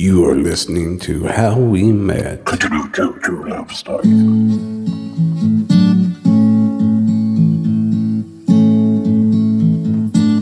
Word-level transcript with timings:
You 0.00 0.24
are 0.26 0.36
listening 0.36 1.00
to 1.00 1.26
How 1.26 1.58
We 1.58 1.90
Met. 1.90 2.46
True, 2.46 2.88
true, 2.90 3.18
true 3.18 3.50
love 3.50 3.72
stories. 3.72 4.06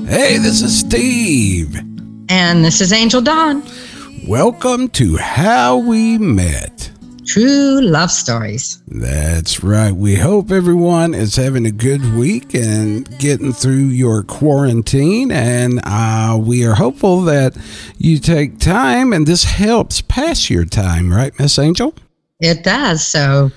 Hey, 0.07 0.37
this 0.37 0.61
is 0.61 0.79
Steve. 0.79 1.75
And 2.29 2.67
this 2.67 2.83
is 2.83 2.93
Angel 2.93 3.23
Dawn. 3.23 3.63
Welcome 4.29 4.91
to 4.91 5.17
How 5.17 5.79
We 5.79 6.19
Met. 6.19 6.76
True 7.37 7.83
love 7.83 8.11
stories. 8.11 8.83
That's 8.89 9.63
right. 9.63 9.93
We 9.93 10.15
hope 10.15 10.51
everyone 10.51 11.13
is 11.13 11.37
having 11.37 11.67
a 11.67 11.71
good 11.71 12.15
week 12.15 12.55
and 12.55 13.07
getting 13.19 13.53
through 13.53 13.89
your 13.89 14.23
quarantine. 14.23 15.31
And 15.31 15.83
uh, 15.85 16.39
we 16.41 16.65
are 16.65 16.73
hopeful 16.73 17.21
that 17.25 17.55
you 17.99 18.21
take 18.21 18.59
time 18.59 19.13
and 19.13 19.27
this 19.27 19.45
helps 19.45 20.01
pass 20.01 20.49
your 20.49 20.65
time, 20.65 21.13
right, 21.13 21.39
Miss 21.39 21.59
Angel? 21.59 21.95
It 22.41 22.65
does. 22.65 23.07
So 23.07 23.51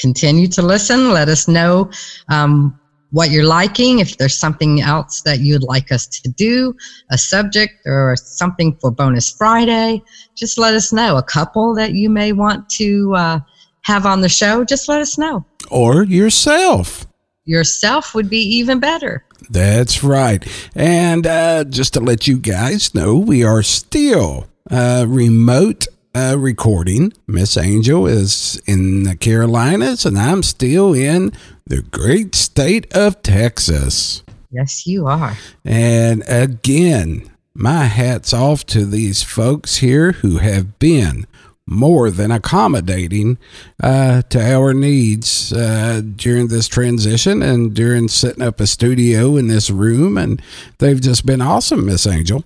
continue 0.00 0.48
to 0.48 0.62
listen. 0.62 1.12
Let 1.12 1.28
us 1.28 1.46
know 1.46 1.90
um, 2.30 2.80
what 3.16 3.30
you're 3.30 3.46
liking. 3.46 4.00
If 4.00 4.18
there's 4.18 4.36
something 4.36 4.82
else 4.82 5.22
that 5.22 5.40
you'd 5.40 5.62
like 5.62 5.90
us 5.90 6.06
to 6.06 6.28
do, 6.28 6.76
a 7.10 7.16
subject 7.16 7.72
or 7.86 8.14
something 8.14 8.76
for 8.76 8.90
Bonus 8.90 9.30
Friday, 9.30 10.02
just 10.34 10.58
let 10.58 10.74
us 10.74 10.92
know. 10.92 11.16
A 11.16 11.22
couple 11.22 11.74
that 11.76 11.92
you 11.92 12.10
may 12.10 12.32
want 12.32 12.68
to 12.72 13.14
uh, 13.14 13.40
have 13.84 14.04
on 14.04 14.20
the 14.20 14.28
show, 14.28 14.64
just 14.64 14.86
let 14.90 15.00
us 15.00 15.16
know. 15.16 15.46
Or 15.70 16.04
yourself. 16.04 17.06
Yourself 17.46 18.14
would 18.14 18.28
be 18.28 18.42
even 18.58 18.80
better. 18.80 19.24
That's 19.48 20.04
right. 20.04 20.46
And 20.74 21.26
uh, 21.26 21.64
just 21.64 21.94
to 21.94 22.00
let 22.00 22.26
you 22.26 22.36
guys 22.36 22.94
know, 22.94 23.16
we 23.16 23.42
are 23.42 23.62
still 23.62 24.46
uh, 24.70 25.06
remote 25.08 25.86
uh, 26.16 26.34
recording. 26.38 27.12
Miss 27.26 27.58
Angel 27.58 28.06
is 28.06 28.60
in 28.66 29.02
the 29.02 29.14
Carolinas, 29.14 30.06
and 30.06 30.18
I'm 30.18 30.42
still 30.42 30.94
in 30.94 31.30
the 31.66 31.82
great 31.82 32.34
state 32.34 32.90
of 32.94 33.20
Texas. 33.20 34.22
Yes, 34.50 34.86
you 34.86 35.06
are. 35.06 35.36
And 35.62 36.24
again, 36.26 37.30
my 37.52 37.84
hat's 37.84 38.32
off 38.32 38.64
to 38.66 38.86
these 38.86 39.22
folks 39.22 39.76
here 39.76 40.12
who 40.12 40.38
have 40.38 40.78
been 40.78 41.26
more 41.66 42.10
than 42.10 42.30
accommodating 42.30 43.36
uh, 43.82 44.22
to 44.22 44.40
our 44.40 44.72
needs 44.72 45.52
uh, 45.52 46.00
during 46.14 46.48
this 46.48 46.66
transition 46.66 47.42
and 47.42 47.74
during 47.74 48.08
setting 48.08 48.42
up 48.42 48.58
a 48.60 48.66
studio 48.66 49.36
in 49.36 49.48
this 49.48 49.68
room. 49.68 50.16
And 50.16 50.40
they've 50.78 51.00
just 51.00 51.26
been 51.26 51.42
awesome, 51.42 51.84
Miss 51.84 52.06
Angel. 52.06 52.42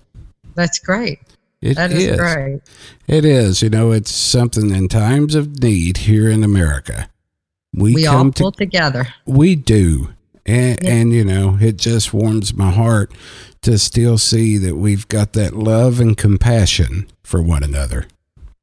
That's 0.55 0.79
great. 0.79 1.19
It 1.61 1.75
That 1.75 1.91
is, 1.91 2.17
great. 2.17 2.61
It 3.07 3.23
is. 3.25 3.61
You 3.61 3.69
know, 3.69 3.91
it's 3.91 4.11
something 4.11 4.71
in 4.73 4.87
times 4.87 5.35
of 5.35 5.61
need 5.61 5.97
here 5.97 6.29
in 6.29 6.43
America. 6.43 7.09
We, 7.73 7.93
We 7.95 8.05
all 8.07 8.31
pull 8.31 8.51
to, 8.51 8.57
together. 8.57 9.07
we 9.25 9.55
do. 9.55 10.09
And, 10.45 10.79
Yeah. 10.81 10.89
and, 10.91 11.13
you 11.13 11.23
know, 11.23 11.57
it 11.61 11.77
just 11.77 12.13
warms 12.13 12.53
my 12.53 12.71
heart 12.71 13.13
to 13.61 13.77
still 13.77 14.17
see 14.17 14.57
that 14.57 14.75
we've 14.75 15.07
got 15.07 15.33
that 15.33 15.55
love 15.55 15.99
and 15.99 16.17
compassion 16.17 17.05
for 17.23 17.41
one 17.41 17.61
another. 17.63 18.07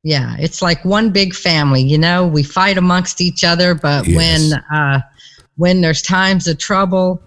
Yeah, 0.02 0.36
it's 0.38 0.60
like 0.60 0.84
one 0.84 1.10
big 1.10 1.34
family. 1.34 1.82
You 1.82 1.98
know, 1.98 2.26
we 2.26 2.42
fight 2.42 2.78
amongst 2.78 3.20
each 3.20 3.44
other, 3.44 3.74
but 3.74 4.06
Yes. 4.08 4.16
when 4.50 4.60
uh, 4.76 5.00
when 5.56 5.80
there's 5.80 6.02
times 6.02 6.46
of 6.48 6.58
trouble 6.58 7.20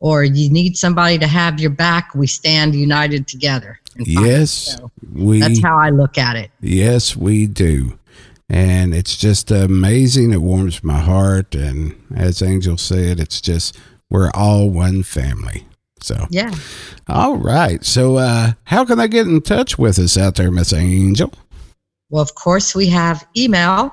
or 0.00 0.24
you 0.24 0.50
need 0.50 0.76
somebody 0.76 1.18
to 1.18 1.26
have 1.26 1.58
your 1.60 1.70
back, 1.70 2.14
we 2.14 2.26
stand 2.26 2.74
united 2.74 3.26
together. 3.26 3.78
Yes, 3.98 4.50
So 4.76 4.90
we 5.12 5.40
that's 5.40 5.62
how 5.62 5.76
I 5.78 5.90
look 5.90 6.18
at 6.18 6.36
it. 6.36 6.50
yes, 6.60 7.16
we 7.16 7.46
do. 7.46 7.98
And 8.48 8.94
it's 8.94 9.16
just 9.16 9.50
amazing. 9.50 10.32
It 10.32 10.42
warms 10.42 10.84
my 10.84 10.98
heart. 11.00 11.54
And 11.54 11.94
as 12.14 12.42
Angel 12.42 12.76
said, 12.78 13.18
it's 13.18 13.40
just, 13.40 13.76
we're 14.10 14.30
all 14.34 14.68
one 14.70 15.02
family. 15.02 15.66
So, 16.00 16.26
Yeah. 16.30 16.52
all 17.08 17.38
right. 17.38 17.84
So, 17.84 18.16
uh, 18.16 18.52
how 18.64 18.84
can 18.84 19.00
I 19.00 19.06
get 19.08 19.26
in 19.26 19.40
touch 19.40 19.78
with 19.78 19.98
us 19.98 20.16
out 20.16 20.36
there, 20.36 20.50
Miss 20.52 20.72
Angel? 20.72 21.32
Well, 22.10 22.22
of 22.22 22.34
course, 22.36 22.74
we 22.74 22.86
have 22.90 23.26
email, 23.36 23.92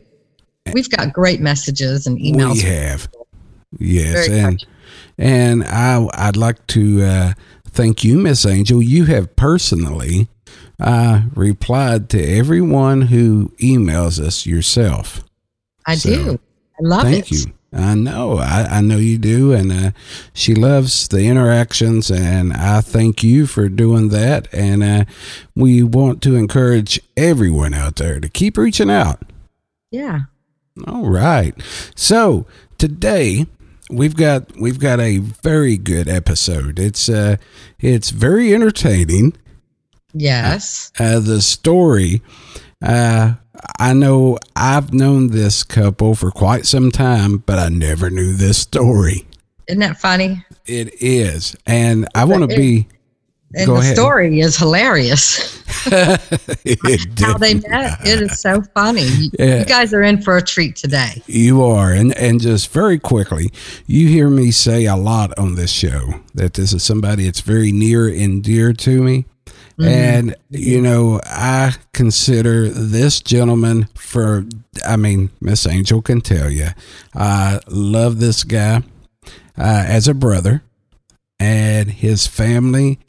We've 0.71 0.89
got 0.89 1.13
great 1.13 1.39
messages 1.41 2.05
and 2.05 2.19
emails. 2.19 2.53
We 2.55 2.59
have. 2.61 3.07
Yes, 3.77 4.27
Very 4.27 4.39
and 4.39 4.65
and 5.17 5.63
I 5.63 6.07
I'd 6.13 6.37
like 6.37 6.65
to 6.67 7.03
uh, 7.03 7.33
thank 7.65 8.03
you, 8.03 8.17
Miss 8.17 8.45
Angel. 8.45 8.81
You 8.81 9.05
have 9.05 9.35
personally 9.35 10.27
uh, 10.79 11.23
replied 11.35 12.09
to 12.09 12.23
everyone 12.23 13.03
who 13.03 13.51
emails 13.59 14.19
us 14.19 14.45
yourself. 14.45 15.23
I 15.85 15.95
so, 15.95 16.09
do. 16.09 16.39
I 16.79 16.81
love 16.81 17.03
Thank 17.03 17.31
it. 17.31 17.35
Thank 17.35 17.47
you. 17.47 17.53
I 17.71 17.93
know. 17.93 18.37
I, 18.37 18.67
I 18.69 18.81
know 18.81 18.97
you 18.97 19.17
do. 19.17 19.53
And 19.53 19.71
uh, 19.71 19.91
she 20.33 20.55
loves 20.55 21.07
the 21.07 21.25
interactions. 21.25 22.09
And 22.09 22.53
I 22.53 22.81
thank 22.81 23.23
you 23.23 23.45
for 23.45 23.69
doing 23.69 24.09
that. 24.09 24.51
And 24.53 24.83
uh, 24.83 25.05
we 25.55 25.83
want 25.83 26.23
to 26.23 26.35
encourage 26.35 26.99
everyone 27.15 27.73
out 27.73 27.97
there 27.97 28.19
to 28.19 28.29
keep 28.29 28.57
reaching 28.57 28.89
out. 28.89 29.21
Yeah. 29.91 30.21
All 30.87 31.09
right. 31.09 31.53
So 31.95 32.45
today 32.77 33.45
we've 33.89 34.15
got 34.15 34.55
we've 34.57 34.79
got 34.79 34.99
a 34.99 35.17
very 35.17 35.77
good 35.77 36.07
episode. 36.07 36.79
It's 36.79 37.09
uh 37.09 37.37
it's 37.79 38.11
very 38.11 38.53
entertaining. 38.53 39.35
Yes. 40.13 40.91
Uh 40.99 41.19
the 41.19 41.41
story 41.41 42.21
uh 42.81 43.33
I 43.77 43.93
know 43.93 44.37
I've 44.55 44.93
known 44.93 45.27
this 45.27 45.63
couple 45.63 46.15
for 46.15 46.31
quite 46.31 46.65
some 46.65 46.91
time, 46.91 47.37
but 47.39 47.59
I 47.59 47.69
never 47.69 48.09
knew 48.09 48.33
this 48.33 48.57
story. 48.57 49.27
Isn't 49.67 49.81
that 49.81 49.99
funny? 49.99 50.45
It 50.65 51.01
is. 51.01 51.55
And 51.65 52.07
I 52.15 52.25
want 52.25 52.49
to 52.49 52.55
be 52.55 52.87
And 53.55 53.65
Go 53.65 53.73
the 53.75 53.79
ahead. 53.79 53.95
story 53.95 54.39
is 54.41 54.55
hilarious. 54.57 55.63
How 55.89 57.37
they 57.37 57.55
met. 57.55 57.99
It 58.05 58.21
is 58.21 58.39
so 58.39 58.61
funny. 58.75 59.03
You, 59.05 59.29
Yeah. 59.39 59.59
you 59.59 59.65
guys 59.65 59.93
are 59.93 60.03
in 60.03 60.21
for 60.21 60.37
a 60.37 60.41
treat 60.41 60.75
today. 60.75 61.21
You 61.25 61.63
are, 61.63 61.91
and 61.91 62.15
and 62.17 62.39
just 62.39 62.71
very 62.71 62.99
quickly, 62.99 63.51
you 63.87 64.07
hear 64.07 64.29
me 64.29 64.51
say 64.51 64.85
a 64.85 64.95
lot 64.95 65.37
on 65.39 65.55
this 65.55 65.71
show 65.71 66.13
that 66.35 66.53
this 66.53 66.73
is 66.73 66.83
somebody 66.83 67.25
that's 67.25 67.41
very 67.41 67.71
near 67.71 68.07
and 68.07 68.43
dear 68.43 68.71
to 68.73 69.01
me, 69.01 69.25
and 69.79 70.35
you 70.49 70.79
know 70.81 71.19
I 71.25 71.73
consider 71.93 72.69
this 72.69 73.19
gentleman 73.21 73.85
for. 73.95 74.45
I 74.85 74.95
mean, 74.95 75.31
Miss 75.41 75.65
Angel 75.65 76.01
can 76.01 76.21
tell 76.21 76.49
you, 76.51 76.67
I 77.15 77.59
love 77.67 78.19
this 78.19 78.43
guy 78.43 78.83
uh, 79.57 79.83
as 79.87 80.07
a 80.07 80.13
brother, 80.13 80.61
and 81.39 81.89
his 81.89 82.27
family. 82.27 82.99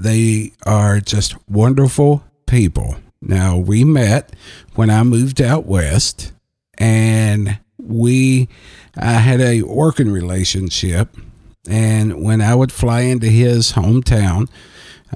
They 0.00 0.52
are 0.64 1.00
just 1.00 1.36
wonderful 1.48 2.24
people. 2.46 2.96
Now 3.20 3.58
we 3.58 3.84
met 3.84 4.34
when 4.74 4.90
I 4.90 5.02
moved 5.02 5.40
out 5.40 5.66
west 5.66 6.32
and 6.78 7.58
we 7.78 8.48
I 8.96 9.12
had 9.12 9.40
a 9.40 9.62
working 9.62 10.10
relationship 10.10 11.16
and 11.68 12.22
when 12.22 12.40
I 12.40 12.54
would 12.54 12.72
fly 12.72 13.00
into 13.00 13.26
his 13.28 13.72
hometown 13.72 14.48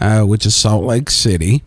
uh, 0.00 0.22
which 0.22 0.44
is 0.44 0.54
Salt 0.54 0.84
Lake 0.84 1.08
City 1.08 1.62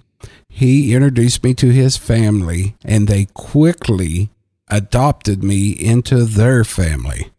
he 0.48 0.94
introduced 0.94 1.44
me 1.44 1.53
to 1.56 1.71
his 1.71 1.98
family 1.98 2.75
and 2.86 3.07
they 3.07 3.25
quickly 3.33 4.30
adopted 4.69 5.44
me 5.44 5.71
into 5.71 6.25
their 6.25 6.63
family 6.63 7.31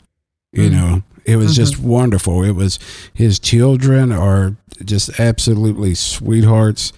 you 0.51 0.71
know 0.71 1.03
it 1.29 1.37
was 1.37 1.55
just 1.55 1.79
wonderful 1.79 2.43
it 2.43 2.53
was 2.53 2.79
his 3.13 3.39
children 3.39 4.11
are 4.13 4.57
just 4.85 5.21
absolutely 5.21 5.95
sweethearts 5.95 6.93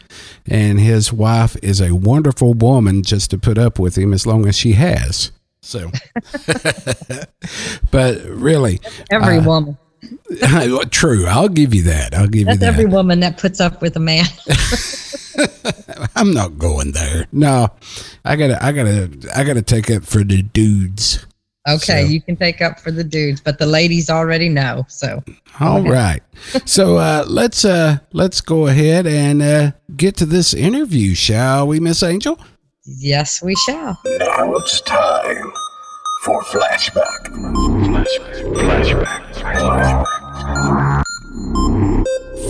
and 0.47 0.79
his 0.81 1.12
wife 1.12 1.56
is 1.62 1.81
a 1.81 1.93
wonderful 1.94 2.55
woman 2.55 3.03
just 3.03 3.31
to 3.31 3.38
put 3.38 3.59
up 3.59 3.79
with 3.79 3.97
him 3.99 4.12
as 4.12 4.27
long 4.27 4.47
as 4.47 4.56
she 4.56 4.73
has 4.73 5.32
so 5.62 5.91
but 7.91 8.23
really 8.27 8.81
Every 9.11 9.38
Uh, 9.38 9.44
woman. 9.44 9.79
true 10.91 11.26
i'll 11.26 11.49
give 11.49 11.75
you 11.75 11.83
that 11.83 12.15
i'll 12.15 12.26
give 12.26 12.49
you 12.49 12.56
that 12.56 12.62
every 12.62 12.87
woman 12.87 13.21
that 13.21 13.37
puts 13.38 13.61
up 13.61 13.83
with 13.83 13.97
a 13.97 14.00
man. 14.00 14.25
I'm 16.17 16.33
not 16.35 16.59
going 16.59 16.93
there. 16.93 17.26
No, 17.33 17.69
I 18.25 18.37
gotta, 18.37 18.62
I 18.62 18.73
gotta, 18.73 19.11
I 19.35 19.44
gotta 19.44 19.62
take 19.62 19.88
it 19.88 20.05
for 20.05 20.23
the 20.23 20.43
dudes. 20.43 21.25
Okay, 21.76 22.05
So- 22.05 22.08
you 22.11 22.20
can 22.20 22.37
take 22.37 22.61
up 22.61 22.81
for 22.81 22.90
the 22.90 23.05
dudes, 23.05 23.40
but 23.40 23.58
the 23.58 23.67
ladies 23.67 24.08
already 24.11 24.49
know. 24.49 24.84
So 24.88 25.22
All 25.61 25.82
right. 25.82 26.20
So 26.64 26.96
uh, 26.96 27.25
let's 27.28 27.64
uh, 27.64 27.99
let's 28.12 28.40
go 28.40 28.67
ahead 28.67 29.06
and 29.06 29.43
uh, 29.43 29.72
get 29.96 30.17
to 30.17 30.26
this 30.26 30.55
interview, 30.55 31.14
shall 31.14 31.67
we, 31.67 31.81
Miss 31.81 32.02
Angel? 32.02 32.38
yes, 32.99 33.43
we 33.43 33.55
shall. 33.67 33.99
Now 34.05 34.55
it's 34.55 34.81
time 34.81 35.52
for 36.25 36.43
flashback. 36.43 37.26
Flashback. 37.84 39.25
Flashback. 39.34 40.14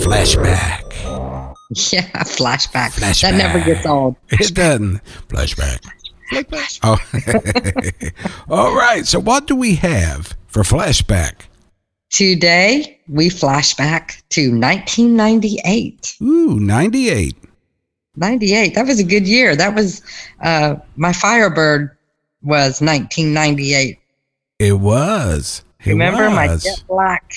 Flashback. 0.02 0.84
Flashback. 0.90 1.92
Yeah, 1.92 2.02
flashback. 2.24 2.90
Flashback. 2.94 3.20
That 3.22 3.34
never 3.34 3.60
gets 3.64 3.86
old. 3.86 4.16
It 4.30 4.54
doesn't. 4.54 5.00
Flashback. 5.28 5.78
Oh. 6.82 6.98
All 8.48 8.74
right. 8.74 9.06
So 9.06 9.18
what 9.18 9.46
do 9.46 9.56
we 9.56 9.74
have 9.76 10.34
for 10.46 10.62
flashback? 10.62 11.42
Today 12.10 13.00
we 13.08 13.28
flashback 13.28 14.22
to 14.30 14.50
1998. 14.50 16.16
Ooh, 16.22 16.58
98. 16.58 17.36
98. 18.16 18.74
That 18.74 18.86
was 18.86 18.98
a 19.00 19.04
good 19.04 19.26
year. 19.26 19.56
That 19.56 19.74
was 19.74 20.02
uh, 20.42 20.76
my 20.96 21.12
Firebird 21.12 21.96
was 22.42 22.80
1998. 22.80 23.98
It 24.58 24.72
was. 24.74 25.62
It 25.84 25.90
Remember 25.90 26.30
my 26.30 26.56
jet 26.56 26.82
black 26.88 27.32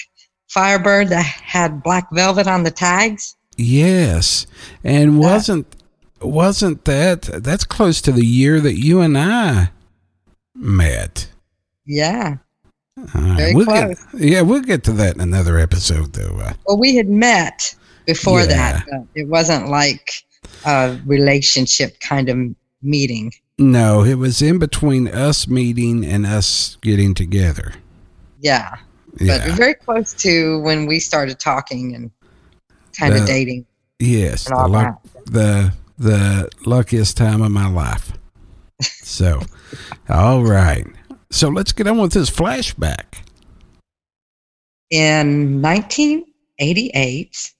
Firebird 0.50 1.10
that 1.10 1.26
had 1.26 1.82
black 1.82 2.08
velvet 2.12 2.48
on 2.48 2.64
the 2.64 2.72
tags? 2.72 3.36
Yes. 3.58 4.46
And 4.84 5.20
wasn't 5.20 5.68
wasn't 6.26 6.86
that 6.86 7.22
that's 7.44 7.64
close 7.66 8.02
to 8.02 8.12
the 8.12 8.26
year 8.26 8.60
that 8.60 8.80
you 8.80 9.02
and 9.02 9.18
I 9.18 9.70
met. 10.56 11.28
Yeah. 11.86 12.38
Very 12.98 13.56
we'll 13.56 13.66
close. 13.66 14.04
Get, 14.14 14.22
yeah, 14.22 14.42
we'll 14.42 14.62
get 14.62 14.84
to 14.86 14.92
that 14.94 15.16
in 15.16 15.22
another 15.22 15.58
episode, 15.58 16.14
though. 16.14 16.38
Uh, 16.40 16.54
Well, 16.66 16.78
we 16.78 16.96
had 16.96 17.10
met 17.10 17.76
before 18.06 18.42
Yeah. 18.42 18.46
that. 18.48 18.86
but 18.90 19.08
it 19.16 19.28
wasn't 19.28 19.68
like 19.70 20.12
a 20.66 20.98
relationship 21.06 22.00
kind 22.00 22.30
of 22.30 22.38
meeting. 22.82 23.32
no, 23.60 24.04
it 24.04 24.16
was 24.16 24.42
in 24.42 24.58
between 24.60 25.08
us 25.08 25.48
meeting 25.48 26.04
and 26.06 26.26
us 26.26 26.78
getting 26.82 27.14
together. 27.14 27.74
Yeah. 28.42 28.76
But 29.14 29.26
Yeah. 29.26 29.56
very 29.56 29.76
close 29.76 30.12
to 30.16 30.60
when 30.62 30.86
we 30.88 31.00
started 31.00 31.40
talking 31.40 31.94
and 31.96 32.10
kind 32.98 33.14
The- 33.14 33.22
of 33.22 33.28
dating 33.28 33.66
yes. 34.00 34.46
The, 34.46 34.56
luck, 34.68 35.02
the 35.26 35.72
the 36.04 36.50
luckiest 36.66 37.18
time 37.18 37.42
of 37.42 37.52
my 37.52 37.68
life. 37.70 38.14
So, 38.82 39.42
all 40.10 40.44
right. 40.44 40.86
So 41.32 41.50
let's 41.50 41.72
get 41.72 41.88
on 41.88 41.98
with 41.98 42.14
this 42.14 42.30
flashback. 42.30 43.06
in 44.92 45.62
1988. 45.62 47.52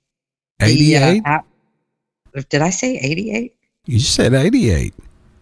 the, 0.60 0.66
uh, 0.66 0.68
Eighty-eight. 0.68 1.24
did 2.50 2.62
I 2.62 2.70
say 2.70 2.98
88? 2.98 3.54
you 3.86 4.00
said 4.00 4.34
eighty-eight. 4.34 4.94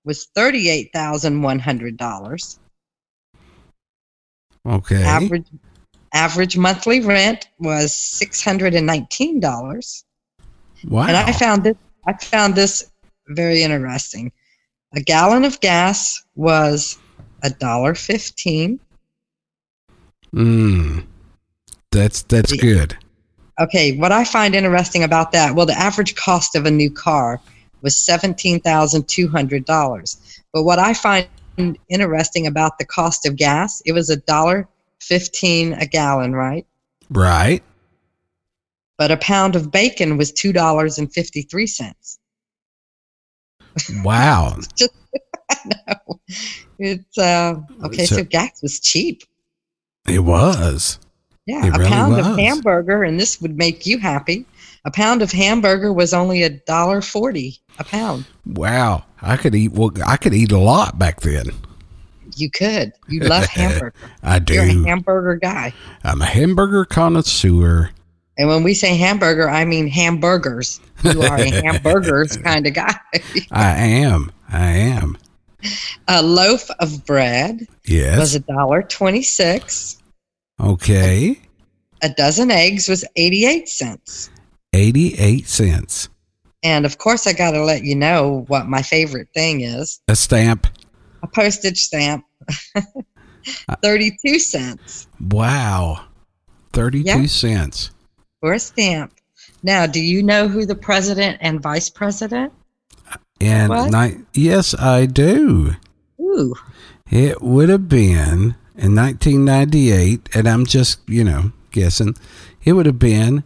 was 0.05 0.29
$38,100. 0.37 2.59
Okay. 4.69 5.03
Average 5.03 5.47
average 6.13 6.59
monthly 6.59 7.01
rent 7.01 7.49
was 7.59 7.93
$619. 7.93 10.05
wow. 10.89 11.07
And 11.07 11.17
I 11.17 11.33
found 11.33 11.65
this 11.65 11.77
I 12.07 12.13
found 12.13 12.55
this 12.55 12.93
very 13.29 13.63
interesting. 13.63 14.31
A 14.95 15.01
gallon 15.01 15.45
of 15.45 15.61
gas 15.61 16.23
was 16.35 16.99
a 17.43 17.51
dollar 17.51 17.95
fifteen. 17.95 18.81
Hmm. 20.33 21.01
That's 21.93 22.23
that's 22.23 22.55
Yeah. 22.55 22.61
good. 22.61 22.97
Okay, 23.59 23.97
what 23.97 24.13
I 24.13 24.25
find 24.25 24.55
interesting 24.55 25.03
about 25.03 25.33
that, 25.33 25.55
well, 25.55 25.65
the 25.67 25.79
average 25.79 26.15
cost 26.15 26.55
of 26.55 26.67
a 26.67 26.71
new 26.71 26.91
car 26.91 27.41
was 27.83 27.97
seventeen 27.97 28.61
thousand 28.61 29.09
two 29.09 29.29
hundred 29.29 29.65
dollars. 29.65 30.19
But 30.53 30.65
what 30.65 30.79
I 30.79 30.93
find 30.95 31.27
interesting 31.89 32.47
about 32.47 32.79
the 32.79 32.85
cost 32.85 33.25
of 33.27 33.37
gas, 33.37 33.81
it 33.87 33.93
was 33.93 34.11
a 34.11 34.17
dollar 34.17 34.69
fifteen 35.01 35.73
a 35.75 35.87
gallon, 35.87 36.35
right? 36.35 36.67
Right. 37.11 37.63
But 38.99 39.11
a 39.11 39.17
pound 39.19 39.57
of 39.57 39.71
bacon 39.71 40.17
was 40.19 40.33
two 40.33 40.53
dollars 40.53 40.99
and 40.99 41.11
fifty 41.13 41.43
three 41.43 41.67
cents. 41.67 42.19
Wow. 44.03 44.57
no. 45.67 46.21
It's 46.79 47.17
uh 47.19 47.55
okay, 47.85 48.05
So- 48.05 48.17
so 48.17 48.25
gas 48.25 48.61
was 48.63 48.81
cheap. 48.81 49.23
It 50.09 50.21
was. 50.21 50.99
Yeah, 51.47 51.65
It 51.67 51.75
a 51.75 51.79
really 51.79 51.91
pound 51.91 52.17
was. 52.17 52.27
of 52.27 52.37
hamburger, 52.39 53.03
and 53.05 53.21
this 53.21 53.41
would 53.41 53.57
make 53.57 53.87
you 53.87 53.99
happy. 53.99 54.45
A 54.85 54.91
pound 54.91 55.23
of 55.23 55.31
hamburger 55.33 55.93
was 55.93 56.13
only 56.15 56.43
a 56.43 56.51
dollar 56.51 57.01
forty 57.01 57.59
a 57.79 57.85
pound. 57.85 58.25
Wow. 58.47 59.05
I 59.23 59.37
could 59.37 59.55
eat. 59.55 59.73
Well, 59.73 59.91
I 60.07 60.17
could 60.17 60.35
eat 60.35 60.53
a 60.53 60.59
lot 60.59 60.99
back 60.99 61.21
then. 61.21 61.47
You 62.37 62.51
could. 62.51 62.93
You 63.09 63.21
love 63.21 63.47
hamburger. 63.47 63.95
I 64.23 64.39
do. 64.39 64.55
You're 64.55 64.65
a 64.65 64.89
hamburger 64.89 65.37
guy. 65.37 65.73
I'm 66.05 66.21
a 66.23 66.27
hamburger 66.27 66.85
connoisseur. 66.85 67.91
And 68.39 68.49
when 68.49 68.63
we 68.63 68.75
say 68.75 68.95
hamburger, 68.97 69.49
I 69.49 69.65
mean 69.65 69.89
hamburgers. 69.89 70.81
You 71.03 71.23
are 71.23 71.37
a 71.39 71.51
hamburgers 71.51 72.37
kind 72.45 72.67
of 72.67 72.75
guy. 72.75 72.95
I 73.51 73.71
am. 73.77 74.31
I 74.51 74.67
am. 74.69 75.17
a 76.07 76.23
loaf 76.23 76.69
of 76.79 77.05
bread 77.07 77.67
yes. 77.85 78.19
was 78.19 78.35
a 78.35 78.41
dollar 78.41 78.83
twenty-six. 78.83 79.96
Okay. 80.61 81.41
A 82.03 82.09
dozen 82.11 82.51
eggs 82.51 82.89
was 82.89 83.05
eighty-eight 83.17 83.69
cents. 83.69 84.31
88 84.73 85.47
cents. 85.49 86.09
And 86.63 86.85
of 86.85 86.99
course, 86.99 87.27
I 87.27 87.33
got 87.33 87.53
to 87.53 87.63
let 87.65 87.83
you 87.85 87.95
know 87.95 88.45
what 88.49 88.67
my 88.67 88.83
favorite 88.83 89.29
thing 89.33 89.63
is. 89.63 90.01
A 90.09 90.17
stamp. 90.17 90.67
a 91.23 91.27
postage 91.27 91.79
stamp. 91.81 92.25
32 93.83 94.39
cents 94.39 95.07
Wow. 95.31 96.05
32 96.73 97.05
Yeah. 97.09 97.27
cents. 97.27 97.91
for 98.41 98.53
a 98.53 98.59
stamp. 98.59 99.15
Now, 99.63 99.87
do 99.87 100.01
you 100.01 100.23
know 100.23 100.47
who 100.49 100.67
the 100.67 100.75
president 100.75 101.39
and 101.41 101.63
vice 101.63 101.89
president? 101.89 102.53
And 103.41 103.73
ni- 103.93 104.25
yes, 104.35 104.75
I 104.79 105.07
do. 105.07 105.75
Ooh, 106.21 106.55
It 107.11 107.41
would 107.41 107.69
have 107.71 107.89
been 107.89 108.57
in 108.79 108.95
1998, 108.95 110.29
and 110.35 110.49
I'm 110.49 110.67
just, 110.67 111.01
you 111.09 111.25
know, 111.25 111.53
guessing. 111.71 112.15
It 112.65 112.73
would 112.73 112.87
have 112.87 112.99
been 112.99 113.45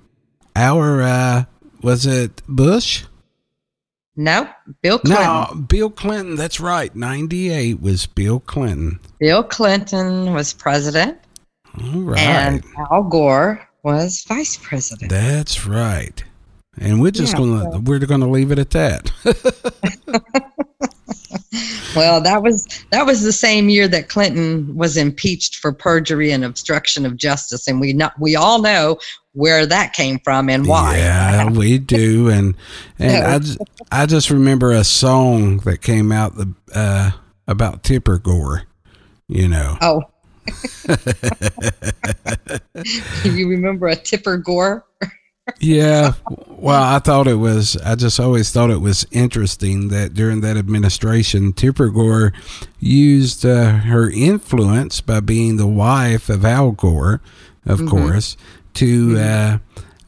our, 0.56 1.02
uh, 1.02 1.44
was 1.82 2.06
it 2.06 2.42
Bush? 2.48 3.04
No, 4.16 4.48
Bill 4.82 4.98
Clinton. 4.98 5.24
No, 5.24 5.54
Bill 5.68 5.90
Clinton. 5.90 6.36
That's 6.36 6.60
right. 6.60 6.94
98 6.94 7.80
was 7.80 8.06
Bill 8.06 8.40
Clinton. 8.40 9.00
Bill 9.18 9.42
Clinton 9.42 10.34
was 10.34 10.52
president, 10.52 11.18
All 11.82 12.00
right. 12.00 12.18
and 12.18 12.64
Al 12.90 13.04
Gore 13.04 13.66
was 13.82 14.24
vice 14.28 14.58
president. 14.58 15.10
That's 15.10 15.66
right. 15.66 16.22
And 16.78 17.00
we're 17.00 17.10
just 17.12 17.32
Yeah, 17.32 17.38
gonna 17.38 17.78
we're 17.80 17.98
gonna 18.00 18.28
leave 18.28 18.52
it 18.52 18.58
at 18.58 18.70
that. 18.70 19.10
Well, 21.96 22.20
that 22.20 22.42
was 22.42 22.66
that 22.90 23.06
was 23.06 23.22
the 23.22 23.32
same 23.32 23.68
year 23.68 23.88
that 23.88 24.08
Clinton 24.08 24.74
was 24.74 24.96
impeached 24.96 25.56
for 25.56 25.72
perjury 25.72 26.30
and 26.30 26.44
obstruction 26.44 27.04
of 27.04 27.16
justice, 27.16 27.66
and 27.66 27.80
we 27.80 27.92
not 27.92 28.18
we 28.18 28.36
all 28.36 28.60
know 28.60 28.98
where 29.32 29.66
that 29.66 29.92
came 29.92 30.18
from 30.20 30.48
and 30.48 30.66
why. 30.66 30.98
Yeah, 30.98 31.50
we 31.50 31.78
do. 31.78 32.28
And 32.28 32.56
and 32.98 33.26
I, 33.26 33.38
just, 33.38 33.58
I 33.90 34.06
just 34.06 34.30
remember 34.30 34.72
a 34.72 34.84
song 34.84 35.58
that 35.58 35.82
came 35.82 36.12
out 36.12 36.36
the 36.36 36.52
uh, 36.74 37.10
about 37.46 37.82
Tipper 37.82 38.18
Gore. 38.18 38.64
You 39.28 39.48
know, 39.48 39.76
Oh. 39.80 40.02
you 43.24 43.48
remember 43.48 43.86
a 43.86 43.96
Tipper 43.96 44.36
Gore? 44.36 44.84
Yeah. 45.58 46.12
Well, 46.48 46.82
I 46.82 46.98
thought 46.98 47.26
it 47.26 47.36
was, 47.36 47.76
I 47.78 47.94
just 47.94 48.20
always 48.20 48.50
thought 48.52 48.70
it 48.70 48.80
was 48.80 49.06
interesting 49.10 49.88
that 49.88 50.14
during 50.14 50.40
that 50.42 50.56
administration, 50.56 51.52
Tipper 51.52 51.88
Gore 51.88 52.32
used 52.78 53.44
uh, 53.44 53.78
her 53.78 54.10
influence 54.10 55.00
by 55.00 55.20
being 55.20 55.56
the 55.56 55.66
wife 55.66 56.28
of 56.28 56.44
Al 56.44 56.72
Gore, 56.72 57.20
of 57.66 57.86
course, 57.86 58.36
to 58.74 59.18
uh, 59.18 59.58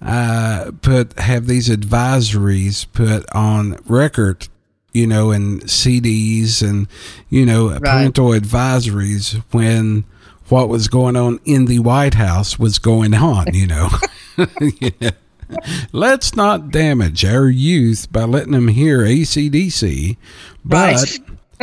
uh, 0.01 0.71
put 0.81 1.19
have 1.19 1.47
these 1.47 1.69
advisories 1.69 2.87
put 2.93 3.25
on 3.35 3.79
record. 3.87 4.49
You 4.95 5.07
know, 5.07 5.31
and 5.31 5.63
CDs 5.63 6.61
and 6.61 6.87
you 7.31 7.47
know 7.47 7.79
parental 7.81 8.29
advisories 8.29 9.43
when 9.51 10.05
what 10.51 10.69
was 10.69 10.89
going 10.89 11.17
on 11.17 11.41
in 11.47 11.65
the 11.65 11.79
White 11.79 12.13
House 12.13 12.59
was 12.59 12.79
going 12.79 13.15
on. 13.15 13.55
You 13.55 13.67
know. 13.67 13.89
You 14.61 14.91
know? 15.01 15.11
Let's 15.93 16.35
not 16.37 16.71
damage 16.71 17.25
our 17.25 17.49
youth 17.49 18.11
by 18.13 18.25
letting 18.25 18.53
them 18.53 18.69
hear 18.69 19.01
ACDC, 19.01 20.17
but 20.65 20.95
Right. 20.97 21.19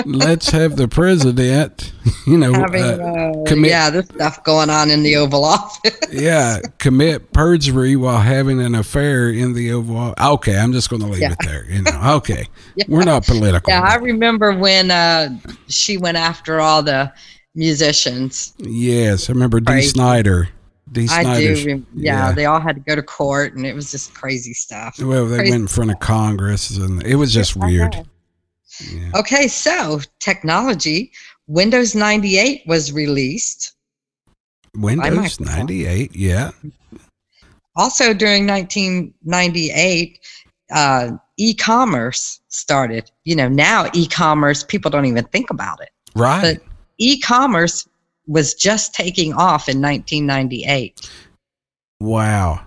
let's 0.06 0.50
have 0.52 0.78
the 0.78 0.88
president, 0.88 1.92
you 2.28 2.38
know, 2.38 2.54
Having, 2.54 2.84
uh, 2.84 2.88
uh, 2.88 3.44
commit- 3.46 3.72
yeah, 3.72 3.90
this 3.90 4.06
stuff 4.06 4.44
going 4.44 4.70
on 4.70 4.90
in 4.90 5.04
the 5.04 5.16
Oval 5.18 5.44
Office. 5.46 5.98
yeah, 6.12 6.60
commit 6.78 7.32
perjury 7.34 7.96
while 7.96 8.20
having 8.22 8.62
an 8.62 8.76
affair 8.76 9.30
in 9.30 9.54
the 9.54 9.72
Oval. 9.74 10.14
Okay, 10.20 10.58
I'm 10.58 10.72
just 10.72 10.90
going 10.90 11.02
to 11.02 11.08
leave 11.08 11.22
Yeah. 11.22 11.32
it 11.34 11.38
there. 11.44 11.66
You 11.70 11.82
know, 11.84 12.02
okay, 12.18 12.48
we're 12.88 13.04
not 13.04 13.26
political. 13.26 13.72
yeah, 13.72 13.82
I 13.82 13.96
remember 13.96 14.54
when 14.58 14.90
uh, 14.92 15.38
she 15.68 15.98
went 15.98 16.18
after 16.18 16.60
all 16.62 16.82
the 16.84 17.12
musicians. 17.56 18.54
yes, 18.60 19.30
I 19.30 19.34
remember 19.34 19.60
Dee 19.60 19.66
Crazy. 19.66 19.90
Snider. 19.90 20.50
Dee 20.92 21.08
I 21.10 21.22
Snider. 21.22 21.56
do. 21.56 21.66
Rem- 21.68 21.88
yeah, 21.94 22.32
they 22.32 22.46
all 22.46 22.60
had 22.60 22.76
to 22.76 22.82
go 22.82 22.96
to 22.96 23.04
court, 23.04 23.56
and 23.56 23.66
it 23.66 23.74
was 23.74 23.92
just 23.92 24.14
crazy 24.14 24.54
stuff. 24.54 25.00
well, 25.00 25.26
they 25.26 25.38
crazy 25.38 25.52
went 25.52 25.62
in 25.62 25.68
front 25.68 25.92
of 25.92 26.00
Congress, 26.00 26.78
and 26.78 27.04
it 27.06 27.16
was 27.16 27.34
just 27.34 27.58
I 27.58 27.66
weird. 27.66 27.96
Yeah. 28.92 29.12
Okay, 29.16 29.48
so 29.48 30.00
technology. 30.20 31.12
Windows 31.48 31.96
98 31.96 32.62
was 32.68 32.94
released. 32.94 33.74
Windows 34.76 35.40
98. 35.40 36.16
Yeah. 36.16 36.52
Also, 37.76 38.14
during 38.14 38.46
1998, 38.46 40.20
uh, 40.72 41.12
e-commerce 41.38 42.40
started. 42.50 43.10
You 43.26 43.36
know, 43.36 43.50
now 43.50 43.90
e-commerce 43.94 44.64
people 44.64 44.92
don't 44.92 45.06
even 45.06 45.26
think 45.26 45.50
about 45.50 45.82
it. 45.82 45.90
Right. 46.16 46.42
But 46.42 46.64
e-commerce 47.00 47.89
was 48.30 48.54
just 48.54 48.94
taking 48.94 49.34
off 49.34 49.68
in 49.68 49.82
1998. 49.82 51.10
wow. 52.00 52.62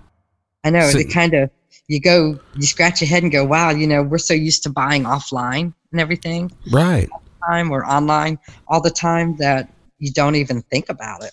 I 0.65 0.69
know 0.69 0.87
So- 0.89 0.99
it 0.99 1.09
kind 1.11 1.33
of 1.33 1.49
you 1.87 1.99
go 1.99 2.39
you 2.55 2.65
scratch 2.65 3.01
your 3.01 3.09
head 3.09 3.23
and 3.23 3.31
go, 3.31 3.43
wow, 3.43 3.69
you 3.71 3.85
know, 3.87 4.01
we're 4.03 4.17
so 4.17 4.33
used 4.33 4.63
to 4.63 4.69
buying 4.69 5.03
offline 5.03 5.73
and 5.91 5.99
everything 5.99 6.51
Right. 6.71 7.09
time 7.49 7.71
or 7.71 7.85
online 7.85 8.39
all 8.69 8.79
the 8.81 8.89
time 8.91 9.35
that 9.37 9.67
you 9.99 10.11
don't 10.11 10.35
even 10.35 10.61
think 10.71 10.87
about 10.89 11.23
it. 11.23 11.31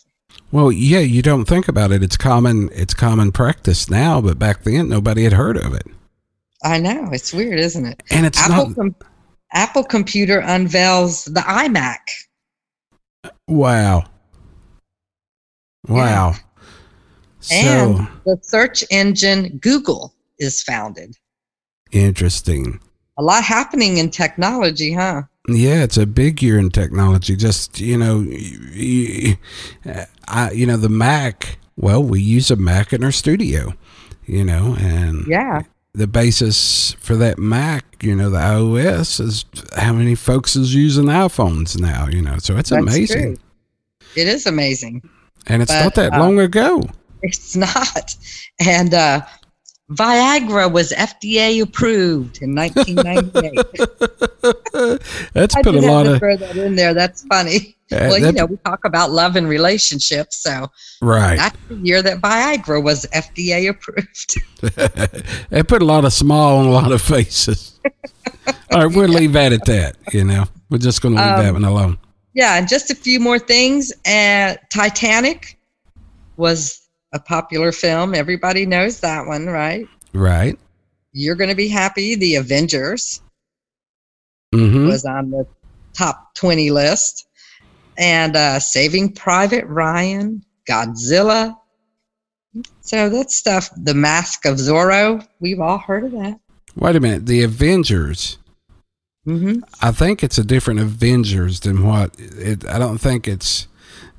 Well, 0.53 0.73
yeah, 0.73 0.99
you 0.99 1.23
don't 1.23 1.45
think 1.45 1.69
about 1.69 1.93
it. 1.93 2.03
It's 2.03 2.17
common. 2.17 2.69
It's 2.73 2.95
common 2.95 3.31
practice 3.31 3.89
now, 3.89 4.21
but 4.21 4.39
back 4.39 4.65
then 4.65 4.89
nobody 4.89 5.23
had 5.25 5.33
heard 5.35 5.57
of 5.57 5.73
it. 5.75 5.87
I 6.65 6.79
know 6.79 7.09
it's 7.13 7.33
weird, 7.33 7.61
isn't 7.61 7.87
it? 7.87 8.03
And 8.11 8.27
it's 8.27 8.39
Apple 8.41 8.67
not. 8.69 8.77
com- 8.77 8.97
Apple 9.53 9.85
Computer 9.85 10.41
unveils 10.41 11.25
the 11.27 11.41
iMac. 11.41 11.99
Wow. 13.49 14.05
Wow. 15.89 16.35
So 17.41 17.55
And 17.57 18.09
the 18.27 18.39
search 18.43 18.85
engine 18.91 19.59
Google 19.59 20.15
is 20.39 20.63
founded. 20.63 21.17
interesting. 21.93 22.81
A 23.19 23.23
lot 23.23 23.43
happening 23.45 23.99
in 23.99 24.11
technology, 24.11 24.93
huh? 24.93 25.23
Yeah, 25.49 25.83
it's 25.83 25.97
a 25.97 26.07
big 26.07 26.43
year 26.43 26.59
in 26.59 26.71
technology. 26.71 27.35
Just 27.37 27.81
you 27.81 27.99
know, 27.99 28.21
I 30.29 30.51
you 30.53 30.67
know 30.67 30.77
the 30.77 30.89
Mac. 30.89 31.59
Well, 31.77 32.03
we 32.03 32.21
use 32.21 32.51
a 32.51 32.57
Mac 32.57 32.93
in 32.93 33.03
our 33.05 33.13
studio. 33.13 33.75
You 34.27 34.45
know, 34.45 34.77
and 34.79 35.27
Yeah. 35.27 35.63
the 35.93 36.07
basis 36.07 36.93
for 37.01 37.17
that 37.17 37.39
Mac, 37.39 37.85
you 38.03 38.15
know, 38.15 38.31
the 38.31 38.39
iOS 38.39 39.19
is 39.21 39.45
how 39.77 39.93
many 39.93 40.15
folks 40.15 40.55
is 40.55 40.75
using 40.75 41.07
iPhones 41.07 41.79
now, 41.81 42.07
you 42.07 42.23
know. 42.23 42.39
So 42.39 42.57
it's 42.57 42.71
That's 42.71 42.81
amazing. 42.83 43.37
true. 43.37 43.37
It 44.17 44.29
is 44.29 44.47
amazing. 44.47 45.03
And 45.47 45.63
it's 45.63 45.73
But, 45.73 45.83
not 45.83 45.95
that 45.95 46.13
uh, 46.13 46.19
long 46.19 46.39
ago. 46.39 46.83
It's 47.23 47.57
not. 47.67 48.15
And 48.61 48.93
uh, 48.95 49.23
Viagra 49.91 50.71
was 50.71 50.93
FDA 50.93 51.63
approved 51.63 52.43
in 52.43 52.55
1998. 52.55 55.01
That's 55.33 55.55
put 55.57 55.75
a 55.75 55.81
lot 55.81 56.07
of 56.07 56.19
throw 56.19 56.37
that 56.37 56.57
in 56.57 56.77
there. 56.77 56.95
That's 56.95 57.25
funny. 57.25 57.77
Uh, 57.93 58.07
well, 58.09 58.19
you 58.21 58.31
know, 58.31 58.47
we 58.47 58.57
talk 58.59 58.85
about 58.85 59.11
love 59.11 59.35
and 59.35 59.49
relationships, 59.49 60.37
so 60.37 60.69
right. 61.03 61.37
that's 61.37 61.59
the 61.69 61.75
year 61.75 62.01
that 62.01 62.21
Viagra 62.21 62.81
was 62.81 63.05
FDA 63.07 63.69
approved. 63.69 64.37
it 65.51 65.67
put 65.67 65.83
a 65.83 65.85
lot 65.85 66.05
of 66.05 66.13
smile 66.13 66.59
on 66.59 66.67
a 66.67 66.71
lot 66.71 66.93
of 66.93 67.03
faces. 67.03 67.81
All 68.71 68.87
right, 68.87 68.97
we'll 68.97 69.09
leave 69.09 69.33
that 69.33 69.53
at 69.53 69.65
that, 69.65 69.97
you 70.13 70.23
know. 70.23 70.45
We're 70.71 70.79
just 70.79 71.03
going 71.03 71.17
to 71.17 71.21
leave 71.21 71.37
that 71.39 71.49
Um, 71.49 71.55
one 71.55 71.65
alone. 71.65 71.99
Yeah, 72.35 72.57
and 72.57 72.69
just 72.69 72.91
a 72.91 72.95
few 72.95 73.21
more 73.21 73.39
things. 73.39 73.93
Uh, 74.07 74.55
Titanic 74.71 75.59
was 76.37 76.89
a 77.13 77.19
popular 77.19 77.73
film. 77.73 78.15
Everybody 78.15 78.67
knows 78.67 79.01
that 79.01 79.27
one, 79.27 79.47
right? 79.47 79.87
Right. 80.13 80.59
You're 81.13 81.35
going 81.35 81.51
to 81.51 81.57
be 81.57 81.69
happy. 81.69 82.15
The 82.15 82.37
Avengers 82.37 83.21
Mhm. 84.55 84.87
was 84.87 85.05
on 85.05 85.31
the 85.31 85.47
top 85.93 86.35
20 86.35 86.71
list. 86.71 87.27
And 87.99 88.37
uh, 88.37 88.61
Saving 88.61 89.13
Private 89.13 89.67
Ryan, 89.67 90.45
Godzilla. 90.69 91.57
So 92.81 93.09
that 93.09 93.31
stuff, 93.31 93.71
The 93.77 93.95
Mask 93.95 94.45
of 94.47 94.57
Zorro, 94.57 95.27
we've 95.41 95.61
all 95.61 95.79
heard 95.79 96.05
of 96.05 96.13
that. 96.13 96.41
Wait 96.77 96.97
a 96.97 97.01
minute. 97.01 97.27
The 97.27 97.43
Avengers. 97.43 98.39
Hmm 99.39 99.61
I 99.81 99.93
think 99.93 100.23
it's 100.23 100.39
a 100.39 100.45
different 100.45 100.81
Avengers 100.81 101.61
than 101.61 101.85
what 101.87 102.15
it. 102.19 102.67
I 102.67 102.79
don't 102.79 102.99
think 102.99 103.29
it's 103.29 103.69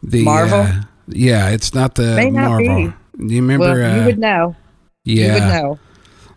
the 0.03 0.23
Marvel? 0.23 0.61
uh, 0.61 0.81
yeah, 1.07 1.49
it's 1.49 1.73
not 1.73 1.95
the 1.95 2.15
May 2.15 2.29
not 2.29 2.61
Marvel. 2.63 2.93
Do 3.17 3.33
you 3.33 3.41
remember? 3.41 3.65
Well, 3.65 3.95
you 3.95 4.01
uh, 4.01 4.05
would 4.05 4.19
know. 4.19 4.55
yeah. 5.03 5.25
You 5.25 5.33
would 5.33 5.47
know. 5.49 5.79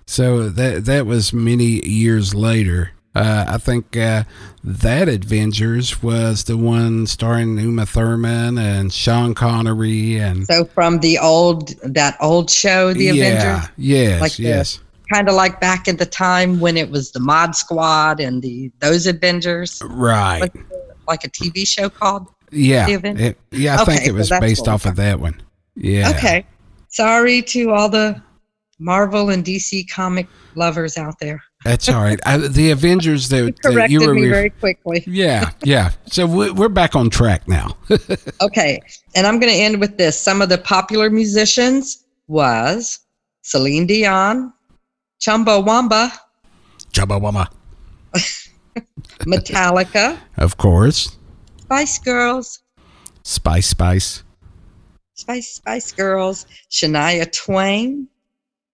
So 0.07 0.49
that 0.51 0.85
that 0.85 1.07
was 1.07 1.33
many 1.33 1.87
years 1.87 2.35
later. 2.35 2.91
Uh, 3.17 3.45
I 3.47 3.59
think 3.59 3.97
uh, 3.97 4.25
that 4.65 5.09
Avengers 5.09 6.03
was 6.03 6.45
the 6.45 6.57
one 6.57 7.07
starring 7.07 7.57
Uma 7.59 7.87
Thurman 7.87 8.59
and 8.59 8.93
Sean 8.93 9.35
Connery 9.35 10.19
and 10.19 10.45
So 10.47 10.65
from 10.65 10.99
the 10.99 11.19
old, 11.21 11.69
that 11.85 12.17
old 12.21 12.51
show, 12.51 12.93
The 12.93 13.05
yeah, 13.05 13.13
Avengers, 13.13 13.71
yes, 13.77 14.21
Like 14.21 14.39
yes, 14.41 14.81
kind 15.13 15.29
of 15.29 15.35
like 15.35 15.61
back 15.61 15.87
in 15.89 15.97
the 15.97 16.07
time 16.07 16.61
when 16.61 16.77
it 16.77 16.91
was 16.91 17.13
the 17.13 17.21
Mod 17.21 17.55
Squad 17.55 18.21
and 18.21 18.43
the 18.43 18.71
those 18.81 19.07
Avengers, 19.07 19.81
right, 19.85 20.41
like, 20.41 20.55
like 21.07 21.25
a 21.25 21.29
TV 21.31 21.67
show 21.67 21.89
called. 21.89 22.27
yeah, 22.51 22.87
it- 22.89 23.39
yeah. 23.51 23.81
I 23.81 23.85
think 23.85 24.07
it 24.07 24.13
was 24.13 24.29
that's 24.31 24.41
based 24.41 24.69
off 24.69 24.87
of 24.87 24.97
that 24.97 25.21
one. 25.21 25.41
Yeah, 25.77 26.11
Okay. 26.11 26.47
Sorry 26.89 27.43
to 27.43 27.71
all 27.71 27.89
the 27.89 28.23
Marvel 28.79 29.31
and 29.31 29.45
DC 29.45 29.89
comic 29.91 30.29
lovers 30.55 30.97
out 30.97 31.19
there. 31.19 31.43
that's 31.65 31.89
all 31.89 32.01
right. 32.03 32.21
I, 32.25 32.37
the 32.37 32.71
Avengers 32.71 33.29
that, 33.31 33.45
You 33.45 33.53
corrected 33.53 33.91
you 33.91 34.07
were 34.07 34.15
me 34.15 34.29
very 34.29 34.51
quickly. 34.51 35.03
yeah, 35.07 35.51
yeah. 35.65 35.91
So 36.07 36.27
we're 36.27 36.69
back 36.69 36.95
on 36.95 37.11
track 37.11 37.49
now. 37.49 37.77
Okay, 38.41 38.81
and 39.17 39.27
I'm 39.27 39.39
going 39.41 39.53
to 39.53 39.59
end 39.59 39.81
with 39.81 39.97
this. 39.99 40.19
Some 40.21 40.41
of 40.43 40.49
the 40.49 40.59
popular 40.59 41.09
musicians 41.11 42.05
was 42.29 43.01
Celine 43.43 43.87
Dion, 43.87 44.53
Chumbawamba, 45.25 46.13
Chumbawamba. 46.93 47.49
Metallica, 49.21 50.19
Of 50.37 50.57
course, 50.59 51.17
Spice 51.63 51.99
Girls, 51.99 52.61
Spice 53.23 53.69
Spice. 53.69 54.23
Spice 55.15 55.55
Spice 55.55 55.93
Girls, 55.93 56.47
Shania 56.71 57.31
Twain, 57.33 58.07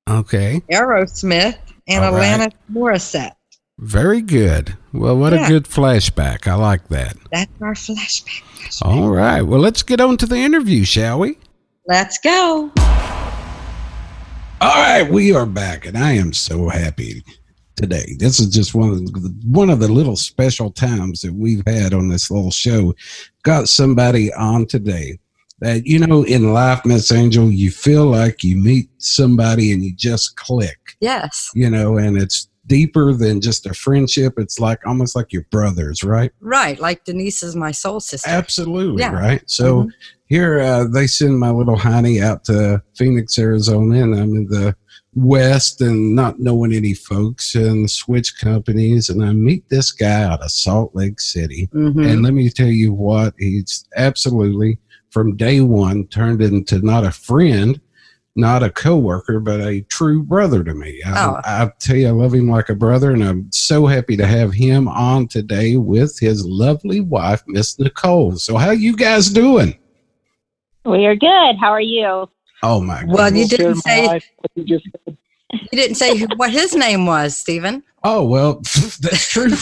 Okay. 0.08 0.60
Aerosmith, 0.72 1.56
and 1.86 2.04
All 2.04 2.14
right. 2.14 2.40
Alanis 2.40 2.52
Morissette. 2.72 3.34
Very 3.78 4.20
good. 4.20 4.76
Well, 4.92 5.16
what 5.16 5.32
a 5.32 5.44
good 5.46 5.64
flashback. 5.64 6.48
I 6.48 6.54
like 6.54 6.88
that. 6.88 7.16
That's 7.30 7.50
our 7.62 7.74
flashback. 7.74 8.42
flashback. 8.58 8.82
All 8.86 9.08
right. 9.10 9.42
Well, 9.42 9.60
let's 9.60 9.82
get 9.84 10.00
on 10.00 10.16
to 10.18 10.26
the 10.26 10.36
interview, 10.36 10.84
shall 10.84 11.20
we? 11.20 11.38
Let's 11.86 12.18
go. 12.18 12.70
All 14.62 14.68
right, 14.74 15.10
we 15.10 15.34
are 15.34 15.46
back, 15.46 15.86
and 15.86 15.96
I 15.96 16.12
am 16.12 16.34
so 16.34 16.68
happy 16.68 17.24
today. 17.76 18.14
This 18.18 18.40
is 18.40 18.48
just 18.48 18.74
one 18.74 18.90
of 18.90 18.98
the, 18.98 19.34
one 19.46 19.70
of 19.70 19.80
the 19.80 19.88
little 19.88 20.16
special 20.16 20.70
times 20.70 21.22
that 21.22 21.32
we've 21.32 21.62
had 21.66 21.94
on 21.94 22.08
this 22.08 22.30
little 22.30 22.50
show. 22.50 22.94
Got 23.42 23.70
somebody 23.70 24.30
on 24.34 24.66
today 24.66 25.18
that 25.60 25.86
you 25.86 25.98
know 25.98 26.24
in 26.24 26.52
life, 26.52 26.84
Miss 26.84 27.10
Angel, 27.10 27.50
you 27.50 27.70
feel 27.70 28.04
like 28.04 28.44
you 28.44 28.56
meet 28.58 28.90
somebody 28.98 29.72
and 29.72 29.82
you 29.82 29.94
just 29.96 30.36
click. 30.36 30.78
Yes. 31.00 31.50
You 31.54 31.70
know, 31.70 31.96
and 31.96 32.18
it's 32.18 32.48
deeper 32.66 33.14
than 33.14 33.40
just 33.40 33.64
a 33.66 33.72
friendship. 33.72 34.34
It's 34.36 34.60
like 34.60 34.86
almost 34.86 35.16
like 35.16 35.32
your 35.32 35.46
brothers, 35.50 36.04
right? 36.04 36.32
Right. 36.40 36.78
Like 36.78 37.04
Denise 37.04 37.42
is 37.42 37.56
my 37.56 37.70
soul 37.70 37.98
sister. 38.00 38.28
Absolutely, 38.28 39.00
Yeah. 39.00 39.12
right. 39.12 39.42
So 39.46 39.84
Mhm. 39.84 39.90
Here 40.30 40.60
uh, 40.60 40.84
they 40.84 41.06
send 41.08 41.38
my 41.38 41.50
little 41.50 41.76
honey 41.76 42.22
out 42.22 42.44
to 42.44 42.80
Phoenix, 42.96 43.36
Arizona, 43.38 44.02
and 44.04 44.14
I'm 44.14 44.34
in 44.36 44.46
the 44.46 44.74
West 45.14 45.80
and 45.80 46.14
not 46.14 46.38
knowing 46.38 46.72
any 46.72 46.94
folks 46.94 47.56
and 47.56 47.90
switch 47.90 48.38
companies, 48.38 49.08
and 49.10 49.24
I 49.24 49.32
meet 49.32 49.68
this 49.68 49.90
guy 49.90 50.22
out 50.22 50.40
of 50.40 50.52
Salt 50.52 50.94
Lake 50.94 51.18
City. 51.20 51.68
Mhm. 51.74 52.08
And 52.08 52.22
let 52.22 52.32
me 52.32 52.48
tell 52.48 52.68
you 52.68 52.92
what, 52.92 53.34
he's 53.38 53.84
absolutely 53.96 54.78
from 55.10 55.36
day 55.36 55.60
one 55.60 56.06
turned 56.06 56.40
into 56.40 56.78
not 56.78 57.04
a 57.04 57.10
friend, 57.10 57.80
not 58.36 58.62
a 58.62 58.70
coworker, 58.70 59.40
but 59.40 59.60
a 59.60 59.80
true 59.88 60.22
brother 60.22 60.62
to 60.62 60.72
me. 60.74 61.00
I, 61.04 61.26
Oh. 61.26 61.40
I 61.44 61.70
tell 61.80 61.96
you, 61.96 62.06
I 62.06 62.12
love 62.12 62.32
him 62.32 62.48
like 62.48 62.68
a 62.68 62.76
brother, 62.76 63.10
and 63.10 63.24
I'm 63.24 63.48
so 63.50 63.86
happy 63.86 64.16
to 64.16 64.26
have 64.26 64.52
him 64.52 64.86
on 64.86 65.26
today 65.26 65.76
with 65.76 66.20
his 66.20 66.46
lovely 66.46 67.00
wife, 67.00 67.42
Miss 67.48 67.76
Nicole. 67.80 68.36
So, 68.36 68.56
how 68.58 68.70
you 68.70 68.94
guys 68.94 69.28
doing? 69.28 69.74
We 70.84 71.06
are 71.06 71.16
good. 71.16 71.56
How 71.60 71.70
are 71.70 71.80
you? 71.80 72.28
Oh 72.62 72.80
my 72.80 73.00
God! 73.00 73.10
Well, 73.10 73.34
you 73.34 73.46
didn't 73.46 73.76
my 73.76 73.80
say 73.80 74.06
life, 74.06 74.30
what 74.36 74.50
you 74.54 74.64
just 74.64 74.86
you 75.50 75.78
didn't 75.78 75.96
say 75.96 76.22
what 76.36 76.50
his 76.50 76.74
name 76.74 77.06
was, 77.06 77.36
Stephen. 77.36 77.82
Oh 78.02 78.26
well, 78.26 78.54
that's 79.00 79.28
true. 79.28 79.48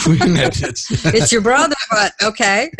It's 1.11 1.31
your 1.31 1.41
brother, 1.41 1.75
but 1.91 2.13
okay. 2.23 2.71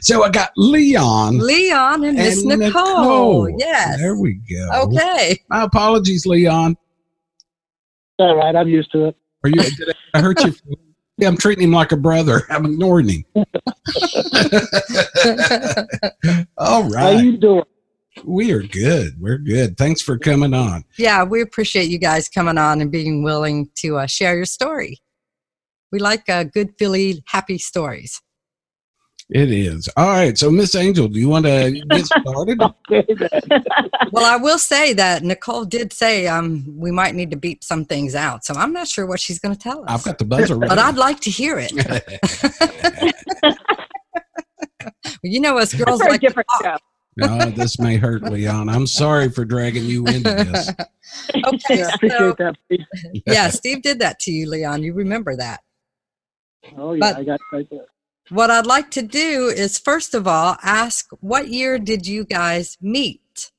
so 0.00 0.22
I 0.22 0.30
got 0.30 0.50
Leon 0.56 1.38
Leon 1.38 2.04
and 2.04 2.16
Miss 2.16 2.44
and 2.44 2.60
Nicole. 2.60 3.48
Yes. 3.58 3.98
There 3.98 4.16
we 4.16 4.34
go. 4.34 4.68
Okay. 4.84 5.38
My 5.48 5.62
apologies, 5.62 6.24
Leon. 6.26 6.76
All 8.20 8.36
right, 8.36 8.54
I'm 8.54 8.68
used 8.68 8.92
to 8.92 9.06
it. 9.06 9.16
Are 9.44 9.50
you? 9.50 9.62
Did 9.62 9.94
I 10.14 10.20
hurt 10.20 10.44
you? 10.44 10.54
Yeah, 11.18 11.28
I'm 11.28 11.36
treating 11.36 11.64
him 11.64 11.72
like 11.72 11.92
a 11.92 11.96
brother. 11.96 12.42
I'm 12.50 12.64
ignoring 12.64 13.08
him. 13.08 13.24
All 16.56 16.84
right. 16.84 17.14
How 17.14 17.20
you 17.20 17.36
doing? 17.36 17.64
we 18.24 18.50
are 18.52 18.62
good. 18.62 19.20
We're 19.20 19.38
good. 19.38 19.76
Thanks 19.76 20.02
for 20.02 20.18
coming 20.18 20.54
on. 20.54 20.84
yeah, 20.96 21.22
we 21.24 21.40
appreciate 21.40 21.88
you 21.88 21.98
guys 21.98 22.28
coming 22.28 22.58
on 22.58 22.80
and 22.80 22.90
being 22.90 23.22
willing 23.22 23.70
to 23.76 23.98
uh, 23.98 24.06
share 24.06 24.34
your 24.36 24.44
story. 24.44 24.98
We 25.92 25.98
like 25.98 26.28
uh, 26.28 26.44
good, 26.44 26.70
Philly, 26.78 27.22
happy 27.26 27.58
stories. 27.58 28.20
It 29.30 29.50
is 29.50 29.90
all 29.94 30.06
right. 30.06 30.38
So, 30.38 30.50
Miss 30.50 30.74
Angel, 30.74 31.06
do 31.06 31.20
you 31.20 31.28
want 31.28 31.44
to 31.44 31.70
get 31.90 32.06
started? 32.06 32.58
Well, 34.10 34.24
I 34.24 34.36
will 34.36 34.58
say 34.58 34.94
that 34.94 35.22
Nicole 35.22 35.66
did 35.66 35.92
say 35.92 36.26
um, 36.26 36.64
we 36.78 36.90
might 36.90 37.14
need 37.14 37.30
to 37.30 37.36
beep 37.36 37.62
some 37.62 37.84
things 37.84 38.14
out. 38.14 38.42
So 38.44 38.54
I'm 38.54 38.72
not 38.72 38.88
sure 38.88 39.04
what 39.06 39.20
she's 39.20 39.38
going 39.38 39.54
to 39.54 39.60
tell 39.60 39.80
us. 39.82 39.86
I've 39.88 40.02
got 40.02 40.16
the 40.16 40.24
buzzer. 40.24 40.56
Ready. 40.56 40.68
but 40.70 40.78
I'd 40.78 40.96
like 40.96 41.20
to 41.20 41.30
hear 41.30 41.58
it. 41.60 41.70
you 45.22 45.40
know, 45.40 45.58
us 45.58 45.74
girls 45.74 46.00
For 46.00 46.06
a 46.06 46.10
like 46.12 46.20
to 46.22 46.26
different 46.26 46.48
talk. 46.62 46.64
show. 46.64 46.76
no, 47.18 47.50
this 47.50 47.78
may 47.78 47.98
hurt, 47.98 48.22
Leon. 48.22 48.70
I'm 48.70 48.86
sorry 48.86 49.28
for 49.30 49.44
dragging 49.44 49.84
you 49.84 50.06
into 50.06 50.22
this. 50.32 50.70
Okay, 51.46 51.78
Yeah, 51.78 51.86
I 51.86 51.90
so, 51.90 51.94
appreciate 51.94 52.36
that. 52.38 52.54
Steve. 52.66 52.86
yeah, 53.26 53.48
Steve 53.50 53.82
did 53.82 53.98
that 54.00 54.18
to 54.20 54.30
you, 54.30 54.48
Leon. 54.48 54.82
You 54.82 54.94
remember 54.94 55.36
that. 55.36 55.60
Oh 56.76 56.94
yeah, 56.94 57.00
But- 57.00 57.16
I 57.18 57.24
got 57.24 57.40
right 57.52 57.66
there. 57.70 57.86
What 58.30 58.50
I'd 58.50 58.66
like 58.66 58.90
to 58.92 59.02
do 59.02 59.46
is, 59.48 59.78
first 59.78 60.14
of 60.14 60.26
all, 60.26 60.56
ask 60.62 61.08
what 61.20 61.48
year 61.48 61.78
did 61.78 62.06
you 62.06 62.24
guys 62.24 62.76
meet? 62.80 63.50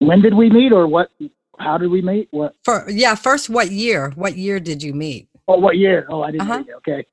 When 0.00 0.20
did 0.22 0.34
we 0.34 0.50
meet, 0.50 0.72
or 0.72 0.86
what? 0.86 1.10
How 1.58 1.76
did 1.78 1.88
we 1.90 2.00
meet? 2.02 2.28
What? 2.30 2.54
For 2.64 2.88
yeah, 2.90 3.14
first, 3.14 3.50
what 3.50 3.70
year? 3.70 4.10
What 4.16 4.36
year 4.36 4.58
did 4.58 4.82
you 4.82 4.94
meet? 4.94 5.28
Oh, 5.46 5.58
what 5.58 5.76
year? 5.76 6.06
Oh, 6.08 6.22
I 6.22 6.30
didn't 6.32 6.42
Uh-huh. 6.50 6.58
read. 6.66 6.74
Okay. 6.76 7.06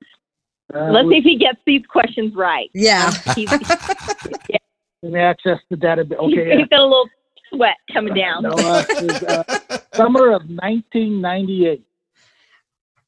Uh, 0.73 0.91
Let's 0.91 1.05
we- 1.07 1.13
see 1.15 1.17
if 1.19 1.23
he 1.23 1.37
gets 1.37 1.59
these 1.65 1.85
questions 1.87 2.33
right. 2.35 2.69
Yeah. 2.73 3.11
He's, 3.35 3.51
Let 5.03 5.11
me 5.13 5.19
access 5.19 5.59
the 5.69 5.75
database. 5.75 6.17
he's, 6.29 6.39
Okay. 6.39 6.57
he's 6.57 6.67
got 6.67 6.79
a 6.79 6.83
little 6.83 7.09
sweat 7.49 7.75
coming 7.93 8.13
down. 8.13 8.43
No, 8.43 8.49
uh, 8.49 8.83
was, 8.89 9.23
uh, 9.23 9.43
summer 9.93 10.27
of 10.33 10.41
1998. 10.49 11.81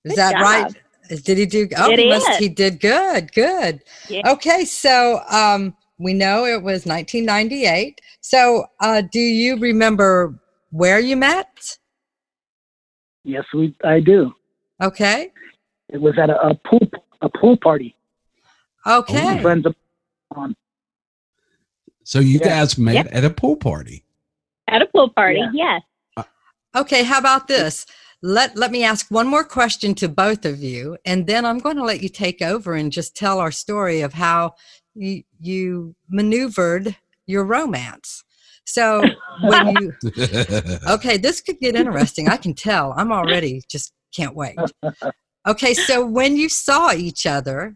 Is 0.06 0.12
Good 0.12 0.18
that 0.18 0.34
job. 0.34 0.42
right? 0.42 0.74
Did 1.10 1.38
he 1.40 1.46
do? 1.46 1.68
Oh, 1.78 1.90
he, 1.96 2.10
must, 2.10 2.30
he 2.40 2.50
did 2.50 2.80
good. 2.80 3.34
Good. 3.34 3.82
Yeah. 4.10 4.32
Okay, 4.32 4.64
so 4.64 5.22
um, 5.30 5.76
we 5.98 6.14
know 6.14 6.46
it 6.46 6.62
was 6.62 6.86
1998. 6.86 8.00
So, 8.22 8.66
uh, 8.80 9.02
do 9.12 9.20
you 9.20 9.58
remember 9.58 10.40
where 10.72 11.00
you 11.00 11.16
met? 11.16 11.78
Yes, 13.24 13.44
we. 13.54 13.76
I 13.84 14.00
do. 14.00 14.32
Okay. 14.82 15.32
It 15.90 16.00
was 16.00 16.18
at 16.20 16.30
a, 16.30 16.40
a 16.48 16.56
pool 16.56 16.88
a 17.22 17.30
pool 17.30 17.58
party. 17.58 17.96
Okay. 18.86 19.42
Friends 19.42 19.66
on. 20.36 20.56
So 22.04 22.20
you 22.20 22.40
Yeah. 22.40 22.48
guys 22.60 22.78
met 22.78 22.94
Yep. 22.94 23.08
at 23.12 23.26
a 23.26 23.30
pool 23.30 23.56
party. 23.58 24.06
At 24.68 24.82
a 24.82 24.86
pool 24.86 25.10
party, 25.10 25.42
Yeah. 25.54 25.80
yes. 26.18 26.26
Okay. 26.76 27.04
How 27.04 27.18
about 27.20 27.48
this? 27.48 27.86
Let 28.22 28.58
Let 28.58 28.72
me 28.72 28.84
ask 28.84 29.10
one 29.10 29.28
more 29.28 29.44
question 29.44 29.96
to 29.96 30.10
both 30.10 30.46
of 30.46 30.62
you, 30.62 30.98
and 31.06 31.26
then 31.26 31.46
I'm 31.46 31.60
going 31.60 31.78
to 31.78 31.86
let 31.86 32.02
you 32.02 32.10
take 32.10 32.42
over 32.42 32.74
and 32.74 32.92
just 32.92 33.16
tell 33.16 33.40
our 33.40 33.52
story 33.52 34.02
of 34.02 34.14
how 34.14 34.56
you 34.94 35.24
you 35.40 35.96
maneuvered 36.10 36.96
your 37.28 37.46
romance. 37.46 38.24
So 38.66 39.06
when 39.44 39.68
you 39.78 39.94
Okay, 40.90 41.18
this 41.18 41.42
could 41.42 41.60
get 41.60 41.76
interesting. 41.76 42.28
I 42.28 42.38
can 42.38 42.54
tell. 42.54 42.94
I'm 42.98 43.12
already 43.12 43.64
just 43.70 43.94
can't 44.16 44.36
wait. 44.36 44.58
Okay, 45.48 45.74
so 45.74 46.06
when 46.06 46.36
you 46.36 46.50
saw 46.50 46.92
each 46.92 47.26
other, 47.26 47.76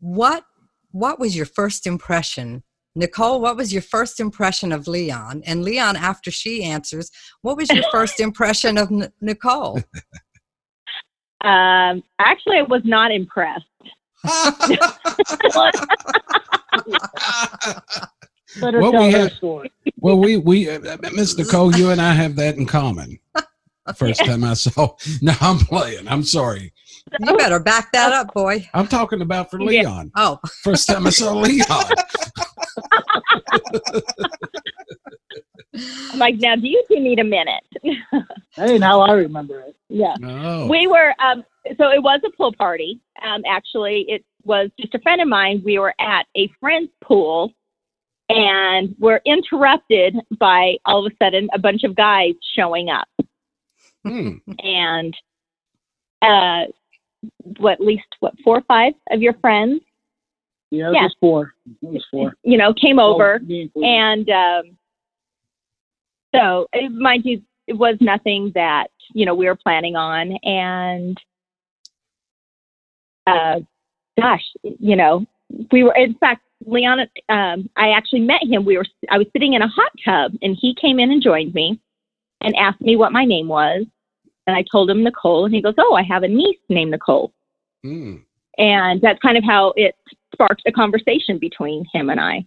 what 0.00 0.44
what 0.90 1.20
was 1.20 1.36
your 1.36 1.46
first 1.46 1.86
impression? 1.86 2.62
Nicole, 2.96 3.40
what 3.40 3.56
was 3.56 3.72
your 3.72 3.82
first 3.82 4.18
impression 4.20 4.72
of 4.72 4.88
Leon? 4.88 5.42
And 5.46 5.62
Leon, 5.62 5.96
after 5.96 6.30
she 6.30 6.64
answers, 6.64 7.10
what 7.42 7.56
was 7.58 7.70
your 7.70 7.84
first 7.92 8.18
impression 8.20 8.78
of 8.78 8.90
N- 8.90 9.12
Nicole? 9.20 9.80
Um, 11.44 12.02
actually, 12.18 12.56
I 12.56 12.62
was 12.62 12.80
not 12.84 13.12
impressed. 13.12 13.62
Better 18.60 18.80
Well, 18.80 18.92
we 18.92 19.12
her 19.12 19.18
had- 19.18 19.32
story. 19.32 19.70
well, 19.98 20.18
we 20.18 20.38
we 20.38 20.68
uh, 20.68 20.96
Miss 21.12 21.36
Nicole, 21.36 21.76
you 21.76 21.90
and 21.90 22.00
I 22.00 22.14
have 22.14 22.36
that 22.36 22.56
in 22.56 22.66
common. 22.66 23.18
First 23.94 24.24
time 24.24 24.42
I 24.44 24.54
saw. 24.54 24.96
No, 25.22 25.34
I'm 25.40 25.58
playing. 25.58 26.08
I'm 26.08 26.22
sorry. 26.24 26.72
You 27.20 27.36
better 27.36 27.60
back 27.60 27.92
that 27.92 28.12
up, 28.12 28.34
boy. 28.34 28.68
I'm 28.74 28.88
talking 28.88 29.20
about 29.20 29.50
for 29.50 29.60
Yeah. 29.60 29.82
Leon. 29.82 30.12
Oh, 30.16 30.38
First 30.62 30.88
time 30.88 31.06
I 31.06 31.10
saw 31.10 31.32
Leon. 31.34 31.66
I'm 36.12 36.18
like, 36.18 36.36
now, 36.36 36.56
do 36.56 36.66
you 36.68 36.82
two 36.88 37.00
need 37.00 37.18
a 37.18 37.24
minute? 37.24 37.62
Hey, 38.52 38.78
now 38.78 39.00
I 39.00 39.12
remember 39.12 39.60
it. 39.60 39.76
yeah. 39.88 40.14
Oh. 40.24 40.66
We 40.66 40.86
were, 40.86 41.14
um, 41.22 41.44
so 41.76 41.90
it 41.90 42.02
was 42.02 42.20
a 42.26 42.30
pool 42.36 42.52
party. 42.54 43.00
Um, 43.22 43.42
actually, 43.46 44.06
it 44.08 44.24
was 44.44 44.70
just 44.80 44.94
a 44.94 44.98
friend 45.00 45.20
of 45.20 45.28
mine. 45.28 45.60
We 45.64 45.78
were 45.78 45.94
at 46.00 46.24
a 46.36 46.48
friend's 46.58 46.90
pool 47.04 47.52
and 48.30 48.94
we're 48.98 49.20
interrupted 49.26 50.16
by 50.38 50.76
all 50.86 51.04
of 51.06 51.12
a 51.12 51.16
sudden 51.24 51.48
a 51.52 51.58
bunch 51.58 51.84
of 51.84 51.94
guys 51.94 52.32
showing 52.56 52.88
up. 52.88 53.08
Hmm. 54.04 54.36
And 54.60 55.14
uh, 56.22 56.64
what, 57.58 57.72
at 57.74 57.80
least, 57.80 58.06
what, 58.20 58.34
four 58.44 58.58
or 58.58 58.62
five 58.62 58.92
of 59.10 59.22
your 59.22 59.34
friends, 59.34 59.80
Yeah, 60.70 60.88
it 60.90 60.94
Yeah. 60.94 61.02
was 61.04 61.16
four. 61.20 61.54
It 61.82 61.88
was 61.88 62.04
four. 62.10 62.34
you 62.42 62.58
know, 62.58 62.74
came 62.74 62.98
over. 62.98 63.40
Oh, 63.76 63.82
and 63.82 64.28
um, 64.30 64.76
so 66.34 66.66
mind 66.90 67.22
you 67.24 67.42
it 67.66 67.74
was 67.74 67.96
nothing 68.00 68.52
that 68.54 68.88
you 69.12 69.26
know 69.26 69.34
we 69.34 69.46
were 69.46 69.56
planning 69.56 69.96
on 69.96 70.32
and 70.42 71.20
uh, 73.26 73.60
gosh 74.20 74.44
you 74.62 74.96
know 74.96 75.26
we 75.72 75.82
were 75.82 75.94
in 75.94 76.14
fact 76.14 76.42
leon 76.64 77.00
um, 77.28 77.68
i 77.76 77.90
actually 77.90 78.20
met 78.20 78.42
him 78.42 78.64
we 78.64 78.76
were 78.76 78.86
i 79.10 79.18
was 79.18 79.26
sitting 79.32 79.54
in 79.54 79.62
a 79.62 79.68
hot 79.68 79.92
tub 80.04 80.32
and 80.42 80.56
he 80.60 80.74
came 80.74 80.98
in 80.98 81.10
and 81.10 81.22
joined 81.22 81.54
me 81.54 81.80
and 82.40 82.54
asked 82.56 82.80
me 82.80 82.96
what 82.96 83.12
my 83.12 83.24
name 83.24 83.48
was 83.48 83.84
and 84.46 84.56
i 84.56 84.64
told 84.70 84.88
him 84.90 85.02
nicole 85.02 85.44
and 85.44 85.54
he 85.54 85.60
goes 85.62 85.74
oh 85.78 85.94
i 85.94 86.02
have 86.02 86.22
a 86.22 86.28
niece 86.28 86.58
named 86.68 86.90
nicole 86.90 87.32
Hmm. 87.82 88.16
and 88.58 89.00
that's 89.00 89.20
kind 89.20 89.36
of 89.36 89.44
how 89.44 89.72
it 89.76 89.94
sparked 90.32 90.62
a 90.66 90.72
conversation 90.72 91.38
between 91.38 91.84
him 91.92 92.10
and 92.10 92.20
i 92.20 92.44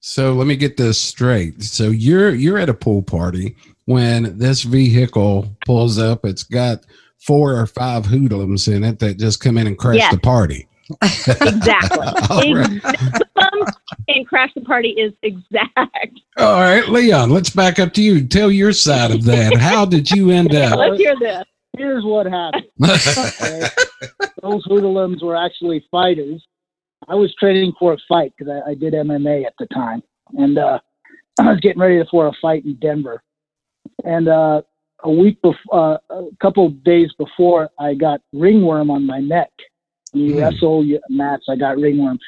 So 0.00 0.32
let 0.32 0.46
me 0.46 0.56
get 0.56 0.76
this 0.76 1.00
straight. 1.00 1.62
So 1.62 1.90
you're 1.90 2.34
you're 2.34 2.58
at 2.58 2.68
a 2.68 2.74
pool 2.74 3.02
party 3.02 3.54
when 3.84 4.36
this 4.36 4.62
vehicle 4.62 5.46
pulls 5.64 5.96
up. 5.98 6.24
It's 6.24 6.42
got 6.42 6.84
four 7.18 7.54
or 7.54 7.66
five 7.68 8.04
hoodlums 8.06 8.66
in 8.66 8.82
it 8.82 8.98
that 8.98 9.18
just 9.18 9.38
come 9.40 9.56
in 9.58 9.68
and 9.68 9.78
crash 9.78 9.98
Yes. 9.98 10.12
the 10.12 10.18
party. 10.20 10.66
exactly 11.02 11.98
All 12.30 12.54
right. 12.54 12.54
rhythm 12.54 12.80
in 14.08 14.24
Crash 14.24 14.52
the 14.54 14.62
Party 14.62 14.90
is 14.90 15.12
exact. 15.22 16.20
All 16.36 16.60
right, 16.60 16.88
Leon, 16.88 17.30
let's 17.30 17.50
back 17.50 17.78
up 17.78 17.92
to 17.94 18.02
you. 18.02 18.26
Tell 18.26 18.50
your 18.50 18.72
side 18.72 19.10
of 19.10 19.24
that. 19.24 19.56
How 19.56 19.84
did 19.84 20.10
you 20.10 20.30
end 20.30 20.54
up? 20.54 20.78
Let's 20.78 20.98
hear 20.98 21.14
this. 21.18 21.44
Here's 21.76 22.04
what 22.04 22.26
happened. 22.26 22.66
Okay? 22.80 23.68
Those 24.42 24.64
hoodlums 24.66 25.22
were 25.22 25.36
actually 25.36 25.84
fighters. 25.90 26.44
I 27.08 27.14
was 27.14 27.34
training 27.36 27.72
for 27.78 27.92
a 27.92 27.98
fight 28.08 28.32
because 28.36 28.52
I, 28.66 28.70
I 28.70 28.74
did 28.74 28.92
MMA 28.92 29.46
at 29.46 29.54
the 29.58 29.66
time, 29.66 30.02
and 30.36 30.58
uh, 30.58 30.78
I 31.40 31.50
was 31.50 31.60
getting 31.60 31.80
ready 31.80 32.02
for 32.10 32.26
a 32.26 32.32
fight 32.40 32.64
in 32.64 32.74
Denver. 32.76 33.22
And 34.04 34.28
uh, 34.28 34.62
a 35.04 35.10
week 35.10 35.40
before, 35.42 36.00
uh, 36.10 36.14
a 36.14 36.28
couple 36.40 36.70
days 36.70 37.12
before, 37.18 37.70
I 37.78 37.94
got 37.94 38.20
ringworm 38.32 38.90
on 38.90 39.06
my 39.06 39.20
neck. 39.20 39.50
When 40.12 40.24
you 40.24 40.32
Hmm. 40.34 40.38
wrestle 40.40 40.84
you, 40.84 41.00
mats, 41.08 41.46
I 41.48 41.56
got 41.56 41.78
ringworm, 41.78 42.18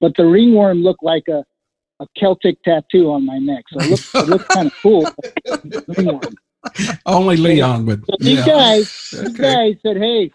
but 0.00 0.12
the 0.16 0.26
ringworm 0.26 0.82
looked 0.82 1.02
like 1.02 1.24
a 1.28 1.44
a 2.00 2.06
Celtic 2.16 2.62
tattoo 2.62 3.10
on 3.10 3.26
my 3.26 3.38
neck, 3.38 3.64
so 3.72 3.80
it 3.80 3.86
looked, 3.86 4.04
it 4.14 4.28
looked 4.28 4.48
kind 4.52 4.68
of 4.68 4.72
cool. 4.82 5.12
ringworm. 5.88 6.36
Only 7.06 7.36
Leon 7.36 7.86
would. 7.86 8.04
So 8.06 8.16
these 8.20 8.38
yeah. 8.38 8.46
guys, 8.46 8.86
these 9.12 9.34
Okay. 9.34 9.42
guys 9.42 9.74
said, 9.82 9.96
"Hey, 9.96 10.30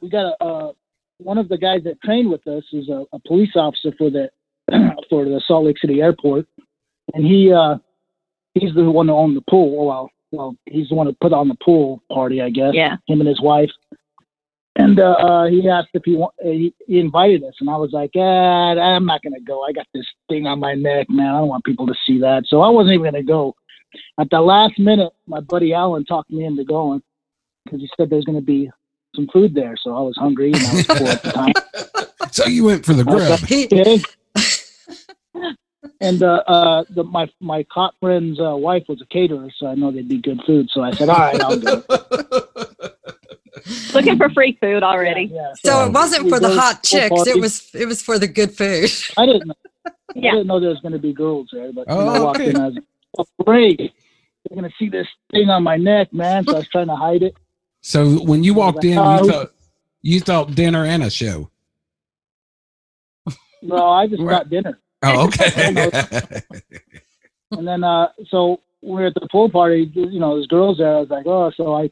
we 0.00 0.08
got 0.08 0.34
a 0.40 0.44
uh, 0.44 0.72
one 1.18 1.38
of 1.38 1.48
the 1.48 1.58
guys 1.58 1.82
that 1.84 2.00
trained 2.02 2.30
with 2.30 2.44
us 2.46 2.64
is 2.72 2.88
a, 2.88 3.04
a 3.12 3.18
police 3.26 3.54
officer 3.54 3.92
for 3.96 4.10
the 4.10 4.28
for 5.10 5.24
the 5.24 5.40
Salt 5.46 5.66
Lake 5.66 5.78
City 5.78 6.00
airport, 6.00 6.46
and 7.14 7.24
he 7.24 7.52
uh, 7.52 7.76
he's 8.54 8.74
the 8.74 8.90
one 8.90 9.08
who 9.08 9.14
owned 9.14 9.36
the 9.36 9.44
pool. 9.48 9.86
Well, 9.86 10.10
well, 10.30 10.56
he's 10.66 10.88
the 10.88 10.94
one 10.94 11.06
who 11.06 11.14
put 11.20 11.32
on 11.32 11.48
the 11.48 11.56
pool 11.64 12.02
party, 12.12 12.42
I 12.42 12.50
guess. 12.50 12.74
Yeah. 12.74 12.96
Him 13.06 13.20
and 13.20 13.28
his 13.28 13.40
wife. 13.40 13.70
And 14.78 15.00
uh, 15.00 15.10
uh, 15.18 15.46
he 15.48 15.68
asked 15.68 15.90
if 15.92 16.02
he, 16.04 16.16
wa- 16.16 16.30
uh, 16.42 16.48
he 16.48 16.72
he 16.86 17.00
invited 17.00 17.42
us, 17.44 17.54
and 17.60 17.68
I 17.68 17.76
was 17.76 17.90
like, 17.92 18.12
ah, 18.16 18.20
I'm 18.78 19.04
not 19.04 19.22
gonna 19.22 19.40
go. 19.40 19.64
I 19.64 19.72
got 19.72 19.86
this 19.92 20.06
thing 20.28 20.46
on 20.46 20.60
my 20.60 20.74
neck, 20.74 21.10
man. 21.10 21.34
I 21.34 21.38
don't 21.38 21.48
want 21.48 21.64
people 21.64 21.86
to 21.88 21.94
see 22.06 22.20
that, 22.20 22.44
so 22.46 22.60
I 22.62 22.68
wasn't 22.68 22.94
even 22.94 23.04
gonna 23.04 23.22
go. 23.24 23.56
At 24.18 24.30
the 24.30 24.40
last 24.40 24.78
minute, 24.78 25.12
my 25.26 25.40
buddy 25.40 25.72
Alan 25.72 26.04
talked 26.04 26.30
me 26.30 26.44
into 26.44 26.64
going 26.64 27.02
because 27.64 27.80
he 27.80 27.90
said 27.96 28.10
there's 28.10 28.24
going 28.24 28.38
to 28.38 28.44
be 28.44 28.70
some 29.14 29.28
food 29.32 29.54
there. 29.54 29.76
So 29.82 29.96
I 29.96 30.00
was 30.00 30.16
hungry 30.16 30.52
and 30.52 30.66
I 30.66 30.74
was 30.74 30.86
poor 30.86 31.08
at 31.10 31.22
the 31.22 31.32
time. 31.32 31.52
So 32.30 32.44
you 32.44 32.64
went 32.64 32.84
for 32.84 32.92
the 32.92 33.08
I 33.08 33.14
grub. 33.14 33.40
like, 33.40 33.72
okay. 33.72 34.02
and 36.00 36.22
uh, 36.22 36.42
uh, 36.46 36.84
the, 36.90 37.02
my 37.02 37.26
my 37.40 37.64
cop 37.72 37.94
friend's 38.00 38.38
uh, 38.38 38.54
wife 38.54 38.82
was 38.86 39.00
a 39.00 39.06
caterer, 39.06 39.48
so 39.56 39.66
I 39.66 39.74
know 39.74 39.90
they'd 39.90 40.06
be 40.08 40.20
good 40.20 40.42
food. 40.46 40.68
So 40.70 40.82
I 40.82 40.92
said, 40.92 41.08
all 41.08 41.18
right, 41.18 41.40
I'll 41.40 41.58
go. 41.58 41.82
Looking 43.94 44.16
for 44.16 44.28
free 44.30 44.56
food 44.60 44.82
already. 44.82 45.30
Yeah, 45.32 45.52
so 45.64 45.86
it 45.86 45.92
wasn't 45.92 46.28
for 46.28 46.40
the 46.40 46.50
hot 46.54 46.82
chicks. 46.82 47.08
party. 47.10 47.30
It 47.30 47.40
was 47.40 47.70
it 47.74 47.86
was 47.86 48.02
for 48.02 48.18
the 48.18 48.26
good 48.28 48.52
food. 48.56 48.90
I 49.16 49.26
didn't. 49.26 49.46
know- 49.48 49.54
I 50.16 50.20
didn't 50.20 50.46
know 50.46 50.58
there 50.58 50.70
was 50.70 50.80
going 50.80 50.92
to 50.92 50.98
be 50.98 51.12
girls 51.12 51.48
there, 51.52 51.72
but 51.72 51.86
when 51.86 51.96
Oh, 51.96 52.08
I 52.08 52.18
walked 52.20 52.40
okay. 52.40 52.50
in, 52.50 52.56
I 52.56 52.66
was 52.66 52.74
like, 52.74 52.84
oh, 53.18 53.26
great. 53.44 53.78
They're 53.78 54.58
going 54.58 54.64
to 54.68 54.74
see 54.78 54.88
this 54.88 55.06
thing 55.30 55.48
on 55.50 55.62
my 55.62 55.76
neck, 55.76 56.12
man. 56.12 56.44
So 56.46 56.54
I 56.54 56.58
was 56.58 56.68
trying 56.68 56.86
to 56.88 56.96
hide 56.96 57.22
it. 57.22 57.36
So 57.82 58.22
when 58.24 58.42
you 58.42 58.54
walked 58.54 58.84
in, 58.84 58.94
you 58.94 59.00
Uh, 59.00 59.24
thought 59.24 59.50
you 60.02 60.20
thought 60.20 60.54
dinner 60.54 60.84
and 60.84 61.02
a 61.02 61.10
show. 61.10 61.50
No, 63.62 63.90
I 63.90 64.06
just 64.06 64.22
got 64.24 64.48
dinner. 64.48 64.78
Oh, 65.02 65.26
okay. 65.28 66.40
And 67.50 67.66
then, 67.66 67.82
uh, 67.82 68.08
so 68.28 68.60
we're 68.82 69.06
at 69.06 69.14
the 69.14 69.26
pool 69.32 69.48
party, 69.48 69.90
you 69.94 70.20
know, 70.20 70.34
there's 70.34 70.46
girls 70.48 70.76
there. 70.78 70.96
I 70.96 71.00
was 71.00 71.08
like, 71.08 71.24
oh, 71.26 71.50
so 71.56 71.74
I 71.74 71.88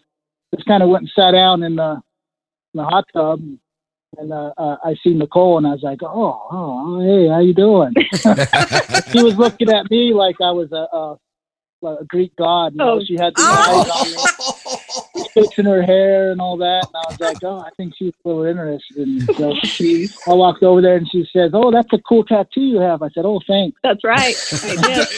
just 0.55 0.67
kind 0.67 0.83
of 0.83 0.89
went 0.89 1.03
and 1.03 1.11
sat 1.15 1.33
down 1.33 1.63
in 1.63 1.77
the, 1.77 1.93
in 1.93 2.79
the 2.79 2.85
hot 2.85 3.05
tub. 3.13 3.41
And 4.19 4.33
uh, 4.33 4.53
uh, 4.57 4.77
I 4.83 4.95
see 5.05 5.13
Nicole, 5.13 5.59
and 5.59 5.67
I 5.67 5.71
was 5.73 5.83
like, 5.83 5.99
oh, 6.03 6.47
oh, 6.51 7.01
hey, 7.01 7.29
how 7.29 7.41
you 7.41 7.53
doing? 7.53 7.93
she 8.13 9.23
was 9.23 9.37
looking 9.37 9.69
at 9.71 9.91
me 9.91 10.15
like 10.15 10.37
I 10.41 10.53
was 10.53 10.73
a, 10.73 10.87
a, 10.97 11.19
a 11.87 12.05
Greek 12.07 12.35
god. 12.37 12.73
You 12.73 12.79
know? 12.79 12.93
Oh. 13.01 13.05
She 13.05 13.15
had 13.15 13.35
the 13.35 13.43
Oh. 13.43 13.83
eyes 13.83 13.91
on 13.91 15.23
me, 15.23 15.29
fixing 15.35 15.67
her 15.67 15.83
hair 15.83 16.31
and 16.31 16.41
all 16.41 16.57
that. 16.57 16.87
And 16.87 16.97
I 16.97 17.11
was 17.11 17.21
like, 17.21 17.37
oh, 17.43 17.59
I 17.59 17.69
think 17.77 17.95
she's 17.99 18.13
a 18.25 18.29
little 18.29 18.45
interested. 18.45 19.07
And 19.07 19.23
so 19.37 19.53
I 20.33 20.35
walked 20.35 20.63
over 20.63 20.81
there, 20.81 20.97
and 20.97 21.11
she 21.11 21.29
says, 21.31 21.51
oh, 21.53 21.71
that's 21.71 21.93
a 21.93 21.99
cool 21.99 22.25
tattoo 22.25 22.63
you 22.63 22.79
have. 22.81 23.03
I 23.03 23.11
said, 23.11 23.27
oh, 23.27 23.43
thanks. 23.47 23.79
That's 23.83 24.03
right. 24.03 24.35
I 24.63 24.77
did. 24.77 25.09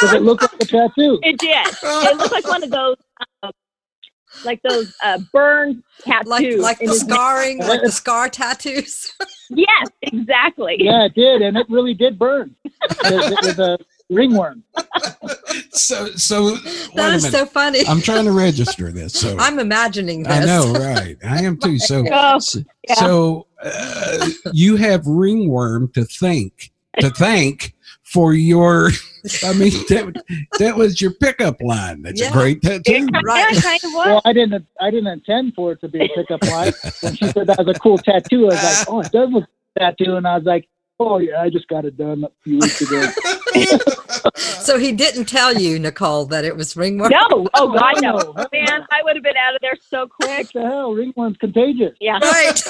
Does 0.00 0.14
it 0.14 0.22
look 0.22 0.40
like 0.40 0.54
a 0.62 0.64
tattoo? 0.64 1.18
It 1.22 1.38
did. 1.38 1.66
It 1.82 2.16
looked 2.16 2.32
like 2.32 2.48
one 2.48 2.62
of 2.62 2.70
those, 2.70 2.96
uh, 3.42 3.50
like 4.44 4.60
those 4.62 4.94
uh, 5.02 5.18
burn 5.32 5.82
tattoos. 6.00 6.26
like 6.28 6.44
like 6.60 6.78
the 6.78 6.86
his 6.86 7.04
neck. 7.06 7.14
scarring, 7.16 7.58
like 7.60 7.82
the 7.82 7.92
scar 7.92 8.28
tattoos. 8.28 9.12
Yes, 9.50 9.88
exactly. 10.00 10.76
Yeah, 10.78 11.04
it 11.04 11.14
did, 11.14 11.42
and 11.42 11.58
it 11.58 11.66
really 11.68 11.92
did 11.92 12.18
burn. 12.18 12.56
It, 12.64 13.32
it 13.32 13.46
was 13.46 13.58
a 13.58 13.78
ringworm. 14.10 14.64
so 15.70 16.06
so 16.16 16.44
wait 16.54 16.62
That 16.94 17.12
a 17.12 17.14
is 17.16 17.22
minute. 17.24 17.38
so 17.38 17.46
funny. 17.46 17.80
I'm 17.86 18.00
trying 18.00 18.24
to 18.24 18.32
register 18.32 18.90
this. 18.90 19.12
So 19.12 19.36
I'm 19.38 19.58
imagining 19.58 20.22
this. 20.22 20.32
I 20.32 20.44
know, 20.46 20.72
right? 20.72 21.16
I 21.24 21.42
am 21.44 21.58
too. 21.58 21.78
So 21.78 22.04
Oh, 22.12 22.38
so, 22.38 22.60
yeah. 22.88 22.94
so, 22.94 23.46
uh, 23.62 24.28
you 24.52 24.76
have 24.76 25.06
ringworm 25.06 25.88
to 25.92 26.04
think 26.04 26.70
to 27.00 27.10
thank 27.10 27.74
for 28.14 28.32
your. 28.34 28.88
I 29.44 29.52
mean 29.54 29.72
that 29.88 30.22
that 30.58 30.76
was 30.76 31.00
your 31.00 31.10
pickup 31.12 31.60
line. 31.62 32.02
That's 32.02 32.20
Yeah. 32.20 32.28
a 32.28 32.32
great 32.32 32.62
tattoo. 32.62 32.82
It 32.92 33.10
kind, 33.12 33.24
Right. 33.24 33.54
yeah, 33.54 33.60
kind 33.68 33.80
of. 33.84 33.92
Well, 33.94 34.22
I 34.24 34.32
didn't. 34.32 34.66
I 34.80 34.90
didn't 34.90 35.08
intend 35.08 35.54
for 35.54 35.72
it 35.72 35.80
to 35.80 35.88
be 35.88 36.04
a 36.04 36.08
pickup 36.14 36.42
line. 36.44 36.72
When 37.00 37.16
she 37.16 37.26
said 37.28 37.46
that 37.48 37.58
was 37.58 37.68
a 37.74 37.78
cool 37.80 37.98
tattoo, 37.98 38.44
I 38.44 38.54
was 38.54 38.62
like, 38.62 38.88
"Oh, 38.88 39.00
it 39.00 39.10
does 39.12 39.30
look 39.32 39.44
tattoo," 39.78 40.16
and 40.16 40.26
I 40.26 40.36
was 40.36 40.44
like, 40.44 40.68
"Oh 41.00 41.18
yeah, 41.18 41.40
I 41.40 41.48
just 41.50 41.68
got 41.68 41.84
it 41.86 41.96
done 41.96 42.24
a 42.24 42.30
few 42.44 42.58
weeks 42.58 42.80
ago." 42.82 43.10
So 44.36 44.78
he 44.78 44.92
didn't 44.92 45.26
tell 45.26 45.54
you, 45.54 45.78
Nicole, 45.78 46.24
that 46.26 46.44
it 46.44 46.56
was 46.56 46.76
ringworm. 46.76 47.10
No. 47.10 47.46
Oh, 47.54 47.72
God, 47.72 48.00
no. 48.00 48.16
No. 48.16 48.46
Man, 48.52 48.86
I 48.90 49.02
would 49.02 49.14
have 49.16 49.22
been 49.22 49.36
out 49.36 49.54
of 49.54 49.60
there 49.60 49.76
so 49.88 50.06
quick. 50.08 50.48
what 50.54 50.62
the 50.62 50.62
hell? 50.62 50.92
Ringworm's 50.92 51.36
contagious. 51.36 51.92
Yeah. 52.00 52.18
Right. 52.18 52.62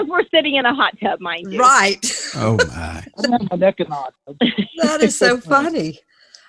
As 0.00 0.06
we're 0.08 0.24
sitting 0.32 0.54
in 0.54 0.64
a 0.64 0.74
hot 0.74 0.94
tub, 1.02 1.20
mind 1.20 1.52
you. 1.52 1.58
right. 1.60 2.04
Oh 2.36 2.56
my! 2.68 3.04
I 3.18 3.30
have 3.30 3.50
my 3.50 3.56
neck 3.56 3.74
in 3.78 3.86
hot. 3.86 4.14
That 4.82 5.02
is 5.02 5.16
so 5.18 5.38
funny. 5.40 5.98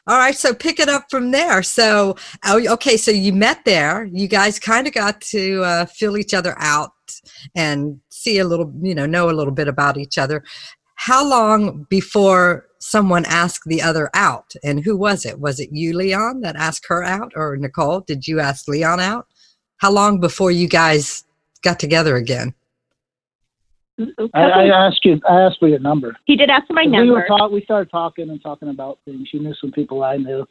All 0.06 0.18
right, 0.18 0.36
so 0.36 0.54
pick 0.54 0.82
it 0.82 0.90
up 0.90 1.06
from 1.10 1.32
there. 1.32 1.64
So, 1.64 2.18
oh, 2.44 2.74
okay, 2.74 2.98
so 2.98 3.10
you 3.10 3.32
met 3.32 3.64
there. 3.64 4.04
You 4.04 4.28
guys 4.28 4.60
kind 4.60 4.86
of 4.86 4.94
got 4.94 5.22
to 5.22 5.64
uh, 5.64 5.86
fill 5.86 6.18
each 6.18 6.34
other 6.34 6.56
out 6.60 6.92
and 7.56 8.02
see 8.10 8.40
a 8.40 8.44
little, 8.44 8.70
you 8.82 8.94
know, 8.94 9.06
know 9.06 9.30
a 9.30 9.32
little 9.32 9.54
bit 9.54 9.70
about 9.70 9.96
each 9.96 10.18
other. 10.18 10.44
How 10.96 11.26
long 11.26 11.88
before 11.90 12.68
someone 12.80 13.24
asked 13.26 13.64
the 13.66 13.82
other 13.82 14.10
out? 14.14 14.54
And 14.62 14.84
who 14.84 14.98
was 14.98 15.26
it? 15.26 15.40
Was 15.40 15.62
it 15.62 15.70
you, 15.72 15.96
Leon, 15.96 16.42
that 16.42 16.58
asked 16.58 16.86
her 16.90 17.02
out, 17.02 17.32
or 17.36 17.56
Nicole? 17.56 18.02
Did 18.02 18.28
you 18.28 18.42
ask 18.42 18.68
Leon 18.68 19.00
out? 19.00 19.28
How 19.78 19.92
long 19.92 20.20
before 20.20 20.52
you 20.52 20.68
guys 20.68 21.24
got 21.62 21.80
together 21.80 22.18
again? 22.18 22.54
I, 24.34 24.40
I 24.42 24.88
asked 24.88 25.06
you. 25.06 25.20
I 25.30 25.42
asked 25.42 25.60
for 25.60 25.68
your 25.68 25.80
number. 25.80 26.16
he 26.26 26.36
did 26.36 26.50
ask 26.50 26.68
for 26.68 26.74
my 26.74 26.84
number. 26.84 27.02
we 27.02 27.08
number. 27.08 27.22
were 27.22 27.28
talk, 27.28 27.52
We 27.52 27.64
started 27.64 27.92
talking 27.92 28.30
and 28.30 28.42
talking 28.42 28.70
about 28.70 29.00
things. 29.06 29.28
She 29.30 29.40
knew 29.40 29.54
some 29.62 29.72
people 29.72 30.04
I 30.04 30.18
knew, 30.18 30.46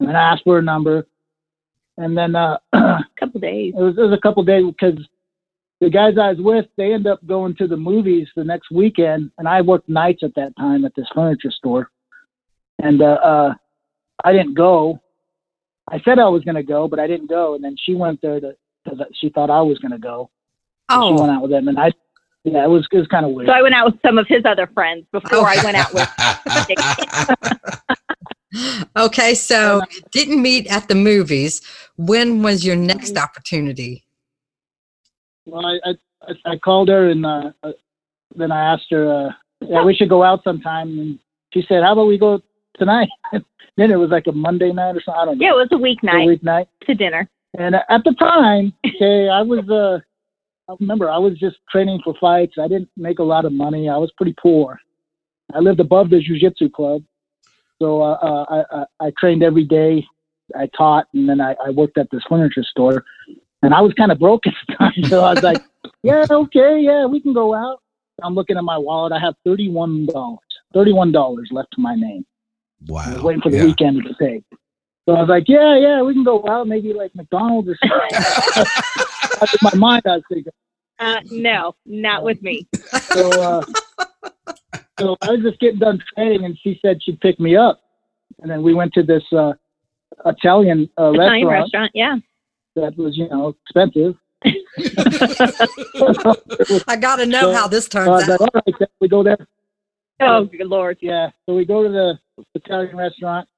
and 0.00 0.16
I 0.16 0.32
asked 0.32 0.44
for 0.44 0.56
her 0.56 0.62
number. 0.62 1.06
And 1.98 2.16
then 2.16 2.36
uh, 2.36 2.56
a 2.72 2.98
couple 3.20 3.40
days. 3.40 3.74
it 3.76 3.82
was, 3.82 3.98
it 3.98 4.00
was 4.00 4.16
a 4.16 4.20
couple 4.20 4.42
days 4.44 4.64
because 4.66 4.98
the 5.80 5.90
guys 5.90 6.14
I 6.20 6.30
was 6.30 6.38
with, 6.40 6.66
they 6.76 6.92
end 6.92 7.06
up 7.06 7.24
going 7.26 7.56
to 7.56 7.66
the 7.66 7.76
movies 7.76 8.28
the 8.36 8.44
next 8.44 8.70
weekend, 8.70 9.32
and 9.38 9.48
I 9.48 9.60
worked 9.60 9.88
nights 9.88 10.22
at 10.22 10.34
that 10.36 10.56
time 10.56 10.84
at 10.84 10.94
this 10.96 11.08
furniture 11.14 11.50
store, 11.50 11.90
and 12.78 13.02
uh, 13.02 13.18
uh, 13.22 13.54
I 14.24 14.32
didn't 14.32 14.54
go. 14.54 15.00
I 15.90 16.00
said 16.04 16.18
I 16.18 16.28
was 16.28 16.44
going 16.44 16.54
to 16.56 16.62
go, 16.62 16.86
but 16.88 16.98
I 17.00 17.06
didn't 17.06 17.28
go, 17.28 17.54
and 17.54 17.62
then 17.64 17.76
she 17.78 17.94
went 17.94 18.20
there 18.22 18.40
to 18.40 18.52
because 18.84 19.00
she 19.14 19.28
thought 19.30 19.50
I 19.50 19.60
was 19.60 19.78
going 19.78 19.92
to 19.92 19.98
go. 19.98 20.30
Oh. 20.88 21.10
She 21.10 21.14
Oh, 21.18 21.20
went 21.20 21.32
out 21.32 21.42
with 21.42 21.50
them, 21.50 21.68
and 21.68 21.78
I, 21.78 21.92
yeah, 22.52 22.64
it 22.64 22.68
was 22.68 22.86
it 22.92 22.98
was 22.98 23.06
kind 23.08 23.24
of 23.26 23.32
weird. 23.32 23.48
So 23.48 23.52
I 23.52 23.62
went 23.62 23.74
out 23.74 23.86
with 23.92 24.00
some 24.02 24.18
of 24.18 24.26
his 24.28 24.44
other 24.44 24.66
friends 24.68 25.04
before 25.12 25.46
I 25.46 25.56
went 25.64 25.76
out 25.76 25.92
with. 25.92 26.08
okay, 28.96 29.34
so 29.34 29.80
you 29.90 30.00
didn't 30.12 30.40
meet 30.42 30.66
at 30.68 30.88
the 30.88 30.94
movies. 30.94 31.60
When 31.96 32.42
was 32.42 32.64
your 32.64 32.76
next 32.76 33.16
opportunity? 33.16 34.04
Well, 35.46 35.64
I 35.66 35.78
I, 35.84 35.90
I- 35.90 36.52
I 36.52 36.56
called 36.58 36.88
her 36.88 37.08
and 37.08 37.24
uh, 37.24 37.52
uh, 37.62 37.72
then 38.34 38.52
I 38.52 38.72
asked 38.74 38.88
her, 38.90 39.10
uh, 39.28 39.32
yeah, 39.66 39.82
we 39.84 39.94
should 39.94 40.08
go 40.10 40.22
out 40.22 40.44
sometime, 40.44 40.98
and 40.98 41.18
she 41.54 41.62
said, 41.66 41.82
how 41.82 41.92
about 41.92 42.06
we 42.06 42.18
go 42.18 42.40
tonight? 42.78 43.08
then 43.32 43.90
it 43.90 43.96
was 43.96 44.10
like 44.10 44.26
a 44.26 44.32
Monday 44.32 44.72
night 44.72 44.96
or 44.96 45.00
something. 45.02 45.20
I 45.20 45.24
don't 45.24 45.38
know. 45.38 45.44
Yeah, 45.44 45.52
it 45.52 45.56
was 45.56 45.68
a 45.72 45.76
a 45.76 45.78
weeknight 45.78 46.38
weeknight. 46.40 46.66
to 46.86 46.94
dinner. 46.94 47.28
And 47.58 47.74
at 47.76 48.04
the 48.04 48.12
time, 48.18 48.72
okay, 48.86 49.28
I 49.28 49.40
was 49.42 49.68
uh, 49.70 50.00
I 50.00 50.00
remember 50.78 51.10
I 51.10 51.18
was 51.18 51.38
just 51.38 51.56
training 51.70 52.00
for 52.04 52.14
fights. 52.20 52.54
I 52.58 52.68
didn't 52.68 52.90
make 52.96 53.18
a 53.18 53.22
lot 53.24 53.44
of 53.44 53.52
money. 53.52 53.88
I 53.88 53.96
was 53.96 54.12
pretty 54.16 54.34
poor. 54.40 54.78
I 55.54 55.60
lived 55.60 55.80
above 55.80 56.10
the 56.10 56.20
jiu-jitsu 56.20 56.70
club, 56.70 57.02
so 57.80 58.02
uh, 58.02 58.14
uh, 58.22 58.44
I, 58.50 58.76
I 58.80 59.06
I 59.06 59.12
trained 59.18 59.42
every 59.42 59.64
day. 59.64 60.04
I 60.58 60.68
taught, 60.76 61.06
and 61.14 61.28
then 61.28 61.40
I, 61.40 61.54
I 61.64 61.70
worked 61.70 61.96
at 61.98 62.08
this 62.10 62.22
furniture 62.28 62.62
store, 62.64 63.02
and 63.62 63.72
I 63.72 63.80
was 63.80 63.92
kind 63.94 64.12
of 64.12 64.18
broke 64.18 64.46
at 64.46 64.52
the 64.68 64.74
time. 64.74 64.92
So 65.08 65.20
I 65.24 65.34
was 65.34 65.42
like, 65.42 65.62
"Yeah, 66.02 66.26
okay, 66.30 66.80
yeah, 66.80 67.06
we 67.06 67.20
can 67.20 67.32
go 67.32 67.54
out." 67.54 67.80
I'm 68.22 68.34
looking 68.34 68.56
at 68.58 68.64
my 68.64 68.76
wallet. 68.76 69.12
I 69.12 69.18
have 69.20 69.34
thirty-one 69.44 70.06
dollars. 70.06 70.38
Thirty-one 70.74 71.12
dollars 71.12 71.48
left 71.50 71.70
to 71.72 71.80
my 71.80 71.94
name. 71.94 72.26
I 72.82 73.10
was 73.14 73.18
Wow. 73.18 73.24
waiting 73.24 73.40
for 73.42 73.50
the 73.50 73.56
Yeah. 73.56 73.64
weekend 73.64 74.02
to 74.04 74.14
pay. 74.14 74.42
So 75.08 75.14
I 75.14 75.20
was 75.20 75.28
like, 75.30 75.44
yeah, 75.48 75.74
yeah, 75.78 76.02
we 76.02 76.12
can 76.12 76.22
go 76.22 76.44
out, 76.46 76.68
maybe 76.68 76.92
like 76.92 77.14
McDonald's 77.14 77.66
or 77.66 77.78
something. 77.82 78.66
in 79.40 79.48
my 79.62 79.74
mind, 79.74 80.02
I 80.04 80.16
was 80.16 80.22
thinking. 80.30 80.52
Uh, 80.98 81.20
no, 81.30 81.74
not 81.86 82.24
with 82.24 82.42
me. 82.42 82.68
So, 82.74 83.30
uh, 83.40 83.64
so 85.00 85.16
I 85.22 85.30
was 85.30 85.40
just 85.40 85.58
getting 85.60 85.78
done 85.78 85.98
training, 86.14 86.44
and 86.44 86.58
she 86.62 86.78
said 86.84 87.02
she'd 87.02 87.18
pick 87.20 87.40
me 87.40 87.56
up, 87.56 87.80
and 88.42 88.50
then 88.50 88.62
we 88.62 88.74
went 88.74 88.92
to 88.94 89.02
this 89.02 89.22
uh, 89.32 89.54
Italian 90.26 90.90
uh, 90.98 91.12
Italian 91.12 91.48
restaurant 91.48 91.50
restaurant, 91.62 91.90
yeah. 91.94 92.16
that 92.76 92.94
was, 92.98 93.16
you 93.16 93.30
know, 93.30 93.56
expensive. 93.64 94.14
I 96.86 96.96
got 96.96 97.16
to 97.16 97.24
know 97.24 97.40
So, 97.40 97.52
how 97.54 97.66
this 97.66 97.86
So 97.90 98.02
I 98.02 98.04
turns 98.04 98.28
like, 98.28 98.30
out. 98.40 98.40
all 98.42 98.48
right, 98.52 98.74
we 99.00 99.08
go 99.08 99.22
there. 99.22 99.38
Oh, 100.20 100.44
good 100.44 100.66
lord. 100.66 100.98
Yeah. 101.00 101.30
So 101.46 101.54
we 101.54 101.64
go 101.64 101.82
to 101.82 101.88
the 101.88 102.18
Italian 102.54 102.94
restaurant, 102.94 103.48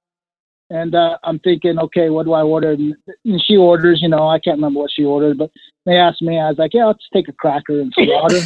and 0.70 0.94
uh, 0.94 1.18
I'm 1.24 1.38
thinking, 1.40 1.78
okay, 1.78 2.10
what 2.10 2.24
do 2.24 2.32
I 2.32 2.42
order? 2.42 2.70
And, 2.72 2.94
and 3.24 3.42
she 3.44 3.56
orders, 3.56 4.00
you 4.02 4.08
know, 4.08 4.28
I 4.28 4.38
can't 4.38 4.56
remember 4.58 4.80
what 4.80 4.90
she 4.92 5.04
ordered, 5.04 5.36
but 5.38 5.50
they 5.86 5.96
asked 5.96 6.22
me, 6.22 6.38
I 6.38 6.48
was 6.48 6.58
like, 6.58 6.72
yeah, 6.74 6.86
let's 6.86 7.04
take 7.12 7.28
a 7.28 7.32
cracker 7.32 7.80
and 7.80 7.92
some 7.94 8.06
water. 8.08 8.38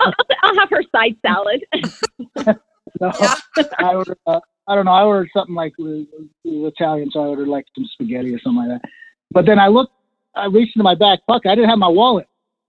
I'll, 0.00 0.14
I'll 0.42 0.58
have 0.58 0.70
her 0.70 0.82
side 0.94 1.16
salad. 1.26 1.64
so 2.98 3.10
Yeah. 3.20 3.34
I 3.78 3.94
ordered, 3.94 4.18
uh, 4.26 4.40
I 4.66 4.74
don't 4.74 4.84
know, 4.84 4.92
I 4.92 5.02
ordered 5.04 5.30
something 5.34 5.54
like 5.54 5.72
it 5.78 5.82
was, 5.82 6.06
it 6.44 6.48
was 6.62 6.72
Italian, 6.78 7.10
so 7.10 7.20
I 7.20 7.26
ordered 7.26 7.48
like 7.48 7.64
some 7.74 7.86
spaghetti 7.92 8.34
or 8.34 8.38
something 8.40 8.68
like 8.68 8.80
that. 8.80 8.90
But 9.30 9.46
then 9.46 9.58
I 9.58 9.68
looked, 9.68 9.92
I 10.34 10.46
reached 10.46 10.76
into 10.76 10.84
my 10.84 10.94
back 10.94 11.20
pocket, 11.26 11.50
I 11.50 11.54
didn't 11.54 11.70
have 11.70 11.78
my 11.78 11.88
wallet. 11.88 12.26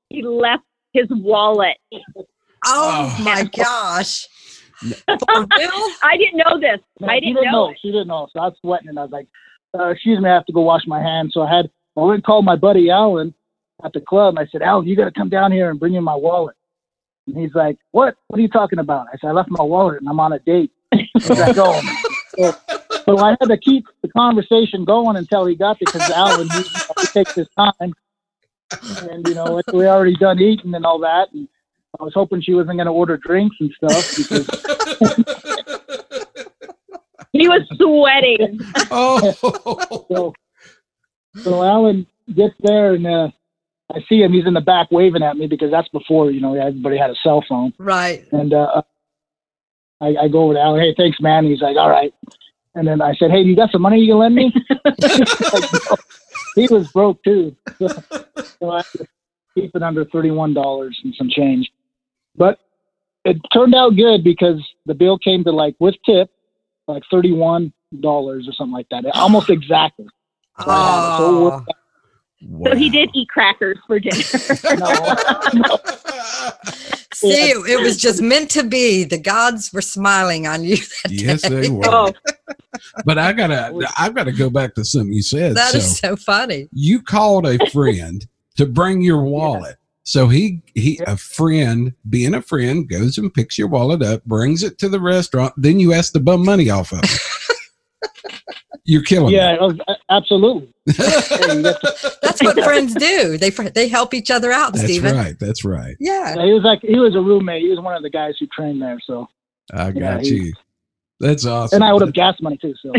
he 0.10 0.21
left 0.23 0.63
his 0.93 1.08
wallet. 1.10 1.77
Oh 1.93 3.15
Oh. 3.17 3.23
my 3.23 3.43
gosh. 3.55 4.27
For 4.79 5.47
real? 5.57 5.87
I 6.03 6.17
didn't 6.17 6.37
know 6.37 6.59
this. 6.59 6.79
No, 6.99 7.07
I 7.07 7.15
she 7.15 7.21
didn't 7.21 7.35
didn't 7.35 7.51
know. 7.51 7.67
know. 7.67 7.73
She 7.81 7.91
didn't 7.91 8.07
know. 8.07 8.27
So 8.33 8.39
I 8.39 8.45
was 8.45 8.55
sweating, 8.61 8.89
and 8.89 8.99
I 8.99 9.03
was 9.03 9.11
like, 9.11 9.27
uh, 9.77 9.89
"Excuse 9.89 10.19
me, 10.21 10.29
I 10.29 10.33
have 10.33 10.45
to 10.45 10.53
go 10.53 10.61
wash 10.61 10.83
my 10.87 11.01
hands." 11.01 11.33
So 11.33 11.41
I 11.41 11.55
had 11.55 11.69
I 11.97 12.01
went 12.01 12.15
and 12.15 12.23
called 12.23 12.45
my 12.45 12.55
buddy 12.55 12.89
Alan 12.89 13.33
at 13.83 13.93
the 13.93 14.01
club. 14.01 14.37
And 14.37 14.39
I 14.39 14.49
said, 14.51 14.61
"Alan, 14.61 14.87
you 14.87 14.95
got 14.95 15.05
to 15.05 15.11
come 15.11 15.29
down 15.29 15.51
here 15.51 15.69
and 15.69 15.79
bring 15.79 15.93
me 15.93 15.99
my 15.99 16.15
wallet." 16.15 16.55
And 17.27 17.37
he's 17.37 17.53
like, 17.53 17.77
"What? 17.91 18.15
What 18.27 18.39
are 18.39 18.41
you 18.41 18.47
talking 18.49 18.79
about?" 18.79 19.07
I 19.13 19.17
said, 19.17 19.27
"I 19.29 19.31
left 19.31 19.49
my 19.51 19.63
wallet 19.63 19.99
and 19.99 20.09
I'm 20.09 20.19
on 20.19 20.33
a 20.33 20.39
date." 20.39 20.71
He's 21.13 21.29
like, 21.29 21.57
"Oh." 21.57 21.81
So, 22.37 22.55
so 23.05 23.17
I 23.17 23.35
had 23.39 23.47
to 23.47 23.57
keep 23.57 23.85
the 24.01 24.07
conversation 24.09 24.85
going 24.85 25.17
until 25.17 25.45
he 25.45 25.55
got 25.55 25.77
there 25.79 25.91
because 25.91 26.09
Alan 26.11 26.49
he, 26.49 26.61
he 27.01 27.07
takes 27.07 27.33
his 27.33 27.47
time, 27.57 27.93
and 29.09 29.27
you 29.27 29.33
know 29.33 29.61
we 29.73 29.87
already 29.87 30.15
done 30.15 30.39
eating 30.39 30.73
and 30.73 30.85
all 30.85 30.99
that. 30.99 31.27
And 31.33 31.47
I 31.99 32.03
was 32.03 32.13
hoping 32.13 32.41
she 32.41 32.53
wasn't 32.53 32.77
going 32.77 32.85
to 32.85 32.91
order 32.91 33.17
drinks 33.17 33.57
and 33.59 33.71
stuff 33.73 34.15
because 34.17 34.47
He 37.31 37.47
was 37.47 37.62
sweating. 37.75 38.59
oh. 38.91 39.31
So, 40.09 40.33
so 41.43 41.63
Alan 41.63 42.07
gets 42.33 42.55
there 42.62 42.93
and 42.95 43.05
uh, 43.05 43.29
I 43.93 43.99
see 44.09 44.21
him. 44.21 44.33
He's 44.33 44.45
in 44.47 44.53
the 44.53 44.62
back 44.62 44.91
waving 44.91 45.23
at 45.23 45.38
me 45.38 45.47
because 45.47 45.71
that's 45.71 45.88
before 45.89 46.31
you 46.31 46.41
know 46.41 46.55
everybody 46.55 46.97
had 46.97 47.12
a 47.12 47.15
cell 47.23 47.43
phone. 47.47 47.73
Right. 47.77 48.25
And 48.31 48.53
uh, 48.53 48.81
I, 50.01 50.15
I 50.23 50.27
go 50.27 50.43
over 50.43 50.53
to 50.55 50.59
Alan. 50.59 50.81
Hey, 50.81 50.93
thanks, 50.97 51.19
man. 51.21 51.45
He's 51.45 51.62
like, 51.62 51.77
all 51.77 51.89
right. 51.89 52.13
And 52.75 52.88
then 52.88 53.01
I 53.01 53.13
said, 53.15 53.31
hey, 53.31 53.41
you 53.41 53.55
got 53.55 53.71
some 53.71 53.81
money 53.81 53.99
you 53.99 54.12
can 54.13 54.19
lend 54.19 54.35
me? 54.35 54.53
Like, 54.85 54.95
"No." 55.89 55.95
He 56.55 56.67
was 56.71 56.91
broke 56.91 57.23
too, 57.23 57.55
so, 57.77 57.88
so 58.59 58.71
I 58.71 58.77
had 58.77 58.85
to 58.97 59.07
keep 59.55 59.75
it 59.75 59.83
under 59.83 60.03
thirty-one 60.03 60.53
dollars 60.55 60.99
and 61.03 61.13
some 61.15 61.29
change. 61.29 61.71
But 62.39 62.58
it 63.25 63.38
turned 63.54 63.75
out 63.75 63.95
good 63.95 64.23
because 64.23 64.60
the 64.88 64.95
bill 64.95 65.19
came 65.19 65.43
to 65.43 65.52
like 65.52 65.75
with 65.80 65.95
tip, 66.06 66.32
like 66.88 67.04
thirty-one 67.12 67.71
dollars 67.99 68.47
or 68.47 68.54
something 68.54 68.73
like 68.73 68.88
that, 68.89 69.06
almost 69.13 69.49
exactly. 69.52 70.08
So 70.60 70.63
it 70.65 71.63
Oh, 72.41 72.65
So 72.65 72.75
he 72.75 72.89
did 72.89 73.10
eat 73.13 73.30
crackers 73.30 73.78
for 73.86 73.99
dinner. 73.99 74.15
No, 75.54 75.78
see, 77.13 77.52
it 77.52 77.82
was 77.82 77.97
just 77.97 78.21
meant 78.21 78.49
to 78.52 78.63
be. 78.63 79.04
The 79.04 79.19
gods 79.19 79.73
were 79.73 79.82
smiling 79.82 80.47
on 80.47 80.63
you. 80.63 80.78
That 80.78 81.12
yes, 81.12 81.41
day. 81.41 81.49
they 81.49 81.69
were. 81.69 81.84
oh, 81.88 82.13
But 83.04 83.17
I 83.17 83.34
gotta, 83.34 83.73
I 83.97 84.10
gotta 84.10 84.32
go 84.32 84.49
back 84.49 84.75
to 84.75 84.86
something 84.86 85.12
you 85.12 85.21
said. 85.21 85.56
That 85.56 85.71
so 85.71 85.78
is 85.80 85.97
so 85.97 86.15
funny. 86.15 86.69
you 86.71 87.02
called 87.02 87.45
a 87.45 87.69
friend 87.71 88.25
to 88.56 88.65
bring 88.65 89.02
your 89.02 89.23
wallet. 89.23 89.78
So 90.09 90.27
he, 90.27 90.63
he, 90.73 90.99
a 91.05 91.15
friend, 91.15 91.93
being 92.09 92.33
a 92.33 92.41
friend, 92.41 92.89
goes 92.89 93.19
and 93.19 93.31
picks 93.31 93.59
your 93.59 93.67
wallet 93.67 94.01
up, 94.01 94.25
brings 94.25 94.63
it 94.63 94.79
to 94.79 94.89
the 94.89 94.99
restaurant. 94.99 95.53
Then 95.55 95.79
you 95.79 95.93
ask 95.93 96.13
to 96.13 96.19
bum 96.19 96.43
money 96.43 96.71
off 96.71 96.91
of 96.93 97.01
it. 97.03 97.19
You're 98.85 99.03
killing 99.03 99.35
yeah, 99.35 99.53
it 99.53 99.61
was, 99.61 99.77
uh, 99.87 99.93
absolutely. 100.09 100.73
Hey, 100.97 101.57
you 101.57 101.61
got 101.61 101.79
to- 101.79 102.17
That's 102.23 102.41
what 102.41 102.55
friends 102.63 102.95
do. 102.95 103.37
They 103.37 103.51
they 103.51 103.87
help 103.87 104.15
each 104.15 104.31
other 104.31 104.51
out, 104.51 104.73
That's 104.73 104.85
Stephen. 104.85 105.15
right. 105.15 105.37
That's 105.39 105.63
right. 105.63 105.95
Yeah. 105.99 106.33
yeah, 106.37 106.45
he 106.45 106.53
was 106.53 106.63
like 106.63 106.81
he 106.81 106.95
was 106.99 107.13
a 107.15 107.21
roommate. 107.21 107.61
He 107.61 107.69
was 107.69 107.79
one 107.79 107.95
of 107.95 108.01
the 108.01 108.09
guys 108.09 108.33
who 108.39 108.47
trained 108.47 108.81
there. 108.81 108.97
So, 109.05 109.27
I 109.71 109.89
Yeah, 109.89 110.15
got 110.15 110.21
he- 110.21 110.35
you. 110.45 110.53
That's 111.19 111.45
awesome. 111.45 111.75
and 111.75 111.83
I 111.83 111.91
owed 111.91 112.01
him 112.01 112.09
gas 112.09 112.33
money 112.41 112.57
too. 112.57 112.73
So, 112.81 112.91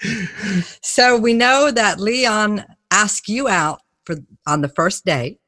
So 0.80 1.18
we 1.18 1.34
know 1.34 1.70
that 1.72 1.98
Leon 1.98 2.64
asked 2.90 3.28
you 3.28 3.48
out 3.48 3.80
for 4.04 4.16
on 4.46 4.60
the 4.62 4.68
first 4.68 5.04
date. 5.04 5.38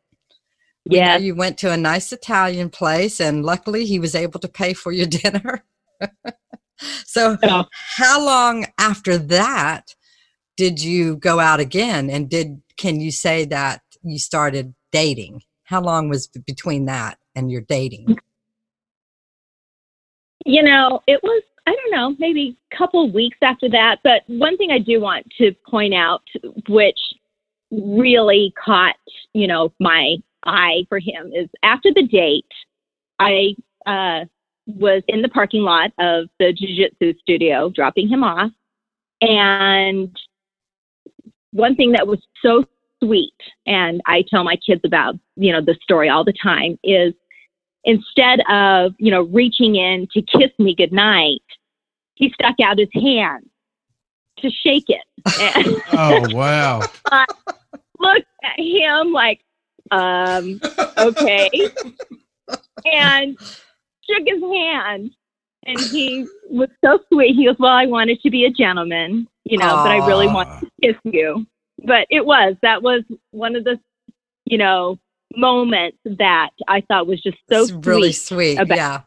Yeah. 0.85 1.17
You 1.17 1.35
went 1.35 1.59
to 1.59 1.71
a 1.71 1.77
nice 1.77 2.13
Italian 2.13 2.69
place, 2.71 3.21
and 3.21 3.45
luckily 3.45 3.85
he 3.87 3.99
was 4.01 4.15
able 4.15 4.41
to 4.41 4.49
pay 4.49 4.73
for 4.73 4.91
your 4.93 5.07
dinner. 5.23 5.65
so, 7.05 7.37
Yeah. 7.43 7.65
how 7.97 8.25
long 8.25 8.67
after 8.79 9.17
that 9.19 9.95
did 10.57 10.83
you 10.83 11.17
go 11.17 11.39
out 11.41 11.61
again? 11.61 12.11
And 12.11 12.29
did 12.29 12.61
can 12.77 13.01
you 13.01 13.11
say 13.13 13.45
that 13.47 13.83
you 14.03 14.19
started 14.19 14.75
dating? 14.91 15.43
How 15.65 15.81
long 15.81 16.09
was 16.09 16.27
between 16.27 16.87
that 16.87 17.19
and 17.37 17.51
your 17.51 17.61
dating? 17.63 18.19
You 20.45 20.63
know, 20.63 21.01
it 21.07 21.21
was, 21.23 21.43
I 21.67 21.75
don't 21.75 21.91
know, 21.93 22.17
maybe 22.19 22.57
a 22.73 22.77
couple 22.77 23.09
weeks 23.11 23.39
after 23.43 23.69
that. 23.71 23.99
But 24.03 24.23
one 24.27 24.57
thing 24.57 24.71
I 24.73 24.81
do 24.81 25.01
want 25.01 25.27
to 25.39 25.55
point 25.71 25.95
out, 25.95 26.23
which 26.69 26.99
really 27.73 28.53
caught, 28.63 28.97
you 29.33 29.47
know, 29.47 29.73
my 29.81 30.17
eye 30.45 30.85
for 30.89 30.99
him 30.99 31.33
is 31.35 31.49
after 31.63 31.91
the 31.95 32.03
date, 32.03 32.47
I 33.19 33.55
uh, 33.87 34.27
was 34.67 35.03
in 35.09 35.23
the 35.23 35.29
parking 35.29 35.63
lot 35.63 35.93
of 35.99 36.29
the 36.39 36.53
jiu-jitsu 36.53 37.19
studio 37.21 37.71
dropping 37.71 38.09
him 38.09 38.23
off. 38.23 38.51
And 39.21 40.15
one 41.53 41.77
thing 41.77 41.93
that 41.93 42.07
was 42.07 42.21
so 42.45 42.65
sweet, 43.03 43.33
and 43.67 44.01
I 44.07 44.25
tell 44.29 44.45
my 44.45 44.57
kids 44.57 44.83
about, 44.85 45.17
you 45.37 45.53
know, 45.53 45.61
the 45.61 45.77
story 45.83 46.09
all 46.09 46.25
the 46.25 46.33
time, 46.33 46.79
is 46.83 47.15
instead 47.85 48.41
of, 48.49 48.95
you 48.99 49.11
know, 49.11 49.23
reaching 49.23 49.77
in 49.77 50.07
to 50.13 50.23
kiss 50.23 50.51
me 50.59 50.75
goodnight, 50.75 51.43
he 52.15 52.33
stuck 52.33 52.57
out 52.63 52.79
his 52.79 52.89
hand 52.95 53.49
to 54.39 54.51
shake 54.51 54.89
it. 54.89 55.03
Oh 55.93 56.35
wow. 56.35 56.81
looked 58.03 58.27
at 58.45 58.59
him 58.59 59.13
like, 59.13 59.41
um, 59.91 60.61
okay. 60.99 61.51
and 62.85 63.39
shook 63.39 64.23
his 64.27 64.43
hand. 64.43 65.11
And 65.65 65.79
he 65.79 66.27
was 66.51 66.69
so 66.85 66.99
sweet. 67.13 67.37
He 67.37 67.47
goes, 67.47 67.55
Well, 67.59 67.71
I 67.71 67.87
wanted 67.87 68.21
to 68.23 68.31
be 68.31 68.45
a 68.47 68.51
gentleman, 68.51 69.29
you 69.45 69.59
know, 69.59 69.69
but 69.77 69.91
I 69.93 70.05
really 70.07 70.27
want 70.27 70.49
Aw. 70.49 70.61
to 70.61 70.67
kiss 70.83 70.97
you. 71.05 71.47
But 71.85 72.07
it 72.11 72.27
was, 72.27 72.57
that 72.63 72.83
was 72.83 73.03
one 73.31 73.55
of 73.55 73.63
the, 73.65 73.79
you 74.45 74.59
know, 74.59 74.99
moments 75.37 75.99
that 76.05 76.51
I 76.69 76.81
thought 76.83 77.07
was 77.07 77.23
just 77.23 77.39
so 77.51 77.63
it's 77.63 77.71
really 77.87 78.13
sweet. 78.13 78.57
sweet. 78.57 78.59
about- 78.59 78.77
yeah. 78.77 79.01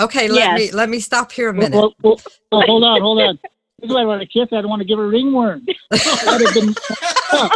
Okay, 0.00 0.28
let 0.28 0.36
Yes. 0.36 0.58
me 0.58 0.70
let 0.76 0.88
me 0.88 0.98
stop 0.98 1.30
here 1.30 1.50
a 1.50 1.54
minute. 1.54 1.72
well, 1.72 1.94
well, 2.02 2.20
well, 2.50 2.62
hold 2.66 2.82
on, 2.84 3.00
hold 3.00 3.20
on. 3.20 3.38
This 3.80 3.88
is 3.88 3.94
why 3.94 4.02
I 4.02 4.04
want 4.04 4.20
to 4.20 4.26
kiss. 4.26 4.48
I 4.52 4.60
don't 4.60 4.68
want 4.68 4.80
to 4.80 4.86
give 4.86 4.98
her 4.98 5.04
a 5.04 5.08
ringworm. 5.08 5.64
That'd 5.90 6.46
have 6.46 6.54
been 6.54 6.74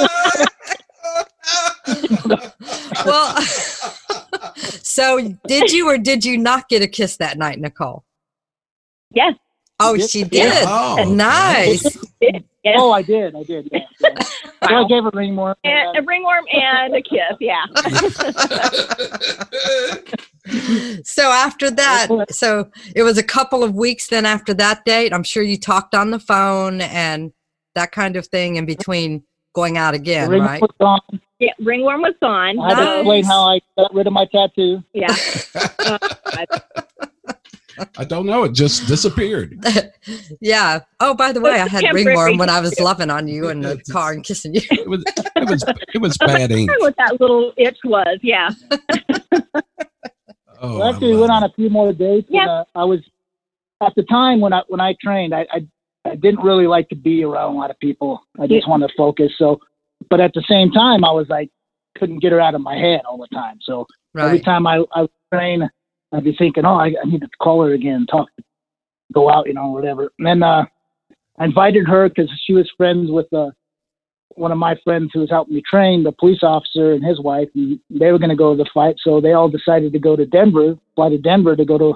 well, 3.04 3.40
so 4.56 5.20
did 5.46 5.70
you 5.72 5.88
or 5.88 5.98
did 5.98 6.24
you 6.24 6.38
not 6.38 6.68
get 6.68 6.82
a 6.82 6.88
kiss 6.88 7.16
that 7.18 7.38
night, 7.38 7.60
Nicole? 7.60 8.04
Yes. 9.12 9.34
Oh, 9.80 9.96
did. 9.96 10.08
she 10.10 10.20
Yeah. 10.20 10.26
did. 10.30 10.64
Oh, 10.66 11.00
okay. 11.00 11.10
nice. 11.10 11.98
Yes. 12.20 12.42
Oh, 12.78 12.92
I 12.92 13.02
did. 13.02 13.34
I 13.36 13.42
did. 13.42 13.68
Yeah. 13.72 13.80
yeah. 14.00 14.14
So 14.68 14.74
I 14.74 14.84
gave 14.88 15.02
her 15.02 15.10
a 15.10 15.16
ringworm. 15.16 15.54
And 15.64 15.98
a 15.98 16.02
ringworm 16.02 16.44
and 16.52 16.94
a 16.94 17.02
kiss. 17.02 17.36
Yeah. 17.40 17.64
So 21.04 21.30
after 21.30 21.70
that, 21.70 22.08
so 22.30 22.70
it 22.94 23.02
was 23.02 23.18
a 23.18 23.22
couple 23.22 23.64
of 23.64 23.74
weeks 23.74 24.08
then 24.08 24.26
after 24.26 24.52
that 24.54 24.84
date. 24.84 25.12
I'm 25.12 25.22
sure 25.22 25.42
you 25.42 25.58
talked 25.58 25.94
on 25.94 26.10
the 26.10 26.18
phone 26.18 26.80
and 26.80 27.32
that 27.74 27.92
kind 27.92 28.16
of 28.16 28.26
thing 28.26 28.56
in 28.56 28.66
between 28.66 29.24
going 29.54 29.78
out 29.78 29.94
again, 29.94 30.28
ring 30.28 30.42
right? 30.42 30.60
was 30.60 30.70
gone. 30.80 31.00
Yeah, 31.38 31.50
ringworm 31.60 32.02
was 32.02 32.14
gone. 32.20 32.58
I 32.60 32.68
had 32.70 32.76
to 32.76 32.84
Nice. 32.84 32.98
explain 33.00 33.24
how 33.24 33.42
I 33.54 33.60
got 33.78 33.94
rid 33.94 34.06
of 34.06 34.12
my 34.12 34.26
tattoo. 34.26 34.82
Yeah. 34.92 35.14
I 37.98 38.04
don't 38.04 38.26
know. 38.26 38.44
It 38.44 38.52
just 38.52 38.86
disappeared. 38.86 39.58
yeah. 40.40 40.80
Oh, 41.00 41.12
by 41.14 41.32
the 41.32 41.40
way, 41.40 41.60
I 41.60 41.66
had 41.66 41.82
ringworm 41.92 42.38
when 42.38 42.48
I 42.48 42.60
was 42.60 42.78
loving 42.78 43.10
on 43.10 43.26
you 43.26 43.48
in 43.48 43.62
the 43.62 43.82
car 43.90 44.12
and 44.12 44.22
kissing 44.22 44.54
you. 44.54 44.60
It 44.70 44.88
was 44.88 45.02
it 45.08 45.48
was 45.48 45.64
it 45.92 45.98
was 46.00 46.16
bad 46.18 46.52
ink. 46.52 46.70
I 46.70 46.76
what 46.78 46.94
that 46.98 47.20
little 47.20 47.52
itch 47.56 47.78
was. 47.84 48.18
Yeah. 48.22 48.50
Oh, 50.60 50.78
Well, 50.78 50.84
actually, 50.94 51.14
we 51.14 51.20
went 51.20 51.32
on 51.32 51.42
a 51.42 51.50
few 51.56 51.68
more 51.68 51.92
dates. 51.92 52.28
Yeah. 52.30 52.42
And, 52.42 52.50
uh, 52.50 52.64
I 52.76 52.84
was 52.84 53.00
at 53.82 53.92
the 53.96 54.04
time 54.04 54.40
when 54.40 54.52
I 54.52 54.62
when 54.68 54.80
I 54.80 54.94
trained, 55.02 55.34
I, 55.34 55.44
I 55.50 55.66
I 56.04 56.16
didn't 56.16 56.42
really 56.42 56.66
like 56.66 56.88
to 56.90 56.96
be 56.96 57.24
around 57.24 57.54
a 57.54 57.58
lot 57.58 57.70
of 57.70 57.78
people. 57.78 58.22
I 58.38 58.46
just 58.46 58.66
Yeah. 58.66 58.70
wanted 58.70 58.88
to 58.88 58.94
focus. 58.96 59.32
So, 59.38 59.60
but 60.10 60.20
at 60.20 60.34
the 60.34 60.42
same 60.42 60.70
time, 60.70 61.04
I 61.04 61.10
was 61.10 61.28
like 61.28 61.50
couldn't 61.96 62.18
get 62.18 62.32
her 62.32 62.40
out 62.40 62.54
of 62.54 62.60
my 62.60 62.76
head 62.76 63.02
all 63.08 63.18
the 63.18 63.28
time. 63.28 63.58
So 63.62 63.86
every 64.18 64.40
time 64.40 64.66
I 64.66 64.84
I 64.92 65.02
would 65.02 65.10
train, 65.32 65.68
I'd 66.12 66.24
be 66.24 66.34
thinking, 66.34 66.64
oh, 66.64 66.74
I, 66.74 66.88
I 66.88 67.06
need 67.06 67.20
to 67.20 67.28
call 67.40 67.64
her 67.64 67.72
again, 67.72 68.06
talk, 68.06 68.28
go 69.12 69.30
out, 69.30 69.46
you 69.46 69.54
know, 69.54 69.68
whatever. 69.68 70.10
And 70.18 70.26
then 70.26 70.42
uh, 70.42 70.64
I 71.38 71.44
invited 71.44 71.86
her 71.86 72.08
because 72.08 72.30
she 72.44 72.52
was 72.52 72.70
friends 72.76 73.10
with 73.10 73.32
uh, 73.32 73.50
one 74.36 74.52
of 74.52 74.58
my 74.58 74.76
friends 74.84 75.10
who 75.12 75.20
was 75.20 75.30
helping 75.30 75.54
me 75.54 75.62
train, 75.68 76.02
the 76.02 76.12
police 76.12 76.42
officer 76.42 76.92
and 76.92 77.04
his 77.04 77.20
wife, 77.20 77.48
and 77.54 77.78
they 77.90 78.12
were 78.12 78.18
going 78.18 78.30
to 78.30 78.36
go 78.36 78.56
to 78.56 78.62
the 78.62 78.70
fight. 78.72 78.96
So 79.02 79.20
they 79.20 79.32
all 79.32 79.48
decided 79.48 79.92
to 79.92 79.98
go 79.98 80.16
to 80.16 80.26
Denver, 80.26 80.76
fly 80.94 81.08
to 81.10 81.18
Denver 81.18 81.56
to 81.56 81.64
go 81.64 81.78
to 81.78 81.94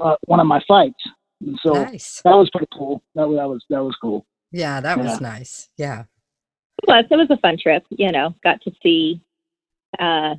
uh, 0.00 0.16
one 0.26 0.40
of 0.40 0.46
my 0.46 0.60
fights. 0.66 1.02
And 1.40 1.58
so 1.62 1.74
nice. 1.74 2.20
that 2.24 2.34
was 2.34 2.48
pretty 2.50 2.68
cool. 2.76 3.02
That 3.14 3.28
was 3.28 3.36
that 3.38 3.48
was 3.48 3.64
that 3.70 3.84
was 3.84 3.96
cool. 4.00 4.26
Yeah, 4.52 4.80
that 4.80 4.98
was 4.98 5.20
nice. 5.20 5.68
Yeah. 5.76 6.04
It 6.82 6.88
was. 6.88 7.04
It 7.10 7.16
was 7.16 7.30
a 7.30 7.36
fun 7.38 7.56
trip. 7.60 7.84
You 7.90 8.12
know, 8.12 8.34
got 8.44 8.60
to 8.62 8.72
see 8.82 9.20
uh, 9.98 10.34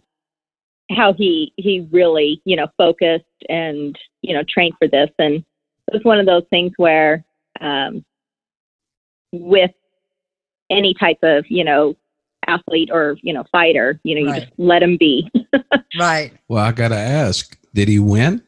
how 0.92 1.14
he 1.14 1.54
he 1.58 1.88
really 1.92 2.42
you 2.46 2.56
know 2.56 2.68
focused 2.78 3.26
and 3.50 3.98
you 4.22 4.34
know 4.34 4.44
trained 4.48 4.76
for 4.80 4.88
this, 4.88 5.10
and 5.20 5.36
it 5.36 5.94
was 5.94 6.04
one 6.04 6.20
of 6.20 6.26
those 6.26 6.44
things 6.50 6.72
where 6.78 7.24
um, 7.62 8.04
with 9.32 9.72
any 10.70 10.94
type 10.94 11.20
of 11.24 11.46
you 11.50 11.64
know 11.64 11.96
athlete 12.48 12.90
or 12.92 13.18
you 13.22 13.34
know 13.34 13.44
fighter, 13.52 14.00
you 14.04 14.16
know, 14.16 14.22
you 14.22 14.28
Right. 14.32 14.42
just 14.44 14.54
let 14.58 14.82
him 14.84 14.98
be. 14.98 15.30
Right. 15.98 16.34
Well, 16.50 16.64
I 16.64 16.74
got 16.74 16.90
to 16.90 16.98
ask, 16.98 17.58
did 17.74 17.88
he 17.88 18.00
win? 18.00 18.42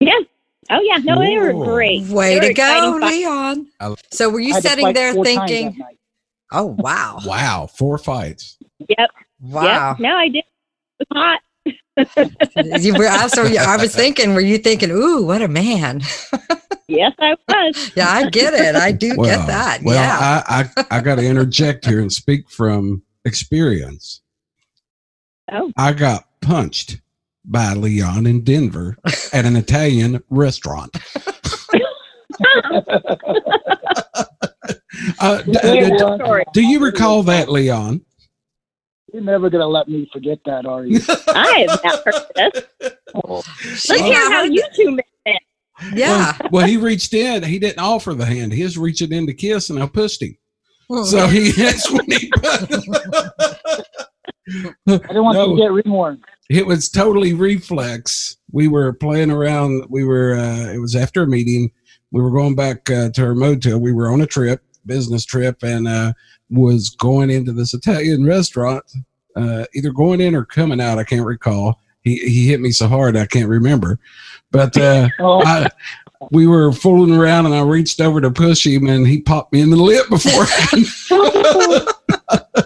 yeah. 0.00 0.18
Oh 0.70 0.80
yeah. 0.82 0.98
No, 0.98 1.18
they 1.20 1.38
were 1.38 1.52
great. 1.64 2.06
Way 2.08 2.36
were 2.36 2.40
to 2.42 2.54
go, 2.54 2.62
exciting 2.62 3.00
fights. 3.00 3.16
Leon. 3.16 3.66
I- 3.80 3.94
So 4.12 4.28
were 4.30 4.40
you 4.40 4.52
had 4.54 4.62
sitting 4.62 4.92
there 4.92 5.14
thinking, 5.14 5.80
oh, 6.52 6.76
wow. 6.78 7.18
Wow, 7.24 7.68
four 7.72 7.98
fights. 7.98 8.56
Yep. 8.88 9.10
Wow. 9.40 9.90
Yep. 9.90 9.98
No, 10.00 10.16
I 10.16 10.28
did. 10.28 10.44
It 10.98 11.06
was 11.10 11.12
hot. 11.12 11.40
you 12.82 12.94
were 12.94 13.08
also, 13.08 13.42
I 13.44 13.76
was 13.76 13.94
thinking, 13.94 14.34
were 14.34 14.40
you 14.40 14.58
thinking, 14.58 14.90
ooh, 14.90 15.24
what 15.24 15.42
a 15.42 15.48
man? 15.48 16.02
Yes, 16.88 17.14
I 17.18 17.34
was. 17.48 17.90
yeah, 17.96 18.08
I 18.08 18.30
get 18.30 18.54
it. 18.54 18.76
I 18.76 18.92
do 18.92 19.16
get 19.16 19.44
that. 19.48 19.80
Well, 19.82 19.96
yeah. 19.96 20.40
I 20.46 20.70
I, 20.76 20.84
I 20.98 21.00
got 21.00 21.16
to 21.16 21.26
interject 21.26 21.84
here 21.84 22.00
and 22.00 22.12
speak 22.12 22.48
from 22.48 23.02
experience. 23.24 24.20
Oh. 25.50 25.72
I 25.76 25.92
got 25.92 26.28
punched 26.42 27.00
by 27.46 27.72
Leon 27.74 28.26
in 28.26 28.42
Denver 28.44 28.96
at 29.32 29.44
an 29.44 29.56
Italian 29.56 30.22
restaurant. 30.30 30.96
Uh, 35.20 35.42
d- 35.42 35.52
Yeah, 35.62 35.90
d- 35.96 36.42
do 36.52 36.60
you 36.62 36.80
recall 36.80 37.22
that, 37.24 37.48
Leon? 37.48 38.00
You're 39.12 39.22
never 39.22 39.48
gonna 39.48 39.66
let 39.66 39.88
me 39.88 40.08
forget 40.12 40.38
that, 40.46 40.66
are 40.66 40.84
you? 40.84 41.00
I 41.28 41.66
have 41.68 41.80
not 41.84 42.04
heard 42.04 42.14
this. 42.34 42.64
She 43.80 43.92
Let's 43.92 44.02
hear 44.02 44.30
how 44.30 44.42
you 44.42 44.60
that. 44.60 44.74
two 44.74 44.90
met. 44.92 45.06
then. 45.24 45.34
Yeah. 45.94 46.36
Well, 46.40 46.50
well, 46.52 46.66
he 46.66 46.76
reached 46.76 47.14
in. 47.14 47.42
He 47.42 47.58
didn't 47.58 47.78
offer 47.78 48.14
the 48.14 48.24
hand. 48.26 48.52
He 48.52 48.62
was 48.64 48.76
reaching 48.76 49.12
in 49.12 49.26
to 49.26 49.34
kiss, 49.34 49.70
and 49.70 49.80
I 49.82 49.86
pushed 49.86 50.22
him. 50.22 50.36
So 51.04 51.26
he 51.28 51.52
that's 51.52 51.90
when 51.90 52.04
he. 52.06 52.30
I 52.42 52.58
didn't 54.46 54.76
want 55.22 55.34
No. 55.36 55.50
you 55.50 55.56
to 55.56 55.62
get 55.62 55.72
ringworm. 55.72 56.20
It 56.48 56.66
was 56.66 56.88
totally 56.88 57.32
reflex. 57.32 58.36
We 58.52 58.68
were 58.68 58.92
playing 58.92 59.30
around. 59.30 59.84
We 59.88 60.04
were. 60.04 60.34
Uh, 60.34 60.72
it 60.72 60.78
was 60.78 60.94
after 60.94 61.22
a 61.22 61.26
meeting. 61.26 61.70
We 62.12 62.22
were 62.22 62.30
going 62.30 62.54
back 62.54 62.88
uh, 62.90 63.10
to 63.10 63.24
our 63.24 63.34
motel. 63.34 63.78
We 63.78 63.92
were 63.92 64.10
on 64.12 64.20
a 64.20 64.26
trip, 64.26 64.62
business 64.86 65.24
trip, 65.24 65.62
and 65.62 65.88
uh, 65.88 66.12
was 66.50 66.90
going 66.90 67.30
into 67.30 67.52
this 67.52 67.74
Italian 67.74 68.24
restaurant. 68.24 68.84
Uh, 69.34 69.66
either 69.74 69.92
going 69.92 70.20
in 70.20 70.34
or 70.34 70.44
coming 70.44 70.80
out. 70.80 70.98
I 70.98 71.04
can't 71.04 71.26
recall. 71.26 71.80
He 72.02 72.16
he 72.18 72.46
hit 72.46 72.60
me 72.60 72.70
so 72.70 72.88
hard 72.88 73.16
I 73.16 73.26
can't 73.26 73.48
remember. 73.48 73.98
But 74.52 74.76
uh, 74.78 75.08
Oh, 75.18 75.42
I, 75.44 75.68
we 76.30 76.46
were 76.46 76.72
fooling 76.72 77.14
around, 77.14 77.46
and 77.46 77.54
I 77.54 77.62
reached 77.62 78.00
over 78.00 78.20
to 78.20 78.30
push 78.30 78.66
him, 78.66 78.86
and 78.86 79.06
he 79.06 79.20
popped 79.20 79.52
me 79.52 79.60
in 79.60 79.70
the 79.70 79.76
lip 79.76 80.08
beforehand. 80.08 80.86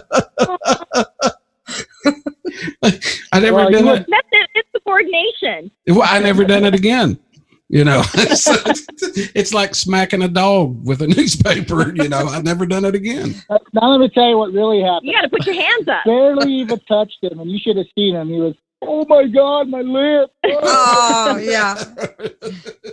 I 2.83 3.39
never 3.39 3.57
Well, 3.57 3.71
you 3.71 3.79
done 3.79 3.97
it. 3.97 4.05
That's 4.09 4.27
it. 4.31 4.49
It's 4.55 4.69
the 4.73 4.79
coordination. 4.81 5.71
Well, 5.87 6.03
I 6.03 6.19
never 6.19 6.45
done 6.45 6.65
it 6.65 6.73
again. 6.73 7.19
You 7.71 7.85
know, 7.85 8.01
So, 8.01 8.53
it's 9.33 9.53
like 9.53 9.75
smacking 9.75 10.23
a 10.23 10.27
dog 10.27 10.85
with 10.85 11.01
a 11.01 11.07
newspaper. 11.07 11.95
You 11.95 12.09
know, 12.09 12.27
I've 12.27 12.43
never 12.43 12.65
done 12.65 12.83
it 12.83 12.95
again. 12.95 13.35
Uh, 13.49 13.59
now 13.73 13.91
let 13.91 14.01
me 14.01 14.09
tell 14.09 14.27
you 14.27 14.37
what 14.37 14.51
really 14.51 14.81
happened. 14.81 15.07
You 15.07 15.13
got 15.13 15.21
to 15.21 15.29
put 15.29 15.45
your 15.45 15.55
hands 15.55 15.87
up. 15.87 16.03
Barely 16.05 16.51
even 16.51 16.79
touched 16.81 17.19
him, 17.21 17.39
and 17.39 17.49
you 17.49 17.57
should 17.59 17.77
have 17.77 17.85
seen 17.95 18.15
him. 18.15 18.27
He 18.27 18.41
was, 18.41 18.55
oh 18.81 19.05
my 19.07 19.27
god, 19.27 19.69
my 19.69 19.81
lip. 19.81 20.31
Oh, 20.45 21.37
yeah. 21.41 21.83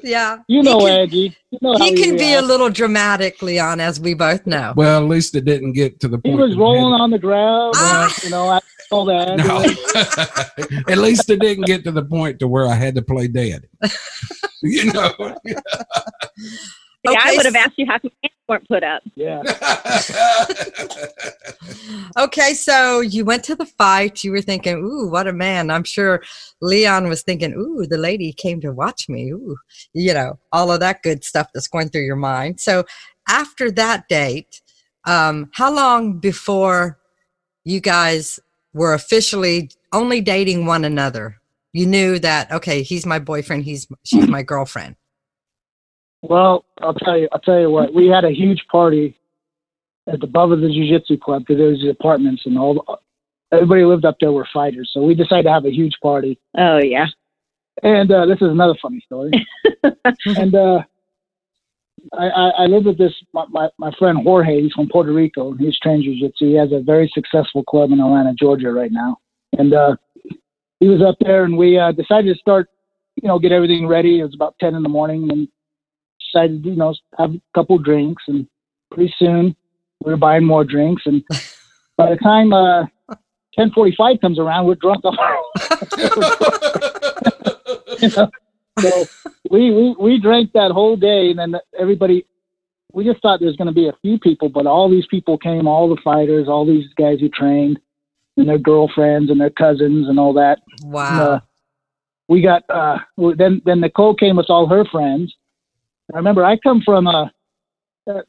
Yeah. 0.03 0.39
You 0.49 0.63
know, 0.63 0.81
he 0.81 0.87
can, 0.87 1.01
Aggie. 1.01 1.37
You 1.51 1.59
know 1.63 1.77
he 1.79 1.95
can 1.95 2.17
be 2.17 2.35
a 2.35 2.43
little 2.43 2.71
dramatic, 2.71 3.41
Leon, 3.43 3.81
as 3.81 4.01
we 4.01 4.15
both 4.15 4.47
know. 4.47 4.75
Well, 4.77 5.03
at 5.03 5.09
least 5.09 5.35
it 5.35 5.45
didn't 5.45 5.73
get 5.73 6.01
to 6.01 6.09
the 6.09 6.19
point. 6.19 6.35
He 6.35 6.41
was 6.41 6.57
rolling 6.57 7.01
on 7.01 7.11
the 7.11 7.19
ground. 7.19 7.75
Ah. 7.77 8.15
You 8.23 8.31
know, 8.31 8.49
I 8.49 8.61
all 8.91 9.05
that. 9.07 9.39
No, 9.39 10.93
at 10.93 10.99
least 10.99 11.29
it 11.31 11.41
didn't 11.41 11.67
get 11.67 11.85
to 11.85 11.93
the 11.93 12.05
point 12.05 12.39
to 12.41 12.49
where 12.49 12.67
I 12.67 12.75
had 12.75 12.95
to 12.97 13.03
play 13.03 13.29
dead. 13.29 13.69
you 14.63 14.93
know. 14.93 15.37
Yeah, 17.05 17.13
Okay, 17.13 17.21
I 17.23 17.37
would 17.37 17.47
have 17.47 17.57
asked 17.57 17.79
you 17.79 17.87
how 17.87 17.99
come 17.99 18.11
hands 18.23 18.35
weren't 18.49 18.69
put 18.69 18.85
up. 18.85 19.03
Yeah. 19.15 19.43
Okay, 22.17 22.55
so 22.55 23.01
you 23.01 23.25
went 23.25 23.45
to 23.45 23.55
the 23.55 23.67
fight. 23.67 24.25
You 24.25 24.33
were 24.33 24.41
thinking, 24.41 24.79
ooh, 24.79 25.09
what 25.09 25.29
a 25.29 25.33
man. 25.33 25.71
I'm 25.71 25.85
sure 25.85 26.23
Leon 26.61 27.09
was 27.09 27.23
thinking, 27.23 27.53
ooh, 27.55 27.87
the 27.87 27.99
lady 27.99 28.33
came 28.33 28.61
to 28.63 28.73
watch 28.73 29.09
me. 29.09 29.31
Ooh, 29.31 29.57
you 29.93 30.13
know, 30.15 30.39
all 30.53 30.73
of 30.73 30.81
that 30.81 31.03
good 31.03 31.23
stuff 31.23 31.49
that's 31.55 31.69
going 31.69 31.91
through 31.91 32.05
your 32.05 32.17
mind. 32.17 32.59
So 32.59 32.85
after 33.29 33.71
that 33.73 34.09
date, 34.09 34.63
um, 35.05 35.51
how 35.55 35.73
long 35.73 36.19
before 36.19 36.99
you 37.65 37.81
guys 37.81 38.41
were 38.73 38.95
officially 38.95 39.71
only 39.93 40.21
dating 40.21 40.67
one 40.67 40.85
another? 40.85 41.37
You 41.73 41.87
knew 41.87 42.19
that, 42.19 42.51
okay, 42.51 42.83
he's 42.83 43.07
my 43.07 43.19
boyfriend, 43.19 43.65
he's 43.65 43.87
she's 44.03 44.27
my 44.27 44.43
girlfriend. 44.43 44.97
Well, 46.23 46.65
I'll 46.81 46.95
tell 46.95 47.19
you. 47.19 47.29
I'll 47.33 47.41
tell 47.41 47.61
you 47.61 47.71
what. 47.71 47.95
We 47.95 48.09
had 48.09 48.25
a 48.25 48.31
huge 48.31 48.65
party 48.71 49.17
at 50.09 50.21
the 50.21 50.27
above 50.27 50.53
of 50.53 50.61
the 50.61 50.69
jiu-jitsu 50.69 51.19
club 51.19 51.43
because 51.43 51.59
there 51.59 51.69
was 51.69 51.81
the 51.81 51.91
apartments 51.91 52.43
and 52.47 52.59
all. 52.59 52.75
The, 52.75 53.57
everybody 53.57 53.85
lived 53.85 54.05
up 54.05 54.17
there 54.21 54.33
were 54.33 54.49
fighters, 54.53 54.91
so 54.93 55.03
we 55.03 55.15
decided 55.15 55.45
to 55.45 55.53
have 55.53 55.65
a 55.65 55.75
huge 55.75 55.95
party. 56.03 56.39
Oh 56.57 56.79
yeah. 56.79 57.07
And 57.83 58.11
uh, 58.11 58.27
this 58.27 58.39
is 58.41 58.49
another 58.49 58.75
funny 58.83 59.01
story. 59.07 59.31
and 60.27 60.55
uh, 60.55 60.83
I, 62.13 62.27
I, 62.27 62.49
I 62.49 62.67
lived 62.67 62.87
with 62.87 62.99
this 62.99 63.15
my, 63.33 63.45
my, 63.51 63.69
my 63.79 63.93
friend 63.99 64.19
Jorge. 64.25 64.63
He's 64.63 64.73
from 64.73 64.89
Puerto 64.89 65.13
Rico. 65.13 65.53
and 65.53 65.61
He's 65.61 65.79
trained 65.79 66.03
jiu-jitsu. 66.03 66.47
He 66.47 66.55
has 66.55 66.73
a 66.73 66.81
very 66.81 67.09
successful 67.15 67.63
club 67.63 67.93
in 67.93 68.01
Atlanta, 68.01 68.35
Georgia, 68.35 68.73
right 68.73 68.91
now. 68.91 69.19
And 69.57 69.75
uh, 69.75 69.97
he 70.81 70.89
was 70.89 71.03
up 71.03 71.17
there, 71.21 71.45
and 71.45 71.57
we 71.57 71.79
uh, 71.79 71.93
decided 71.93 72.35
to 72.35 72.41
start, 72.41 72.69
you 73.17 73.29
know, 73.29 73.39
get 73.39 73.53
everything 73.53 73.87
ready. 73.87 74.21
It 74.21 74.25
was 74.25 74.35
about 74.35 74.57
ten 74.61 74.75
in 74.75 74.83
the 74.83 74.89
morning, 74.89 75.31
and 75.31 75.49
decided, 76.33 76.65
you 76.65 76.77
know, 76.77 76.95
have 77.19 77.35
a 77.35 77.41
couple 77.55 77.79
drinks. 77.79 78.23
And 78.29 78.47
pretty 78.91 79.15
soon, 79.19 79.57
we 80.05 80.13
were 80.13 80.17
buying 80.17 80.45
more 80.45 80.65
drinks. 80.65 81.03
And 81.07 81.25
by 81.97 82.11
the 82.11 82.17
time 82.17 82.53
uh, 82.53 82.87
ten 83.55 83.71
forty-five 83.71 84.21
comes 84.21 84.39
around, 84.39 84.67
we're 84.67 84.77
drunk. 84.77 85.05
you 87.99 88.09
know? 88.17 88.31
So 88.81 89.07
we, 89.51 89.73
we 89.73 89.97
we 89.99 90.21
drank 90.21 90.53
that 90.53 90.71
whole 90.71 90.97
day, 90.97 91.31
and 91.31 91.39
then 91.39 91.57
everybody. 91.79 92.27
We 92.91 93.05
just 93.05 93.21
thought 93.21 93.39
there 93.39 93.49
was 93.49 93.57
going 93.57 93.69
to 93.69 93.75
be 93.75 93.87
a 93.87 93.93
few 94.01 94.19
people, 94.19 94.49
but 94.49 94.67
all 94.67 94.89
these 94.91 95.07
people 95.09 95.37
came, 95.37 95.69
all 95.69 95.95
the 95.95 96.01
fighters, 96.03 96.49
all 96.49 96.65
these 96.65 96.87
guys 96.97 97.21
who 97.21 97.29
trained, 97.29 97.79
and 98.39 98.49
their 98.49 98.59
girlfriends 98.59 99.31
and 99.31 99.39
their 99.39 99.51
cousins 99.51 100.09
and 100.09 100.19
all 100.19 100.33
that. 100.33 100.61
Wow. 100.83 101.21
Uh, 101.21 101.41
we 102.29 102.41
got 102.41 102.63
uh, 102.71 102.99
then 103.37 103.61
then 103.65 103.81
Nicole 103.81 104.15
came 104.15 104.37
with 104.37 104.49
all 104.49 104.67
her 104.69 104.85
friends. 104.85 105.35
I 106.15 106.17
remember 106.17 106.45
I 106.45 106.57
come 106.59 106.81
from 106.85 107.07
a 107.07 107.31
uh, 108.11 108.21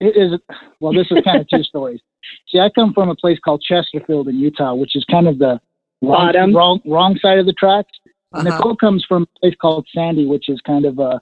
it 0.00 0.16
is 0.16 0.38
well. 0.80 0.92
This 0.92 1.06
is 1.10 1.18
kind 1.24 1.40
of 1.40 1.48
two 1.48 1.62
stories. 1.72 2.00
See, 2.48 2.58
I 2.58 2.68
come 2.70 2.92
from 2.92 3.08
a 3.08 3.14
place 3.16 3.38
called 3.44 3.62
Chesterfield 3.62 4.28
in 4.28 4.36
Utah, 4.38 4.74
which 4.74 4.96
is 4.96 5.04
kind 5.10 5.26
of 5.28 5.38
the 5.38 5.60
wrong, 6.02 6.26
Bottom. 6.26 6.54
wrong, 6.56 6.80
wrong 6.84 7.18
side 7.22 7.38
of 7.38 7.46
the 7.46 7.52
tracks. 7.52 7.90
And 8.32 8.46
Uh-huh. 8.46 8.58
Nicole 8.58 8.76
comes 8.76 9.04
from 9.08 9.22
a 9.22 9.38
place 9.40 9.54
called 9.60 9.86
Sandy, 9.94 10.26
which 10.26 10.48
is 10.48 10.60
kind 10.66 10.84
of 10.84 10.98
a 10.98 11.20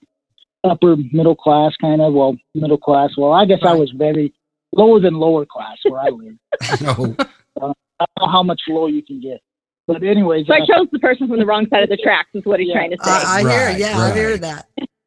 upper 0.65 0.97
middle 1.13 1.37
class 1.37 1.73
kind 1.81 2.01
of. 2.01 2.13
Well, 2.15 2.37
middle 2.55 2.79
class. 2.79 3.11
Well, 3.17 3.33
I 3.33 3.45
guess 3.45 3.61
I 3.63 3.75
was 3.75 3.91
very 3.97 4.33
lower 4.73 4.99
than 5.01 5.15
lower 5.15 5.47
class 5.47 5.77
where 5.85 6.01
I 6.01 6.09
live. 6.09 6.37
Oh, 7.59 7.73
I 7.99 8.05
don't 8.05 8.27
know 8.27 8.31
how 8.31 8.43
much 8.43 8.61
low 8.69 8.87
you 8.89 9.03
can 9.03 9.19
get. 9.21 9.41
But 9.87 10.03
anyways, 10.03 10.47
So 10.49 10.53
I 10.55 10.59
uh, 10.59 10.67
chose 10.67 10.89
the 10.93 10.99
person 10.99 11.27
from 11.29 11.39
the 11.39 11.47
wrong 11.47 11.67
side 11.71 11.83
of 11.85 11.89
the 11.89 11.97
tracks. 11.97 12.29
Is 12.35 12.45
what 12.45 12.61
he's 12.61 12.69
Yeah. 12.69 12.75
trying 12.75 12.91
to 12.91 12.97
say. 13.03 13.11
I, 13.11 13.39
I 13.39 13.41
hear, 13.41 13.67
Right, 13.67 13.79
yeah, 13.79 13.99
I 13.99 14.13
hear 14.13 14.37
that. 14.37 14.67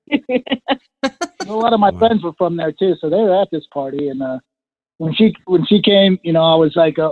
a 1.47 1.53
lot 1.53 1.73
of 1.73 1.79
my 1.79 1.91
Wow. 1.91 1.99
friends 1.99 2.23
were 2.23 2.33
from 2.37 2.57
there 2.57 2.71
too, 2.71 2.95
so 2.99 3.09
they 3.09 3.17
were 3.17 3.41
at 3.41 3.49
this 3.51 3.65
party. 3.73 4.09
And 4.09 4.21
uh, 4.21 4.39
when 4.97 5.13
she 5.13 5.33
when 5.45 5.65
she 5.65 5.81
came, 5.81 6.19
you 6.23 6.33
know, 6.33 6.43
I 6.43 6.55
was 6.55 6.73
like, 6.75 6.99
uh, 6.99 7.11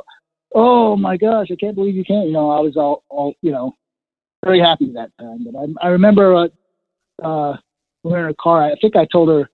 "Oh 0.56 0.96
my 0.96 1.18
gosh, 1.18 1.48
I 1.52 1.56
can't 1.56 1.76
believe 1.76 1.96
you 1.96 2.04
came!" 2.04 2.24
You 2.24 2.34
know, 2.34 2.50
I 2.52 2.60
was 2.60 2.76
all, 2.78 3.04
all 3.10 3.34
you 3.42 3.52
know, 3.52 3.74
very 4.46 4.60
happy 4.60 4.92
that 4.94 5.12
time. 5.20 5.46
But 5.50 5.60
I, 5.60 5.88
I 5.88 5.90
remember 5.90 6.36
uh, 6.36 6.48
uh, 7.24 7.58
we 8.04 8.12
were 8.12 8.26
in 8.26 8.32
a 8.32 8.36
car. 8.36 8.64
I 8.64 8.76
think 8.82 8.96
I 8.96 9.06
told 9.12 9.30
her 9.30 9.50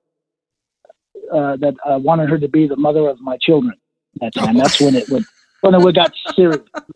uh, 1.33 1.57
that 1.57 1.75
I 1.85 1.95
wanted 1.97 2.29
her 2.29 2.39
to 2.39 2.47
be 2.47 2.67
the 2.67 2.75
mother 2.75 3.07
of 3.07 3.19
my 3.21 3.37
children. 3.41 3.73
That 4.21 4.33
time, 4.39 4.57
that's 4.57 4.79
when 4.79 4.95
it 4.95 5.07
would 5.09 5.25
when 5.61 5.73
it 5.75 5.79
would 5.81 5.95
got 5.95 6.11
serious. 6.35 6.63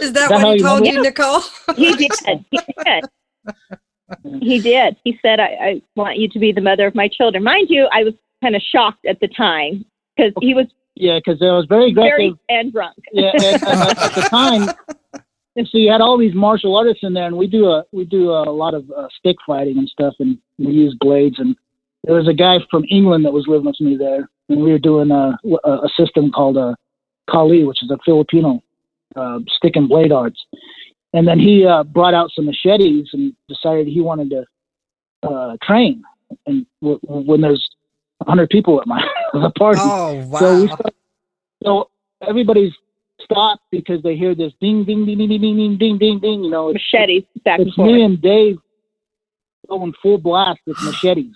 Is 0.00 0.12
that 0.12 0.30
that 0.30 0.40
what 0.40 0.46
he 0.46 0.56
you 0.56 0.62
told 0.62 0.84
remember? 0.84 0.86
you, 0.86 0.98
Nicole? 1.02 1.42
he 1.76 1.94
did. 1.96 2.12
He 2.50 2.60
did. 2.84 3.04
He 4.40 4.60
did. 4.60 4.96
He 5.04 5.18
said, 5.22 5.40
I, 5.40 5.44
"I 5.60 5.82
want 5.96 6.18
you 6.18 6.28
to 6.28 6.38
be 6.38 6.52
the 6.52 6.60
mother 6.60 6.86
of 6.86 6.94
my 6.94 7.08
children." 7.08 7.42
Mind 7.42 7.68
you, 7.70 7.88
I 7.92 8.04
was 8.04 8.14
kind 8.42 8.54
of 8.54 8.62
shocked 8.62 9.04
at 9.06 9.20
the 9.20 9.28
time 9.28 9.84
because 10.16 10.32
he 10.40 10.54
was 10.54 10.66
Yeah, 10.94 11.18
because 11.18 11.40
I 11.42 11.46
was 11.52 11.66
very 11.68 11.90
aggressive. 11.90 12.10
very 12.10 12.34
and 12.48 12.72
drunk. 12.72 12.96
yeah, 13.12 13.30
and, 13.34 13.62
and 13.62 13.80
at 13.98 14.14
the 14.14 14.26
time, 14.30 14.68
and 15.56 15.68
so 15.68 15.78
you 15.78 15.90
had 15.90 16.00
all 16.00 16.18
these 16.18 16.34
martial 16.34 16.76
artists 16.76 17.02
in 17.02 17.14
there, 17.14 17.26
and 17.26 17.36
we 17.36 17.46
do 17.46 17.66
a 17.66 17.84
we 17.92 18.04
do 18.04 18.30
a 18.30 18.50
lot 18.52 18.74
of 18.74 18.90
uh, 18.90 19.08
stick 19.18 19.36
fighting 19.46 19.78
and 19.78 19.88
stuff, 19.88 20.14
and 20.18 20.38
we 20.58 20.72
use 20.72 20.94
blades. 21.00 21.38
And 21.38 21.56
there 22.04 22.14
was 22.16 22.28
a 22.28 22.34
guy 22.34 22.58
from 22.70 22.84
England 22.90 23.24
that 23.24 23.32
was 23.32 23.46
living 23.48 23.66
with 23.66 23.80
me 23.80 23.96
there, 23.96 24.28
and 24.50 24.60
we 24.62 24.70
were 24.70 24.78
doing 24.78 25.10
a 25.10 25.38
a, 25.64 25.70
a 25.70 25.88
system 25.96 26.30
called 26.30 26.58
uh, 26.58 26.74
Kali, 27.30 27.64
which 27.64 27.82
is 27.82 27.90
a 27.90 27.98
Filipino 28.04 28.62
uh, 29.16 29.38
stick 29.56 29.76
and 29.76 29.88
blade 29.88 30.12
arts. 30.12 30.44
And 31.14 31.26
then 31.28 31.38
he 31.38 31.64
uh, 31.64 31.84
brought 31.84 32.12
out 32.12 32.30
some 32.34 32.44
machetes 32.46 33.08
and 33.14 33.32
decided 33.48 33.86
he 33.86 34.00
wanted 34.02 34.28
to 34.30 34.44
uh, 35.28 35.56
train. 35.62 36.02
And 36.46 36.66
w- 36.82 36.98
w- 37.06 37.24
when 37.26 37.40
there's 37.40 37.64
a 38.20 38.24
hundred 38.26 38.50
people 38.50 38.78
at 38.80 38.86
my 38.86 39.00
the 39.32 39.50
party, 39.56 39.80
Oh, 39.84 40.26
wow. 40.26 40.38
so 40.40 40.60
we 40.60 40.66
start, 40.66 40.94
so 41.62 41.90
everybody's 42.28 42.72
stopped 43.22 43.62
because 43.70 44.02
they 44.02 44.16
hear 44.16 44.34
this 44.34 44.52
ding 44.60 44.84
ding 44.84 45.06
ding 45.06 45.18
ding 45.18 45.28
ding 45.28 45.40
ding 45.40 45.56
ding 45.56 45.78
ding 45.78 45.98
ding 45.98 46.18
ding. 46.20 46.44
You 46.44 46.50
know, 46.50 46.68
it's, 46.70 46.82
Machetes 46.92 47.22
back 47.44 47.60
and 47.60 47.68
it's 47.68 47.78
me 47.78 48.02
and 48.02 48.20
Dave 48.20 48.56
going 49.68 49.94
full 50.02 50.18
blast 50.18 50.60
with 50.66 50.80
machetes, 50.82 51.34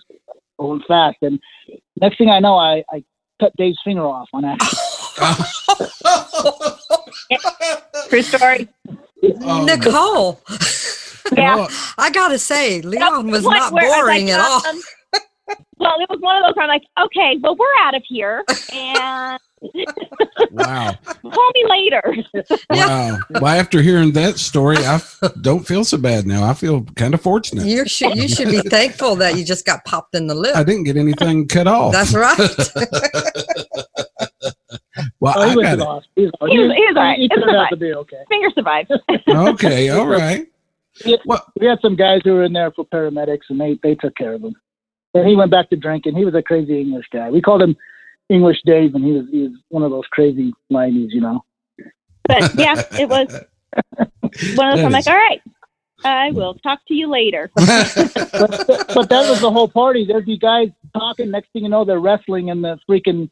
going 0.59 0.81
fast. 0.87 1.17
And 1.21 1.39
next 2.01 2.17
thing 2.17 2.29
I 2.29 2.39
know, 2.39 2.57
I, 2.57 2.83
I 2.91 3.03
cut 3.39 3.53
Dave's 3.57 3.79
finger 3.83 4.03
off 4.03 4.27
on 4.33 4.43
accident. 4.45 4.77
True 8.09 8.21
story. 8.21 8.67
Oh, 9.41 9.65
Nicole, 9.65 10.41
Yeah. 11.35 11.67
I 11.97 12.09
gotta 12.11 12.39
say, 12.39 12.81
Leon 12.81 13.29
was 13.29 13.43
Point 13.43 13.57
not 13.57 13.73
where 13.73 13.87
was 13.87 13.95
boring 13.97 14.25
like, 14.27 14.33
at 14.35 14.39
all. 14.39 14.65
um, 14.65 14.81
Well, 15.77 15.95
it 15.99 16.09
was 16.09 16.19
one 16.19 16.37
of 16.37 16.43
those 16.43 16.55
where 16.55 16.63
I'm 16.65 16.69
like, 16.69 16.83
okay, 17.05 17.37
well, 17.41 17.55
we're 17.55 17.75
out 17.81 17.95
of 17.95 18.03
here, 18.07 18.43
and 18.73 19.39
wow. 20.51 20.93
call 21.21 21.51
me 21.53 21.65
later. 21.67 22.03
Wow. 22.71 23.17
Well, 23.29 23.47
after 23.47 23.81
hearing 23.81 24.11
that 24.13 24.37
story, 24.37 24.77
I 24.77 25.01
don't 25.41 25.65
feel 25.67 25.83
so 25.83 25.97
bad 25.97 26.25
now. 26.27 26.43
I 26.47 26.53
feel 26.53 26.83
kind 26.95 27.13
of 27.13 27.21
fortunate. 27.21 27.65
You 27.65 27.85
should 27.87 28.15
you 28.15 28.27
should 28.27 28.49
be 28.49 28.61
thankful 28.61 29.15
that 29.17 29.37
you 29.37 29.43
just 29.43 29.65
got 29.65 29.83
popped 29.85 30.15
in 30.15 30.27
the 30.27 30.35
lip. 30.35 30.55
I 30.55 30.63
didn't 30.63 30.83
get 30.83 30.95
anything 30.97 31.47
cut 31.47 31.67
off. 31.67 31.91
That's 31.91 32.13
right. 32.13 32.37
Well, 35.19 35.33
Oh, 35.37 35.45
he 35.45 35.51
I 35.51 35.55
went 35.55 35.69
to 35.69 35.75
the 35.77 35.83
it. 35.83 35.85
hospital. 35.85 36.11
He 36.15 36.21
was, 36.25 36.31
He 36.51 36.59
was- 36.59 36.73
he 36.75 36.85
was 36.85 36.95
all 36.97 37.03
right. 37.03 37.17
He 37.19 37.27
turned 37.29 37.55
out 37.55 37.69
to 37.69 37.77
be 37.77 37.93
okay. 37.93 38.23
Finger 38.29 38.49
survived. 38.55 38.91
Okay. 39.29 39.89
All 39.89 40.07
right. 40.07 40.47
Well, 41.25 41.45
We 41.59 41.67
had 41.67 41.79
some 41.81 41.95
guys 41.95 42.21
who 42.23 42.33
were 42.33 42.43
in 42.43 42.53
there 42.53 42.71
for 42.71 42.85
paramedics, 42.85 43.49
and 43.49 43.59
they 43.59 43.79
they 43.83 43.95
took 43.95 44.15
care 44.15 44.33
of 44.33 44.43
him. 44.43 44.55
And 45.13 45.27
he 45.27 45.35
went 45.35 45.49
back 45.51 45.69
to 45.71 45.75
drinking. 45.75 46.15
He 46.15 46.25
was 46.25 46.35
a 46.35 46.41
crazy 46.41 46.79
English 46.79 47.05
guy. 47.11 47.29
We 47.29 47.41
called 47.41 47.61
him 47.61 47.75
English 48.29 48.57
Dave, 48.65 48.93
and 48.95 49.03
he 49.05 49.11
was 49.13 49.25
he 49.31 49.41
was 49.43 49.51
one 49.69 49.83
of 49.83 49.91
those 49.91 50.05
crazy 50.11 50.53
nineties, 50.69 51.11
you 51.13 51.21
know. 51.21 51.43
But 52.27 52.53
yeah, 52.55 52.75
it 52.99 53.07
was 53.09 53.27
one 54.55 54.67
of 54.69 54.77
those. 54.77 54.77
That 54.77 54.85
I'm 54.85 54.91
like, 54.91 55.07
all 55.07 55.15
right, 55.15 55.41
I 56.03 56.31
will 56.31 56.53
talk 56.55 56.79
to 56.87 56.93
you 56.93 57.07
later. 57.09 57.49
But, 58.39 58.85
but 58.93 59.09
that 59.09 59.29
was 59.29 59.41
the 59.41 59.51
whole 59.51 59.67
party. 59.67 60.05
There'd 60.05 60.25
be 60.25 60.37
guys 60.37 60.69
talking. 60.93 61.31
Next 61.31 61.51
thing 61.53 61.63
you 61.63 61.69
know, 61.69 61.85
they're 61.85 61.99
wrestling 61.99 62.49
in 62.49 62.61
the 62.61 62.77
freaking 62.89 63.29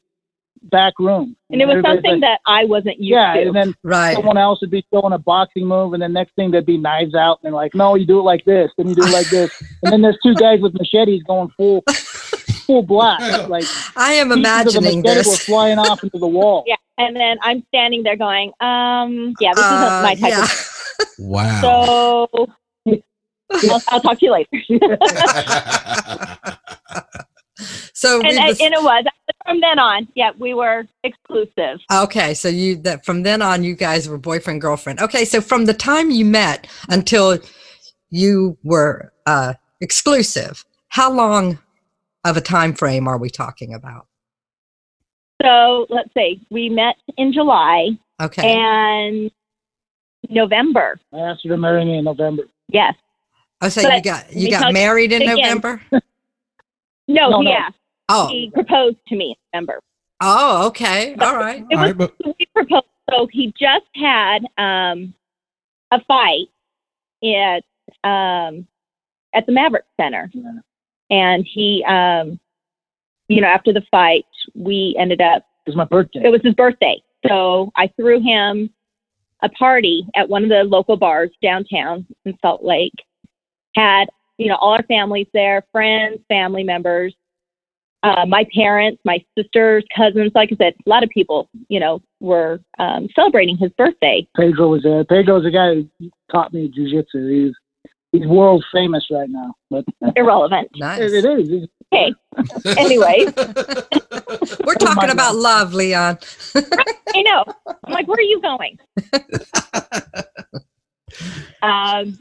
back 0.63 0.93
room. 0.99 1.35
And 1.49 1.61
it 1.61 1.65
was 1.65 1.73
Everybody's 1.77 1.95
something 1.97 2.11
like- 2.13 2.21
that 2.21 2.39
I 2.47 2.65
wasn't 2.65 2.99
used 2.99 3.11
yeah, 3.11 3.33
to. 3.33 3.41
and 3.41 3.55
then 3.55 3.73
right. 3.83 4.15
someone 4.15 4.37
else 4.37 4.59
would 4.61 4.71
be 4.71 4.85
throwing 4.89 5.13
a 5.13 5.17
boxing 5.17 5.65
move, 5.65 5.93
and 5.93 6.01
then 6.01 6.13
next 6.13 6.35
thing 6.35 6.51
there'd 6.51 6.65
be 6.65 6.77
knives 6.77 7.15
out, 7.15 7.39
and 7.41 7.45
they're 7.51 7.55
like, 7.55 7.73
"No, 7.75 7.95
you 7.95 8.05
do 8.05 8.19
it 8.19 8.23
like 8.23 8.43
this, 8.45 8.71
then 8.77 8.87
you 8.89 8.95
do 8.95 9.03
it 9.03 9.11
like 9.13 9.29
this," 9.29 9.51
and 9.83 9.93
then 9.93 10.01
there's 10.01 10.17
two 10.23 10.33
guys 10.35 10.59
with 10.61 10.73
machetes 10.73 11.23
going 11.23 11.49
full, 11.57 11.83
full 12.65 12.83
blast, 12.83 13.49
like 13.49 13.63
I 13.95 14.13
am 14.13 14.27
pieces 14.29 14.75
of 14.75 14.83
the 14.83 14.89
imagining 14.89 14.97
were 15.03 15.13
this. 15.15 15.43
flying 15.45 15.79
off 15.79 16.03
into 16.03 16.17
the 16.17 16.27
wall. 16.27 16.63
yeah, 16.67 16.75
and 16.97 17.15
then 17.15 17.37
I'm 17.41 17.63
standing 17.69 18.03
there 18.03 18.17
going, 18.17 18.49
um, 18.59 19.33
yeah, 19.39 19.53
this 19.53 19.63
Uh, 19.63 19.85
isn't 19.85 20.03
my 20.03 20.15
type 20.15 20.31
yeah. 20.31 20.43
of. 20.43 21.07
wow. 21.19 21.61
So 21.61 22.47
I'll, 23.71 23.81
I'll 23.87 24.01
talk 24.01 24.19
to 24.19 24.25
you 24.25 24.31
later. 24.33 24.47
So 27.97 28.21
and, 28.21 28.37
was- 28.47 28.61
and 28.61 28.75
it 28.75 28.83
was 28.83 29.05
from 29.43 29.59
then 29.59 29.79
on. 29.79 30.07
Yeah, 30.13 30.29
we 30.37 30.53
were 30.53 30.85
exclusive. 31.03 31.79
okay, 31.91 32.35
so 32.35 32.47
you 32.47 32.75
that 32.83 33.03
from 33.03 33.23
then 33.23 33.41
on 33.41 33.63
you 33.63 33.73
guys 33.73 34.07
were 34.07 34.19
boyfriend 34.19 34.61
girlfriend. 34.61 34.99
Okay, 35.01 35.25
so 35.25 35.41
from 35.41 35.65
the 35.65 35.73
time 35.73 36.11
you 36.11 36.23
met 36.23 36.67
until 36.89 37.39
you 38.11 38.55
were 38.63 39.11
uh, 39.25 39.55
exclusive, 39.81 40.63
how 40.89 41.11
long 41.11 41.57
of 42.23 42.37
a 42.37 42.41
time 42.41 42.75
frame 42.75 43.07
are 43.07 43.17
we 43.17 43.31
talking 43.31 43.73
about? 43.73 44.05
So 45.41 45.87
let's 45.89 46.13
say 46.13 46.39
we 46.51 46.69
met 46.69 46.97
in 47.17 47.33
July 47.33 47.97
Okay, 48.21 48.53
and 48.59 49.31
November. 50.29 50.99
I 51.11 51.17
asked 51.17 51.43
her 51.45 51.49
to 51.49 51.57
marry 51.57 51.83
me 51.83 51.97
in 51.97 52.03
November. 52.03 52.43
Yes. 52.67 52.93
oh, 53.63 53.69
so 53.69 53.81
but 53.81 53.95
you 53.95 54.01
got 54.03 54.33
you 54.33 54.51
got 54.51 54.71
married 54.71 55.11
in 55.13 55.23
again. 55.23 55.37
November. 55.37 55.81
No, 57.09 57.29
No, 57.29 57.39
no. 57.39 57.49
yeah. 57.49 57.69
Oh, 58.09 58.27
He 58.29 58.49
proposed 58.53 58.97
to 59.07 59.15
me 59.15 59.31
in 59.31 59.35
November. 59.53 59.79
oh, 60.21 60.67
okay, 60.67 61.15
all 61.15 61.35
right. 61.35 61.65
It 61.69 61.75
was 61.75 61.79
right, 61.79 61.97
but 61.97 62.13
we 62.25 62.47
proposed. 62.55 62.85
So 63.09 63.27
he 63.31 63.53
just 63.59 63.85
had 63.95 64.39
um, 64.57 65.13
a 65.91 66.01
fight 66.05 66.47
at 67.23 67.63
um, 68.03 68.67
at 69.33 69.45
the 69.45 69.51
Maverik 69.53 69.83
Center, 69.99 70.29
Yeah. 70.33 70.51
and 71.09 71.45
he, 71.49 71.83
um, 71.87 72.37
you 73.29 73.39
know, 73.41 73.47
after 73.47 73.71
the 73.73 73.83
fight, 73.91 74.25
we 74.55 74.95
ended 74.99 75.21
up. 75.21 75.43
It 75.65 75.69
was 75.71 75.75
my 75.77 75.85
birthday. 75.85 76.21
It 76.23 76.29
was 76.29 76.41
his 76.43 76.53
birthday, 76.53 77.01
so 77.27 77.71
I 77.75 77.87
threw 77.95 78.21
him 78.21 78.69
a 79.43 79.49
party 79.49 80.05
at 80.15 80.27
one 80.27 80.43
of 80.43 80.49
the 80.49 80.63
local 80.63 80.97
bars 80.97 81.29
downtown 81.41 82.05
in 82.25 82.37
Salt 82.41 82.63
Lake. 82.63 82.93
Had 83.75 84.07
you 84.37 84.47
know 84.49 84.55
all 84.55 84.73
our 84.73 84.83
families 84.83 85.27
there, 85.33 85.63
friends, 85.71 86.19
family 86.29 86.63
members, 86.63 87.13
uh, 88.07 88.25
my 88.25 88.45
parents, 88.55 89.01
my 89.03 89.23
sisters, 89.37 89.83
cousins. 89.95 90.31
Like 90.33 90.49
I 90.53 90.55
said, 90.55 90.73
a 90.85 90.89
lot 90.89 91.03
of 91.03 91.09
people, 91.09 91.49
you 91.67 91.79
know, 91.79 92.01
were 92.19 92.59
um, 92.79 93.07
celebrating 93.15 93.57
his 93.57 93.71
birthday. 93.77 94.27
Pedro 94.35 94.69
was 94.69 94.83
there. 94.83 95.03
Pedro 95.03 95.41
Pedro's 95.41 95.43
the 95.43 95.51
guy 95.51 95.73
who 95.99 96.09
taught 96.31 96.53
me 96.53 96.71
jujitsu. 96.71 97.29
He's 97.29 97.53
he's 98.11 98.27
world 98.27 98.63
famous 98.73 99.05
right 99.11 99.29
now. 99.29 99.53
But 99.69 99.85
Irrelevant. 100.15 100.69
Nice. 100.75 101.01
it, 101.01 101.25
it 101.25 101.39
is. 101.39 101.67
Okay. 101.93 102.13
Anyway, 102.77 103.25
We're 104.65 104.75
talking 104.75 105.09
about 105.09 105.35
love, 105.35 105.73
Leon. 105.73 106.19
I 106.55 107.21
know. 107.23 107.43
I'm 107.65 107.93
like, 107.93 108.07
where 108.07 108.17
are 108.17 108.21
you 108.21 108.39
going? 108.41 108.77
um, 111.63 112.19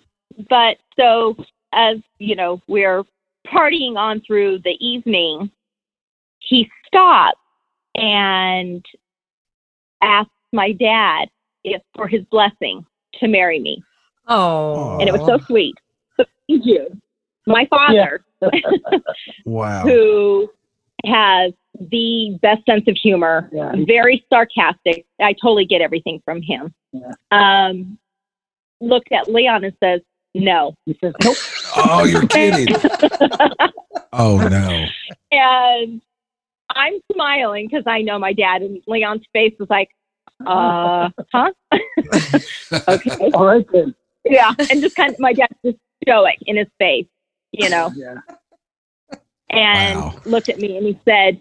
but 0.49 0.79
so 0.99 1.37
as 1.73 1.99
you 2.19 2.35
know, 2.35 2.63
we're 2.67 3.05
partying 3.47 3.97
on 3.97 4.21
through 4.27 4.61
the 4.61 4.77
evening. 4.81 5.51
He 6.47 6.71
stopped 6.87 7.39
and 7.95 8.85
asked 10.03 10.31
my 10.53 10.73
dad 10.73 11.29
if 11.65 11.83
for 11.95 12.07
his 12.07 12.23
blessing 12.31 12.85
to 13.21 13.29
marry 13.29 13.59
me, 13.59 13.83
Oh, 14.29 14.99
and 14.99 15.09
it 15.09 15.13
was 15.13 15.27
so 15.27 15.39
sweet. 15.47 15.75
So 16.17 16.25
thank 16.49 16.65
you, 16.65 17.01
my 17.47 17.67
father, 17.71 18.25
wow. 19.45 19.83
who 19.83 20.51
has 21.05 21.53
the 21.79 22.39
best 22.43 22.65
sense 22.67 22.85
of 22.89 22.97
humor, 22.97 23.49
Yeah. 23.53 23.73
very 23.87 24.25
sarcastic. 24.33 25.07
I 25.21 25.33
totally 25.35 25.65
get 25.67 25.81
everything 25.81 26.21
from 26.25 26.43
him. 26.43 26.73
Yeah. 26.93 27.13
Um, 27.31 27.99
looked 28.81 29.13
at 29.13 29.29
Leon 29.29 29.65
and 29.65 29.75
says, 29.83 30.01
"No," 30.35 30.75
He 30.87 30.97
says, 31.03 31.13
nope. 31.23 31.37
Oh, 31.77 32.05
you're 32.05 32.27
kidding. 32.27 32.75
Oh 34.19 34.39
no. 34.49 34.87
and 35.31 36.01
I'm 36.71 36.95
smiling 37.13 37.69
because 37.69 37.85
I 37.87 38.03
know 38.03 38.19
my 38.19 38.33
dad. 38.33 38.63
And 38.63 38.81
Leon's 38.87 39.23
face 39.33 39.55
was 39.59 39.69
like, 39.71 39.89
"Uh, 40.47 41.09
huh?" 41.33 41.51
okay, 42.89 43.31
All 43.35 43.47
right 43.47 43.67
then. 43.73 43.95
yeah, 44.25 44.53
and 44.71 44.81
just 44.83 44.97
kind 44.97 45.13
of 45.13 45.19
my 45.21 45.33
dad's 45.33 45.55
just 45.65 45.79
stoic 46.05 46.37
in 46.47 46.57
his 46.57 46.67
face, 46.79 47.07
you 47.53 47.69
know. 47.69 47.93
Yeah. 47.97 48.17
and 49.51 50.01
Wow. 50.01 50.15
looked 50.25 50.49
at 50.49 50.59
me 50.59 50.77
and 50.77 50.87
he 50.87 50.99
said, 51.05 51.41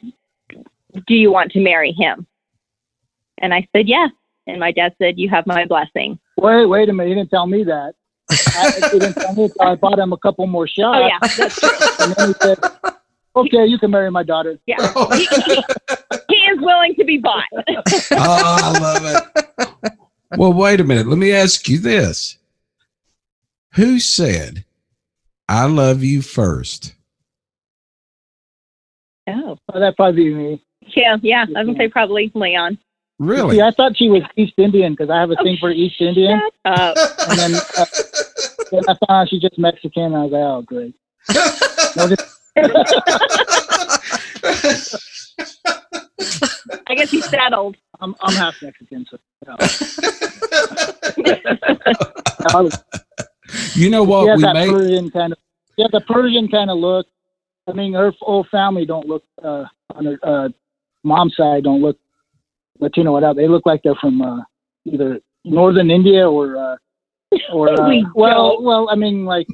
Do 1.08 1.16
you 1.16 1.32
want 1.32 1.52
to 1.54 1.60
marry 1.60 1.92
him? 1.92 2.28
And 3.40 3.54
I 3.54 3.68
said, 3.76 3.88
Yes. 3.88 4.12
And 4.48 4.60
my 4.60 4.72
dad 4.72 4.94
said, 5.02 5.18
You 5.18 5.30
have 5.30 5.48
my 5.48 5.66
blessing. 5.66 6.20
Wait, 6.38 6.66
wait 6.68 6.90
a 6.90 6.94
minute. 6.94 7.10
He 7.10 7.16
didn't 7.16 7.30
tell 7.32 7.48
me 7.48 7.64
that. 7.64 7.96
I, 8.30 8.90
didn't 8.92 9.14
tell 9.14 9.34
me 9.34 9.44
until 9.46 9.62
I 9.68 9.76
bought 9.76 10.00
him 10.00 10.14
a 10.14 10.18
couple 10.18 10.46
more 10.48 10.68
shots. 10.68 11.00
Oh, 11.30 11.46
yeah, 12.86 12.92
that's 13.36 13.50
true. 13.50 13.60
And 13.60 13.60
then 13.60 13.60
he 13.60 13.60
said, 13.60 13.60
okay, 13.62 13.66
you 13.66 13.78
can 13.80 13.92
marry 13.92 14.12
my 14.12 14.24
daughter. 14.24 14.58
Yeah. 14.66 14.78
He, 15.16 15.26
he, 15.26 15.64
he 16.30 16.36
is 16.36 16.60
willing 16.62 16.96
to 16.96 17.04
be 17.06 17.18
bought. 17.18 17.46
Oh, 18.12 18.58
I 18.62 18.80
love 18.80 19.04
it. 19.06 19.94
Well, 20.38 20.54
wait 20.54 20.80
a 20.80 20.84
minute. 20.84 21.08
Let 21.08 21.18
me 21.18 21.32
ask 21.32 21.68
you 21.70 21.78
this. 21.80 22.38
Who 23.76 24.00
said, 24.00 24.66
I 25.48 25.66
love 25.66 26.04
you 26.04 26.22
first? 26.22 26.94
oh. 29.28 29.58
Oh, 29.74 29.80
that'd 29.80 29.96
probably 29.96 30.24
be 30.26 30.34
me. 30.34 30.66
Yeah, 30.96 31.18
yeah. 31.22 31.46
I 31.56 31.64
would 31.64 31.78
say 31.78 31.88
probably 31.90 32.32
Leon. 32.34 32.78
Really? 33.18 33.56
See, 33.56 33.62
I 33.62 33.72
thought 33.72 33.98
she 33.98 34.10
was 34.10 34.24
East 34.36 34.54
Indian 34.58 34.94
because 34.94 35.10
I 35.10 35.20
have 35.20 35.32
a 35.32 35.36
thing 35.38 35.58
for 35.60 35.72
East 35.72 36.00
Indian. 36.02 36.40
Shut 36.40 36.54
up. 36.66 36.98
And 37.30 37.40
then, 37.40 37.56
uh, 37.78 37.86
then 38.72 38.84
I 38.88 38.94
found 38.94 39.10
out 39.10 39.30
she's 39.30 39.42
just 39.42 39.58
Mexican. 39.58 40.04
And 40.04 40.16
I 40.16 40.24
was 40.24 40.32
like, 40.32 40.42
oh, 40.42 40.62
great. 40.62 40.96
No, 42.56 42.68
just, 44.46 44.96
I 46.88 46.96
guess 46.96 47.12
he's 47.12 47.30
settled. 47.30 47.76
I'm, 48.00 48.16
I'm 48.22 48.36
half 48.36 48.56
Mexican. 48.62 49.06
So, 49.10 49.18
you 51.18 51.24
know. 52.54 52.70
You 53.76 53.90
know 53.90 54.04
she 54.06 54.10
what 54.10 54.30
has 54.30 54.38
we 54.38 54.44
that 54.44 54.54
made? 54.54 54.70
Persian 54.70 55.12
kind 55.12 55.34
of. 55.34 55.40
She 55.76 55.82
has 55.82 55.92
a 55.94 56.02
Persian 56.02 56.48
kind 56.48 56.70
of 56.70 56.78
look. 56.78 57.08
I 57.68 57.74
mean, 57.74 57.94
her 57.94 58.12
whole 58.22 58.46
family 58.50 58.86
don't 58.86 59.08
look 59.08 59.24
uh, 59.44 59.66
on 59.94 60.06
her 60.06 60.18
uh, 60.24 60.50
mom's 61.04 61.36
side 61.36 61.64
don't 61.64 61.82
look 61.82 61.98
Latino 62.80 63.14
without. 63.14 63.36
They 63.36 63.48
look 63.48 63.66
like 63.66 63.82
they're 63.84 63.96
from 63.96 64.22
uh, 64.22 64.42
either 64.86 65.20
northern 65.44 65.92
India 65.92 66.30
or 66.30 66.58
uh, 66.58 66.76
or 67.54 67.70
uh, 67.82 67.90
We 67.90 68.06
well, 68.16 68.56
don't. 68.56 68.64
well, 68.64 68.90
I 68.90 68.96
mean, 68.96 69.26
like 69.26 69.48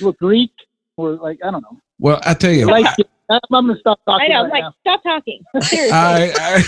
look 0.00 0.18
Greek 0.18 0.52
or 0.96 1.12
like 1.12 1.38
I 1.44 1.50
don't 1.50 1.62
know. 1.62 1.78
Well, 1.98 2.20
I 2.24 2.34
tell 2.34 2.52
you, 2.52 2.66
Like 2.66 2.86
I, 2.86 2.94
I'm 3.30 3.40
gonna 3.50 3.78
stop 3.78 4.00
talking. 4.04 4.26
I 4.26 4.28
know. 4.34 4.42
right 4.44 4.52
Like, 4.52 4.62
now. 4.64 4.74
stop 4.80 5.02
talking. 5.02 5.42
Seriously. 5.62 5.92
I, 5.92 6.32
I 6.36 6.62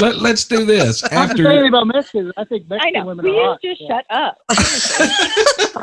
let, 0.00 0.16
let's 0.20 0.44
do 0.44 0.64
this 0.66 1.02
after. 1.04 1.16
I'm 1.16 1.30
after. 1.30 1.44
saying 1.44 1.68
about 1.68 1.86
Mexicans. 1.86 2.32
I 2.36 2.44
think 2.44 2.64
I 2.70 2.74
Mexican 2.74 3.00
know. 3.00 3.06
women 3.06 3.24
Will 3.24 3.32
are 3.32 3.36
you 3.36 3.46
hot. 3.48 3.60
just 3.62 3.80
Yeah. 3.80 3.88
shut 3.88 4.06
up? 4.10 4.36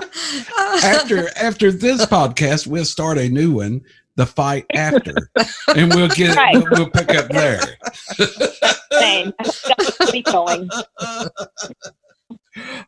after 0.83 1.29
after 1.37 1.71
this 1.71 2.05
podcast, 2.05 2.67
we'll 2.67 2.85
start 2.85 3.17
a 3.17 3.27
new 3.29 3.53
one, 3.53 3.81
the 4.15 4.25
fight 4.25 4.65
after, 4.75 5.15
and 5.75 5.93
we'll 5.95 6.09
get 6.09 6.35
Right. 6.37 6.53
we'll, 6.55 6.65
we'll 6.71 6.89
pick 6.89 7.09
up 7.15 7.29
there. 7.29 7.61
Same. 8.99 9.33
That's 9.39 10.21
going. 10.23 10.69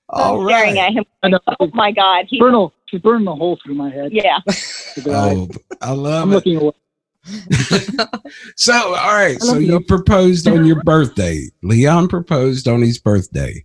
All 0.09 0.41
I'm 0.41 0.47
staring 0.47 0.80
at 0.80 0.93
him. 0.93 1.05
I. 1.24 1.32
Oh 1.59 1.70
my 1.74 1.91
God. 1.91 2.26
He, 2.28 2.39
Burn 2.39 2.55
a, 2.55 2.68
she's 2.92 3.02
burning 3.02 3.28
a 3.28 3.34
hole 3.36 3.58
through 3.64 3.74
my 3.76 3.89
head. 3.89 4.12
yeah. 4.12 4.39
Oh, 5.08 5.48
I 5.82 5.92
love 5.94 6.24
I'm 6.24 6.32
it. 6.32 6.36
looking 6.36 6.58
away. 6.58 6.72
So, 8.58 8.74
all 8.74 9.14
right. 9.16 9.42
So 9.42 9.58
you 9.58 9.74
you. 9.74 9.80
proposed 9.82 10.48
on 10.48 10.66
your 10.66 10.84
birthday. 10.84 11.46
Leon 11.64 12.08
proposed 12.10 12.68
on 12.68 12.82
his 12.82 13.00
birthday. 13.00 13.64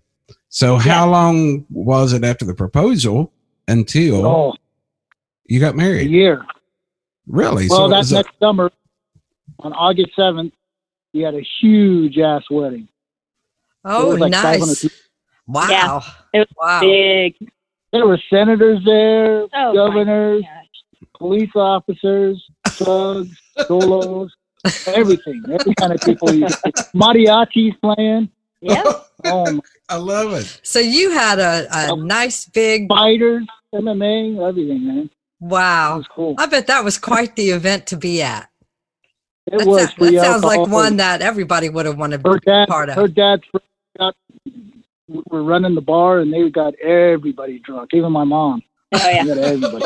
So, 0.49 0.77
how 0.77 1.09
long 1.11 1.66
was 1.70 2.12
it 2.12 2.22
after 2.24 2.45
the 2.45 2.55
proposal 2.55 3.33
until 3.68 4.24
Oh, 4.27 4.55
you 5.47 5.59
got 5.61 5.74
married? 5.77 6.07
a 6.07 6.11
year. 6.11 6.45
Really? 7.27 7.66
Well, 7.68 7.87
so, 7.87 7.89
that 7.89 7.99
was 7.99 8.12
a- 8.12 8.14
next 8.16 8.39
summer, 8.39 8.70
on 9.61 9.72
August 9.72 10.11
7th, 10.16 10.53
we 11.12 11.20
had 11.22 11.35
a 11.35 11.45
huge 11.61 12.18
ass 12.18 12.45
wedding. 12.51 12.89
Oh, 13.85 14.11
like 14.11 14.31
nice. 14.33 14.85
Wow. 15.47 15.66
Yeah. 15.70 16.01
It 16.35 16.39
was 16.39 16.49
wow. 16.57 16.81
Big. 16.81 17.35
There 17.93 18.07
were 18.07 18.20
senators 18.30 18.80
there, 18.84 19.47
Oh, 19.55 19.72
governors, 19.74 20.45
police 21.18 21.51
officers, 21.55 22.45
thugs, 22.66 23.41
solos, 23.66 24.34
everything. 24.87 25.43
Every 25.51 25.74
kind 25.74 25.93
of 25.93 26.01
people. 26.01 26.32
You, 26.32 26.47
mariachis 26.95 27.78
playing. 27.80 28.28
Yeah. 28.61 28.82
Oh, 29.24 29.53
my. 29.53 29.61
I 29.89 29.97
love 29.97 30.32
it. 30.32 30.61
So 30.64 30.80
you 30.80 31.11
had 31.12 31.39
a, 31.39 31.66
a 31.72 31.93
Oh. 31.93 31.95
nice 31.97 32.47
big 32.47 32.89
fighters, 32.89 33.47
MMA, 33.72 34.47
everything, 34.49 34.87
man. 34.87 35.11
Wow. 35.39 35.99
was 35.99 36.09
cool. 36.09 36.34
I 36.39 36.47
bet 36.47 36.66
that 36.66 36.82
was 36.82 36.99
quite 36.99 37.37
the 37.37 37.51
event 37.51 37.87
to 37.89 37.97
be 37.97 38.20
at. 38.22 38.51
It 39.47 39.59
That, 39.59 39.66
was. 39.68 39.91
sou- 39.97 40.11
that 40.11 40.24
sounds 40.24 40.43
like 40.45 40.66
one 40.66 40.97
that 40.97 41.22
everybody 41.22 41.68
would 41.68 41.87
have 41.87 41.97
wanted 41.97 42.24
to 42.24 42.32
be 42.32 42.41
dad, 42.45 42.66
part 42.66 42.89
of. 42.89 42.97
her 42.97 43.07
dad's 43.07 43.45
friends 43.45 43.53
got, 43.53 43.62
were 45.09 45.43
running 45.43 45.75
the 45.75 45.81
bar, 45.81 46.21
and 46.21 46.33
they 46.33 46.49
got 46.51 46.75
everybody 46.81 47.59
drunk, 47.61 47.91
even 47.95 48.13
my 48.13 48.25
mom. 48.25 48.63
Oh, 48.93 49.09
yeah. 49.11 49.25
Got 49.25 49.39
everybody. 49.39 49.85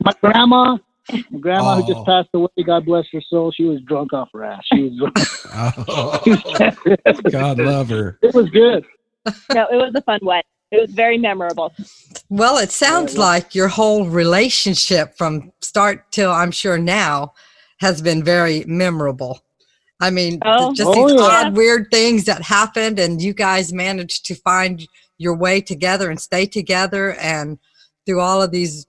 my 0.00 0.12
grandma, 0.20 0.76
my 1.30 1.38
grandma 1.40 1.76
who 1.76 1.82
Oh. 1.84 1.94
just 1.94 2.06
passed 2.06 2.28
away, 2.34 2.48
God 2.64 2.84
bless 2.84 3.06
her 3.12 3.20
soul, 3.22 3.50
she 3.52 3.64
was 3.64 3.80
drunk 3.82 4.12
off 4.12 4.28
her 4.34 4.44
ass. 4.44 4.62
She 4.72 4.90
was 5.00 5.46
Oh. 5.88 6.20
God 7.30 7.58
love 7.58 7.88
her. 7.88 8.18
it 8.22 8.34
was 8.34 8.48
good. 8.50 8.84
No, 9.54 9.66
it 9.70 9.76
was 9.76 9.92
a 9.94 10.02
fun 10.02 10.20
wedding. 10.22 10.42
It 10.70 10.80
was 10.82 10.90
very 10.92 11.16
memorable. 11.16 11.72
Well, 12.28 12.58
it 12.58 12.70
sounds 12.70 13.14
well- 13.16 13.26
like 13.26 13.54
your 13.54 13.68
whole 13.68 14.04
relationship 14.06 15.16
from 15.16 15.52
start 15.62 16.10
till 16.12 16.30
I'm 16.30 16.50
sure 16.50 16.76
now 16.78 17.32
has 17.80 18.02
been 18.02 18.22
very 18.22 18.64
memorable. 18.66 19.40
I 20.00 20.10
mean, 20.10 20.38
Oh. 20.44 20.72
just 20.74 20.88
Oh, 20.94 21.08
these 21.08 21.18
yeah. 21.20 21.26
odd, 21.46 21.56
weird 21.56 21.88
things 21.90 22.24
that 22.24 22.42
happened, 22.42 22.98
and 22.98 23.20
you 23.20 23.34
guys 23.34 23.72
managed 23.72 24.26
to 24.26 24.34
find 24.36 24.86
your 25.18 25.36
way 25.36 25.60
together 25.60 26.08
and 26.10 26.20
stay 26.20 26.46
together, 26.46 27.14
and 27.14 27.58
through 28.06 28.20
all 28.20 28.40
of 28.40 28.50
these 28.52 28.86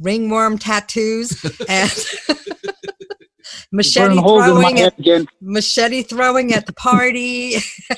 ringworm 0.00 0.58
tattoos 0.58 1.42
and 1.68 1.90
machete 3.72 4.06
Burning 4.08 4.18
holes 4.22 4.44
in 4.46 4.54
my 4.54 4.60
throwing 4.60 4.80
at 4.80 4.98
again. 4.98 5.26
machete 5.40 6.02
throwing 6.02 6.52
at 6.52 6.66
the 6.66 6.72
party, 6.74 7.56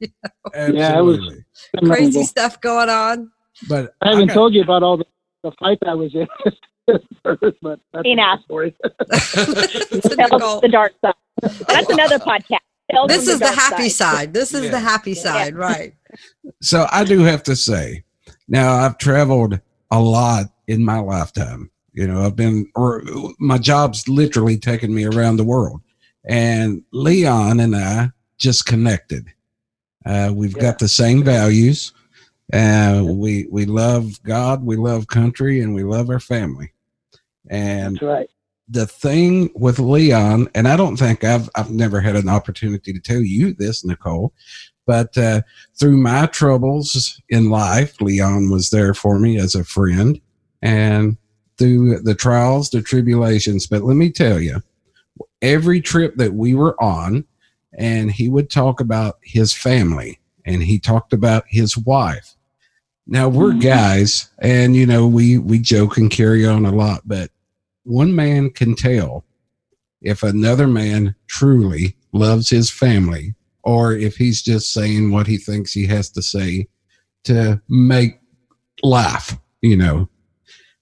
Yeah, 0.00 0.98
it 0.98 1.02
was- 1.04 1.18
Absolutely. 1.18 1.44
crazy 1.86 2.24
stuff 2.24 2.60
going 2.60 2.88
on. 2.88 3.30
But 3.68 3.92
I 4.02 4.10
haven't 4.10 4.28
got- 4.28 4.34
told 4.34 4.54
you 4.54 4.62
about 4.62 4.82
all 4.82 4.96
the, 4.96 5.04
the 5.44 5.52
fight 5.60 5.78
I 5.86 5.94
was 5.94 6.14
in. 6.14 6.26
first, 7.22 7.56
but 7.62 7.80
that's 7.92 8.06
Enough. 8.06 8.42
story. 8.44 8.74
It's 9.10 10.08
Tell 10.14 10.60
the 10.60 10.68
dark 10.70 10.94
side. 11.04 11.14
That's 11.68 11.90
another 11.90 12.18
podcast. 12.18 12.58
Tales 12.90 13.08
this 13.08 13.28
is 13.28 13.38
the 13.38 13.44
dark 13.46 13.56
happy 13.56 13.88
side. 13.90 14.32
This 14.32 14.54
is 14.54 14.64
Yeah. 14.64 14.70
the 14.70 14.78
happy 14.80 15.14
side, 15.14 15.54
right? 15.56 15.94
So 16.62 16.86
I 16.90 17.04
do 17.04 17.20
have 17.20 17.42
to 17.44 17.54
say, 17.54 18.02
now 18.48 18.72
I've 18.74 18.96
traveled 18.96 19.60
a 19.90 20.00
lot 20.00 20.46
in 20.66 20.82
my 20.84 20.98
lifetime. 20.98 21.70
You 21.92 22.06
know, 22.06 22.24
I've 22.24 22.34
been, 22.36 22.70
or 22.74 23.02
my 23.38 23.58
job's 23.58 24.08
literally 24.08 24.56
taken 24.56 24.94
me 24.94 25.04
around 25.04 25.36
the 25.36 25.44
world. 25.44 25.82
And 26.24 26.82
Leon 26.92 27.60
and 27.60 27.76
I 27.76 28.10
just 28.38 28.64
connected. 28.66 29.26
Uh, 30.06 30.32
we've 30.34 30.56
Yeah. 30.56 30.62
got 30.62 30.78
the 30.78 30.88
same 30.88 31.22
values. 31.22 31.92
Uh, 32.52 33.02
we 33.06 33.46
we 33.50 33.66
love 33.66 34.22
God, 34.22 34.64
we 34.64 34.76
love 34.76 35.06
country, 35.08 35.60
and 35.60 35.74
we 35.74 35.82
love 35.82 36.08
our 36.08 36.20
family. 36.20 36.72
And 37.48 37.94
That's 37.96 38.02
right. 38.02 38.30
the 38.68 38.86
thing 38.86 39.50
with 39.54 39.78
Leon, 39.78 40.48
and 40.54 40.68
I 40.68 40.76
don't 40.76 40.96
think 40.96 41.24
I've 41.24 41.48
I've 41.54 41.70
never 41.70 42.00
had 42.00 42.16
an 42.16 42.28
opportunity 42.28 42.92
to 42.92 43.00
tell 43.00 43.20
you 43.20 43.54
this, 43.54 43.84
Nicole, 43.84 44.32
but 44.86 45.16
uh, 45.16 45.42
through 45.78 45.96
my 45.96 46.26
troubles 46.26 47.20
in 47.28 47.50
life, 47.50 48.00
Leon 48.00 48.50
was 48.50 48.70
there 48.70 48.94
for 48.94 49.18
me 49.18 49.38
as 49.38 49.54
a 49.54 49.64
friend, 49.64 50.20
and 50.62 51.16
through 51.58 52.00
the 52.00 52.14
trials, 52.14 52.70
the 52.70 52.82
tribulations. 52.82 53.66
But 53.66 53.82
let 53.82 53.96
me 53.96 54.10
tell 54.10 54.38
you, 54.40 54.62
every 55.42 55.80
trip 55.80 56.16
that 56.16 56.34
we 56.34 56.54
were 56.54 56.80
on, 56.82 57.24
and 57.78 58.10
he 58.12 58.28
would 58.28 58.50
talk 58.50 58.80
about 58.80 59.18
his 59.22 59.52
family, 59.52 60.18
and 60.44 60.62
he 60.62 60.78
talked 60.78 61.12
about 61.12 61.44
his 61.48 61.76
wife. 61.76 62.34
Now 63.06 63.28
we're 63.28 63.52
Mhm. 63.52 63.62
guys, 63.62 64.28
and 64.38 64.76
you 64.76 64.84
know 64.84 65.06
we 65.06 65.38
we 65.38 65.58
joke 65.58 65.96
and 65.96 66.10
carry 66.10 66.44
on 66.46 66.66
a 66.66 66.72
lot, 66.72 67.02
but 67.06 67.30
one 67.88 68.14
man 68.14 68.50
can 68.50 68.74
tell 68.74 69.24
if 70.02 70.22
another 70.22 70.66
man 70.68 71.14
truly 71.26 71.96
loves 72.12 72.50
his 72.50 72.70
family 72.70 73.34
or 73.62 73.94
if 73.94 74.16
he's 74.16 74.42
just 74.42 74.72
saying 74.74 75.10
what 75.10 75.26
he 75.26 75.38
thinks 75.38 75.72
he 75.72 75.86
has 75.86 76.10
to 76.10 76.20
say 76.20 76.68
to 77.24 77.60
make 77.68 78.20
life, 78.82 79.38
you 79.62 79.76
know. 79.76 80.08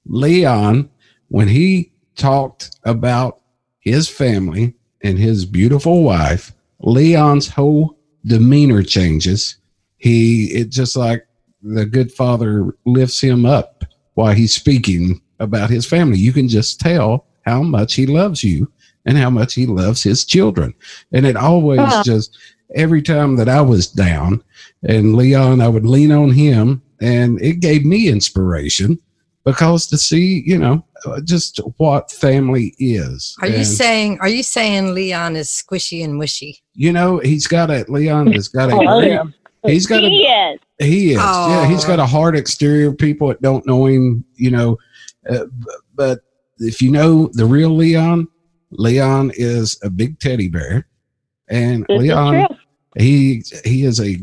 Leon, 0.05 0.91
when 1.29 1.47
he 1.47 1.93
talked 2.17 2.77
about 2.85 3.41
his 3.79 4.09
family 4.09 4.75
and 5.03 5.17
his 5.17 5.45
beautiful 5.45 6.03
wife, 6.03 6.53
Leon's 6.81 7.49
whole 7.49 7.97
demeanor 8.25 8.83
changes. 8.83 9.59
He, 9.97 10.47
it 10.47 10.71
just 10.71 10.97
like 10.97 11.27
the 11.63 11.87
good 11.87 12.13
father 12.13 12.77
lifts 12.85 13.21
him 13.21 13.47
up 13.47 13.85
while 14.15 14.35
he's 14.35 14.55
speaking 14.55 15.21
about 15.41 15.71
his 15.71 15.87
family. 15.87 16.19
You 16.19 16.33
can 16.33 16.49
just 16.49 16.81
tell 16.81 17.27
how 17.45 17.63
much 17.63 17.95
he 17.95 18.07
loves 18.07 18.43
you 18.43 18.71
and 19.05 19.17
how 19.17 19.31
much 19.31 19.55
he 19.55 19.67
loves 19.67 20.03
his 20.03 20.25
children. 20.25 20.75
And 21.13 21.27
it 21.27 21.37
always 21.37 21.79
Uh-huh. 21.81 22.03
just, 22.05 22.37
every 22.75 23.03
time 23.03 23.37
that 23.37 23.49
I 23.49 23.61
was 23.61 23.87
down 23.87 24.43
and 24.83 25.15
Leon, 25.15 25.61
I 25.61 25.69
would 25.69 25.87
lean 25.87 26.11
on 26.13 26.31
him 26.33 26.83
and 27.01 27.41
it 27.41 27.61
gave 27.61 27.85
me 27.85 28.09
inspiration 28.09 28.99
because 29.45 29.87
to 29.89 29.97
see, 29.99 30.43
you 30.45 30.59
know, 30.59 30.85
uh, 31.05 31.21
just 31.21 31.59
what 31.77 32.11
family 32.11 32.75
is. 32.81 33.37
Are 33.43 33.47
you 33.49 33.63
saying 33.63 34.19
are 34.21 34.29
you 34.29 34.43
saying 34.43 34.95
Leon 34.95 35.37
is 35.37 35.49
squishy 35.49 36.03
and 36.05 36.19
wishy? 36.19 36.63
you 36.75 36.93
know, 36.93 37.19
he's 37.19 37.47
got 37.47 37.71
a, 37.71 37.85
Leon 37.89 38.33
has 38.33 38.49
got 38.49 38.71
a, 38.71 38.75
Oh, 38.75 38.81
I 38.81 39.01
great- 39.01 39.13
am. 39.13 39.35
he's 39.65 39.87
got 39.87 40.03
a, 40.03 40.09
He 40.09 40.23
is. 40.27 40.61
he 40.81 41.11
is. 41.13 41.17
Yeah, 41.19 41.69
he's 41.69 41.85
Aw. 41.85 41.89
got 41.89 42.01
a 42.01 42.07
hard 42.07 42.37
exterior. 42.37 42.93
People 42.93 43.29
that 43.29 43.41
don't 43.41 43.65
know 43.67 43.87
him, 43.87 44.25
you 44.35 44.51
know, 44.51 44.77
uh, 45.29 45.47
but 45.95 46.21
if 46.59 46.81
you 46.81 46.91
know 46.91 47.29
the 47.33 47.45
real 47.47 47.71
Leon, 47.71 48.29
Leon 48.71 49.33
is 49.35 49.79
a 49.83 49.91
big 49.91 50.19
teddy 50.19 50.49
bear, 50.49 50.87
and 51.49 51.85
This 51.89 52.01
Leon 52.01 52.47
he 52.99 53.43
he 53.65 53.85
is 53.85 54.01
a. 54.01 54.19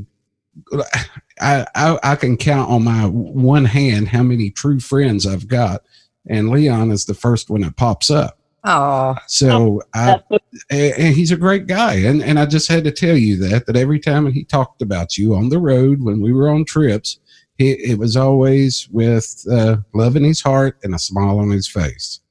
I, 1.40 1.66
I 1.76 2.00
I 2.04 2.16
can 2.16 2.38
count 2.38 2.70
on 2.70 2.84
my 2.84 3.06
one 3.06 3.66
hand 3.66 4.08
how 4.08 4.24
many 4.24 4.50
true 4.50 4.80
friends 4.80 5.26
I've 5.26 5.48
got, 5.48 5.84
and 6.30 6.50
Leon 6.50 6.92
is 6.92 7.06
the 7.06 7.14
first 7.14 7.50
one 7.50 7.62
that 7.62 7.76
pops 7.76 8.10
up. 8.10 8.40
Oh, 8.66 9.16
So 9.28 9.82
I 9.94 10.06
That's 10.06 10.24
what- 10.30 10.42
and, 10.70 10.94
and 10.98 11.16
he's 11.16 11.32
a 11.32 11.38
great 11.38 11.68
guy. 11.68 11.96
And 11.96 12.24
and 12.24 12.40
i 12.40 12.46
just 12.46 12.70
had 12.70 12.86
to 12.86 12.92
tell 12.92 13.18
you 13.18 13.36
that 13.50 13.66
that 13.66 13.76
every 13.76 14.00
time 14.00 14.32
he 14.32 14.44
talked 14.46 14.82
about 14.82 15.18
you 15.18 15.36
on 15.36 15.50
the 15.50 15.60
road 15.60 16.02
when 16.02 16.22
we 16.22 16.32
were 16.32 16.50
on 16.50 16.64
trips 16.64 17.20
he, 17.58 17.72
it 17.72 18.00
was 18.00 18.18
always 18.18 18.88
with 18.92 19.46
uh, 19.52 19.78
love 19.94 20.16
in 20.16 20.24
his 20.24 20.42
heart 20.42 20.80
and 20.84 20.96
a 20.96 21.00
smile 21.00 21.40
on 21.40 21.50
his 21.52 21.68
face 21.68 22.22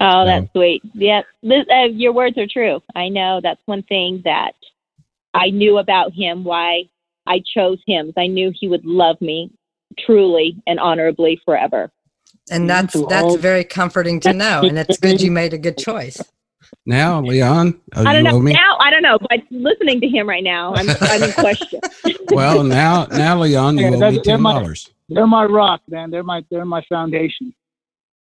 Oh, 0.00 0.24
that's 0.24 0.50
sweet. 0.52 0.82
Yep. 0.94 1.26
This, 1.42 1.66
uh, 1.70 1.84
your 1.84 2.12
words 2.12 2.38
are 2.38 2.46
true. 2.46 2.80
I 2.94 3.08
know 3.08 3.40
that's 3.42 3.60
one 3.66 3.82
thing 3.84 4.22
that 4.24 4.52
I 5.34 5.50
knew 5.50 5.78
about 5.78 6.12
him, 6.12 6.44
why 6.44 6.84
I 7.26 7.42
chose 7.54 7.78
him. 7.86 8.12
I 8.16 8.26
knew 8.26 8.52
he 8.54 8.68
would 8.68 8.84
love 8.84 9.20
me 9.20 9.50
truly 9.98 10.60
and 10.66 10.80
honorably 10.80 11.40
forever. 11.44 11.90
and 12.50 12.68
that's 12.68 12.96
that's 13.08 13.36
very 13.36 13.64
comforting 13.64 14.18
to 14.20 14.32
know, 14.32 14.62
and 14.62 14.78
it's 14.78 14.98
good 14.98 15.20
you 15.20 15.30
made 15.30 15.52
a 15.52 15.58
good 15.58 15.78
choice. 15.78 16.20
Now 16.86 17.20
leon 17.20 17.78
oh, 17.94 18.00
I 18.00 18.12
don't 18.12 18.24
you 18.24 18.30
know 18.30 18.40
me 18.40 18.52
now. 18.54 18.76
I 18.80 18.90
don't 18.90 19.02
know, 19.02 19.18
but 19.30 19.40
listening 19.50 20.00
to 20.00 20.08
him 20.08 20.28
right 20.28 20.42
now, 20.44 20.74
I'm, 20.74 20.88
I'm 21.00 21.22
in 21.22 21.32
question. 21.32 21.80
well 22.30 22.62
now 22.64 23.04
now 23.06 23.38
leon 23.38 23.78
you 23.78 23.84
Yeah, 23.84 23.88
owe 23.96 23.98
that's- 24.00 24.12
me 24.14 24.20
they're 24.24 24.34
ten 24.36 24.42
my- 24.42 24.52
dollars 24.54 24.90
They're 25.08 25.26
my 25.26 25.44
rock, 25.44 25.80
man. 25.88 26.10
They're 26.10 26.22
my 26.24 26.44
they're 26.50 26.64
my 26.64 26.82
foundation. 26.88 27.54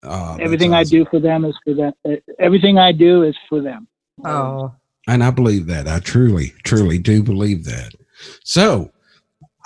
oh, 0.02 0.36
Everything 0.40 0.74
I 0.74 0.84
do 0.84 1.04
for 1.10 1.20
them 1.20 1.44
is 1.44 1.54
for 1.64 1.74
them. 1.74 1.92
Everything 2.38 2.78
I 2.78 2.92
do 2.92 3.22
is 3.24 3.36
for 3.48 3.60
them. 3.60 3.86
Oh, 4.24 4.72
and 5.06 5.22
i 5.24 5.30
believe 5.30 5.66
that 5.66 5.86
i 5.88 5.98
truly 6.00 6.52
truly 6.64 6.98
do 6.98 7.22
believe 7.22 7.64
that 7.64 7.92
so 8.44 8.90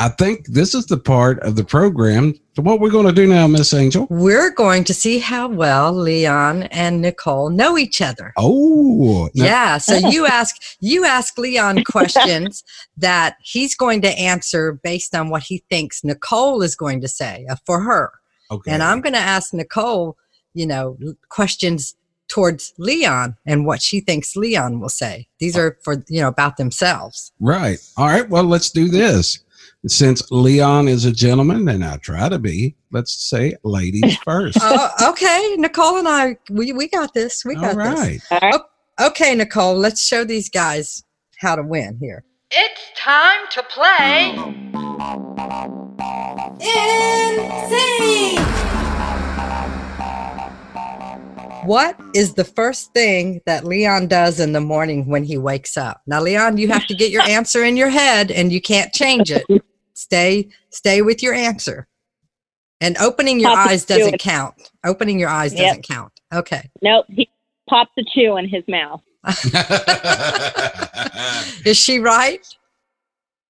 i 0.05 0.09
think 0.09 0.46
this 0.46 0.74
is 0.74 0.86
the 0.86 0.96
part 0.96 1.38
of 1.40 1.55
the 1.57 1.64
program 1.64 2.34
so 2.55 2.62
what 2.62 2.80
we're 2.80 2.90
going 2.90 3.07
to 3.07 3.12
do 3.12 3.26
now 3.26 3.46
miss 3.46 3.72
angel 3.72 4.07
we're 4.11 4.50
going 4.50 4.84
to 4.84 4.94
see 4.94 5.18
how 5.18 5.48
well 5.48 5.92
Leon 5.92 6.64
and 6.64 7.00
Nicole 7.00 7.48
know 7.50 7.78
each 7.78 8.00
other. 8.03 8.32
oh 8.36 9.28
now- 9.34 9.44
Yeah, 9.44 9.78
so 9.78 9.94
you 10.14 10.26
ask 10.40 10.53
you 10.80 11.05
ask 11.05 11.38
Leon 11.38 11.84
questions 11.96 12.62
that 12.98 13.36
he's 13.42 13.74
going 13.74 14.03
to 14.03 14.11
answer 14.18 14.72
based 14.90 15.14
on 15.14 15.30
what 15.30 15.42
he 15.44 15.57
thinks 15.70 16.05
Nicole 16.05 16.62
is 16.62 16.74
going 16.76 17.00
to 17.00 17.09
say 17.09 17.46
uh, 17.50 17.57
for 17.66 17.80
her. 17.80 18.12
okay 18.50 18.70
And 18.72 18.82
I'm 18.82 19.00
going 19.00 19.14
to 19.14 19.28
ask 19.36 19.55
Nicole, 19.55 20.16
you 20.53 20.66
know, 20.66 20.98
questions 21.30 21.94
towards 22.28 22.72
Leon 22.78 23.36
and 23.46 23.66
what 23.66 23.80
she 23.82 24.00
thinks 24.00 24.36
Leon 24.36 24.80
will 24.80 24.88
say. 24.88 25.26
These 25.38 25.57
are 25.57 25.78
for, 25.84 26.05
you 26.09 26.20
know, 26.22 26.28
about 26.28 26.57
themselves. 26.57 27.32
Right. 27.40 27.78
All 27.96 28.07
right. 28.07 28.28
Well, 28.28 28.44
let's 28.44 28.70
do 28.70 28.88
this. 28.88 29.38
Since 29.87 30.30
Leon 30.30 30.87
is 30.87 31.05
a 31.07 31.12
gentleman, 31.12 31.68
and 31.68 31.85
I 31.85 31.97
try 31.97 32.28
to 32.28 32.39
be, 32.39 32.76
let's 32.93 33.12
say 33.12 33.57
ladies 33.64 34.16
first. 34.24 34.59
oh, 34.61 35.11
okay. 35.11 35.57
Nicole 35.59 35.99
and 35.99 36.07
I, 36.07 36.37
we, 36.51 36.72
we 36.72 36.87
got 36.89 37.14
this. 37.14 37.45
We 37.45 37.57
All 37.57 37.62
got 37.62 37.76
this. 37.76 37.99
right. 37.99 38.20
All 38.43 38.51
right. 38.51 38.61
Okay, 39.01 39.35
Nicole, 39.35 39.74
let's 39.74 40.07
show 40.07 40.22
these 40.22 40.49
guys 40.49 41.03
how 41.39 41.57
to 41.57 41.62
win 41.62 41.99
here. 42.01 42.22
It's 42.53 42.80
time 42.97 43.41
to 43.51 43.62
play. 43.64 44.37
Insane! 46.61 48.39
What 51.64 51.99
is 52.14 52.35
the 52.35 52.45
first 52.45 52.93
thing 52.93 53.41
that 53.47 53.64
Leon 53.64 54.09
does 54.09 54.39
in 54.39 54.53
the 54.53 54.61
morning 54.61 55.07
when 55.07 55.24
he 55.24 55.39
wakes 55.39 55.76
up? 55.76 56.03
Now, 56.07 56.20
Leon, 56.20 56.59
you 56.59 56.68
have 56.68 56.87
to 56.87 56.95
get 56.95 57.11
your 57.11 57.22
answer 57.28 57.64
in 57.64 57.76
your 57.76 57.89
head 57.89 58.30
and 58.30 58.53
you 58.53 58.61
can't 58.61 58.93
change 58.93 59.30
it. 59.30 59.45
Stay 60.03 60.48
stay 60.70 61.00
with 61.00 61.22
your 61.22 61.32
answer. 61.32 61.86
And 62.80 62.96
opening 62.98 63.38
your 63.38 63.50
Pop 63.50 63.68
eyes 63.68 63.84
doesn't 63.84 64.14
chew. 64.14 64.18
count. 64.18 64.72
Opening 64.84 65.20
your 65.20 65.28
eyes 65.28 65.53
Yep. 65.53 65.61
doesn't 65.68 65.82
count. 65.86 66.12
Okay. 66.34 66.68
Nope. 66.82 67.07
He 67.09 67.30
pops 67.70 67.92
a 67.96 68.03
chew 68.12 68.36
in 68.36 68.48
his 68.48 68.64
mouth. 68.66 69.00
Is 71.64 71.78
she 71.78 72.00
right? 72.00 72.44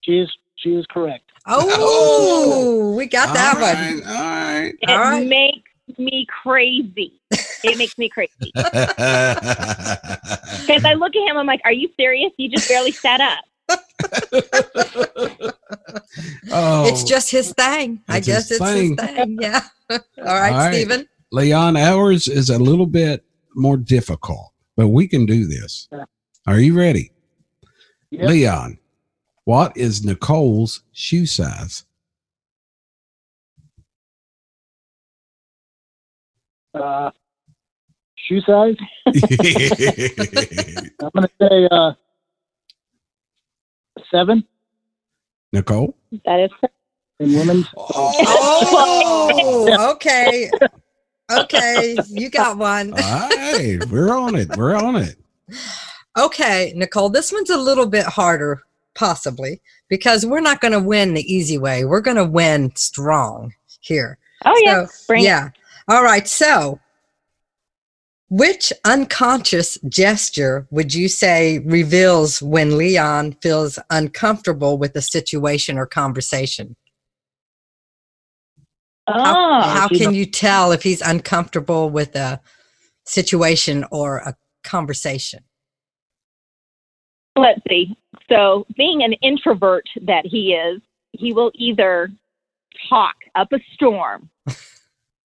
She 0.05 0.19
is 0.19 0.31
she 0.57 0.75
is 0.75 0.85
correct. 0.91 1.25
Oh, 1.47 1.75
oh, 1.81 2.95
we 2.95 3.07
got 3.07 3.33
that 3.33 3.57
All 3.57 3.63
one. 3.63 4.03
All 4.15 4.23
right. 4.23 4.75
It 4.83 4.91
All 4.91 4.99
right. 4.99 5.27
makes 5.27 5.71
me 5.99 6.27
crazy. 6.43 7.19
It 7.63 7.79
makes 7.79 7.97
me 7.97 8.11
crazy. 8.11 8.53
Because 10.67 10.83
I 10.85 10.95
look 10.95 11.15
at 11.17 11.29
him, 11.29 11.37
I'm 11.37 11.47
like, 11.47 11.61
are 11.65 11.73
you 11.73 11.89
serious? 11.99 12.31
You 12.37 12.49
just 12.49 12.69
barely 12.69 12.97
sat 13.03 13.21
up. 13.21 13.41
Oh, 16.53 16.87
It's 16.89 17.05
just 17.05 17.31
his 17.31 17.53
thing. 17.53 18.01
I 18.09 18.21
guess 18.21 18.49
his 18.49 18.61
it's 18.61 18.71
thing. 18.71 18.97
his 18.97 19.07
thing. 19.17 19.39
Yeah. 19.41 19.61
All 19.91 19.99
right, 20.19 20.53
All 20.53 20.59
right. 20.59 20.75
Stephen. 20.75 21.09
Leon. 21.33 21.77
Ours 21.77 22.29
is 22.29 22.51
a 22.51 22.59
little 22.59 22.87
bit 22.87 23.25
more 23.55 23.77
difficult, 23.77 24.53
but 24.77 24.89
we 24.89 25.07
can 25.09 25.27
do 25.27 25.47
this. 25.47 25.89
Are 26.47 26.59
you 26.61 26.77
ready, 26.77 27.13
Yep. 28.11 28.29
Leon? 28.29 28.79
What 29.45 29.77
is 29.77 30.05
Nicole's 30.05 30.83
shoe 30.93 31.27
size? 31.27 31.85
Uh, 36.75 37.11
shoe 38.17 38.41
size. 38.41 38.77
I'm 39.07 39.13
gonna 41.15 41.29
say 41.41 41.69
uh, 41.71 41.93
seven 44.13 44.45
Nicole. 45.53 45.97
That 46.25 46.41
is 46.41 46.51
correct. 46.61 46.75
in 47.19 47.35
women's. 47.35 47.67
Oh, 47.77 49.15
okay. 49.95 50.51
Okay, 51.31 51.97
you 52.09 52.31
got 52.31 52.59
one. 52.59 52.93
All 52.93 53.29
right, 53.29 53.79
we're 53.91 54.15
on 54.15 54.35
it. 54.35 54.49
We're 54.57 54.75
on 54.77 54.97
it. 54.97 55.17
Okay, 56.19 56.73
Nicole, 56.77 57.09
this 57.09 57.33
one's 57.33 57.51
a 57.51 57.57
little 57.57 57.87
bit 57.87 58.05
harder, 58.05 58.63
possibly, 58.95 59.61
because 59.89 60.27
we're 60.27 60.41
not 60.41 60.61
going 60.61 60.73
to 60.73 60.81
win 60.81 61.15
the 61.15 61.33
easy 61.33 61.57
way. 61.59 61.85
We're 61.85 62.03
going 62.03 62.19
to 62.19 62.25
win 62.25 62.75
strong 62.77 63.55
here. 63.81 64.19
Oh, 64.45 64.61
yeah. 64.63 64.87
So, 64.87 65.05
Bring 65.07 65.25
yeah. 65.25 65.51
All 65.89 66.03
right. 66.03 66.29
So, 66.29 66.79
which 68.33 68.73
unconscious 68.87 69.77
gesture 69.91 70.67
would 70.71 70.95
you 70.95 71.07
say 71.07 71.59
reveals 71.59 72.41
when 72.41 72.79
Leon 72.79 73.33
feels 73.43 73.79
uncomfortable 73.91 74.79
with 74.79 74.97
a 74.97 75.03
situation 75.03 75.77
or 75.77 75.87
conversation? 75.87 76.75
How, 79.23 79.37
Oh, 79.37 79.61
how 79.61 79.89
can 79.89 80.15
you 80.15 80.25
tell 80.25 80.73
if 80.73 80.83
he's 80.83 81.03
uncomfortable 81.03 81.91
with 81.91 82.17
a 82.17 82.41
situation 83.05 83.85
or 83.91 84.17
a 84.19 84.35
conversation? 84.65 85.45
let's 87.37 87.61
see. 87.69 87.95
So, 88.31 88.67
being 88.79 89.03
an 89.03 89.13
introvert 89.15 89.85
that 90.07 90.25
he 90.25 90.55
is, 90.55 90.81
he 91.13 91.35
will 91.35 91.53
either 91.55 92.11
talk 92.89 93.17
up 93.35 93.53
a 93.53 93.59
storm 93.75 94.31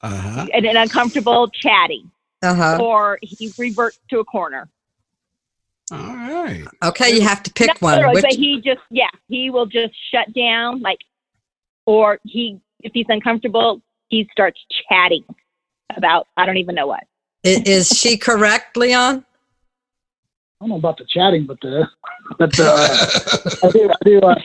Uh 0.02 0.10
huh. 0.10 0.48
and 0.54 0.66
an 0.66 0.78
uncomfortable 0.78 1.50
chatty, 1.50 2.06
Uh 2.42 2.54
huh. 2.54 2.78
or 2.80 3.18
he 3.22 3.52
reverts 3.58 3.98
to 4.10 4.20
a 4.20 4.26
corner. 4.26 4.70
All 5.92 5.98
right. 5.98 6.66
Okay, 6.84 7.16
you 7.16 7.22
have 7.22 7.42
to 7.44 7.54
pick 7.54 7.68
Not 7.68 7.82
one. 7.82 8.14
Which, 8.14 8.24
but 8.24 8.34
he 8.34 8.62
just 8.64 8.82
yeah, 8.92 9.10
he 9.28 9.50
will 9.50 9.66
just 9.66 9.94
shut 10.12 10.32
down 10.34 10.82
like, 10.82 11.00
or 11.86 12.20
he 12.24 12.60
if 12.82 12.92
he's 12.94 13.06
uncomfortable, 13.10 13.82
he 14.10 14.28
starts 14.32 14.60
chatting 14.90 15.24
about 15.96 16.28
I 16.36 16.46
don't 16.46 16.58
even 16.58 16.76
know 16.76 16.88
what. 16.88 17.04
Is, 17.44 17.62
is 17.62 17.88
she 17.88 18.18
correct, 18.18 18.78
Leon? 18.78 19.26
I 20.60 20.66
don't 20.66 20.70
know 20.70 20.78
about 20.78 20.98
the 20.98 21.06
chatting, 21.10 21.46
but 21.46 21.60
the 21.62 21.88
but 22.38 22.60
uh, 22.60 23.08
I 23.64 23.72
do 23.72 23.90
I 23.90 24.04
do 24.04 24.20
uh, 24.20 24.36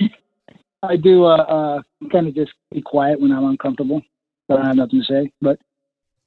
I 0.82 0.96
do 0.96 1.24
uh, 1.24 1.36
uh, 1.36 1.82
kind 2.10 2.28
of 2.28 2.34
just 2.34 2.52
be 2.70 2.82
quiet 2.82 3.20
when 3.20 3.32
I'm 3.32 3.44
uncomfortable. 3.44 4.02
So 4.46 4.54
I 4.54 4.56
don't 4.58 4.66
have 4.66 4.76
nothing 4.76 5.00
to 5.00 5.06
say. 5.06 5.32
But 5.40 5.58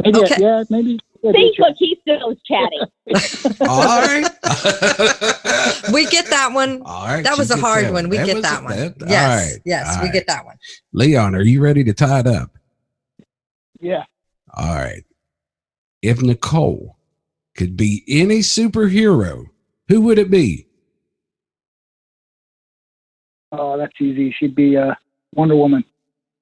maybe 0.04 0.24
Okay. 0.24 0.36
yeah, 0.40 0.64
maybe. 0.70 1.00
Yeah, 1.26 1.32
See, 1.32 1.48
do 1.50 1.54
chat. 1.56 1.68
look, 1.68 1.76
he 1.78 1.98
still 2.02 2.30
is 2.32 2.38
chatting. 2.46 3.58
All 3.68 4.02
right. 4.02 4.30
We 5.94 6.06
get 6.08 6.28
that 6.30 6.52
one. 6.54 6.82
All 6.86 7.06
right. 7.06 7.24
That 7.24 7.38
was 7.38 7.52
a 7.52 7.58
hard 7.58 7.86
that 7.86 7.94
one. 7.94 8.10
We 8.10 8.18
get 8.18 8.42
that 8.42 8.64
one. 8.64 8.76
that- 8.76 8.96
yes, 9.08 9.24
all 9.30 9.38
right. 9.54 9.62
yes, 9.66 9.88
all 9.96 10.02
we 10.02 10.08
right. 10.08 10.14
get 10.14 10.28
that 10.28 10.46
one. 10.46 10.56
Leon, 10.94 11.36
are 11.36 11.42
you 11.42 11.62
ready 11.62 11.84
to 11.84 11.94
tie 11.94 12.20
it 12.20 12.28
up? 12.28 12.52
Yeah. 13.80 14.04
All 14.54 14.76
right. 14.76 15.04
If 16.02 16.22
Nicole 16.22 16.98
could 17.56 17.78
be 17.78 18.04
any 18.08 18.40
superhero, 18.40 19.46
who 19.88 20.02
would 20.02 20.18
it 20.20 20.30
be? 20.32 20.68
Oh, 23.52 23.78
that's 23.78 23.94
easy. 24.02 24.34
She'd 24.38 24.56
be 24.56 24.76
uh, 24.78 24.96
Wonder 25.34 25.56
Woman. 25.56 25.84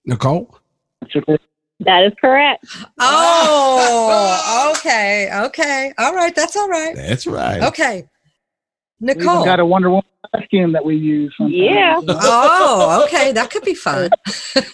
Nicole? 0.05 0.57
That's 1.01 1.13
her 1.13 1.37
that 1.85 2.03
is 2.05 2.13
correct. 2.19 2.65
Oh, 2.99 4.73
okay, 4.77 5.29
okay. 5.45 5.93
All 5.97 6.13
right, 6.13 6.33
that's 6.35 6.55
all 6.55 6.69
right. 6.69 6.95
That's 6.95 7.27
right. 7.27 7.61
Okay. 7.63 8.07
Nicole. 8.99 9.23
We 9.23 9.33
even 9.33 9.45
got 9.45 9.59
a 9.59 9.65
Wonder 9.65 9.89
Woman 9.89 10.03
costume 10.33 10.71
that 10.73 10.83
we 10.85 10.95
use. 10.95 11.33
sometimes. 11.37 11.55
Yeah. 11.55 11.99
Oh, 12.07 13.03
okay. 13.05 13.31
That 13.33 13.49
could 13.51 13.63
be 13.63 13.73
fun. 13.75 14.09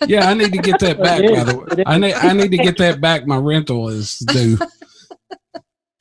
Yeah, 0.07 0.29
I 0.29 0.33
need 0.33 0.51
to 0.53 0.57
get 0.57 0.79
that 0.79 1.01
back. 1.01 1.21
By 1.21 1.43
the 1.43 1.55
way, 1.57 1.83
I 1.85 1.97
need 1.97 2.13
I 2.13 2.33
need 2.33 2.51
to 2.51 2.57
get 2.57 2.77
that 2.77 2.99
back. 2.99 3.27
My 3.27 3.37
rental 3.37 3.89
is 3.89 4.17
due. 4.19 4.57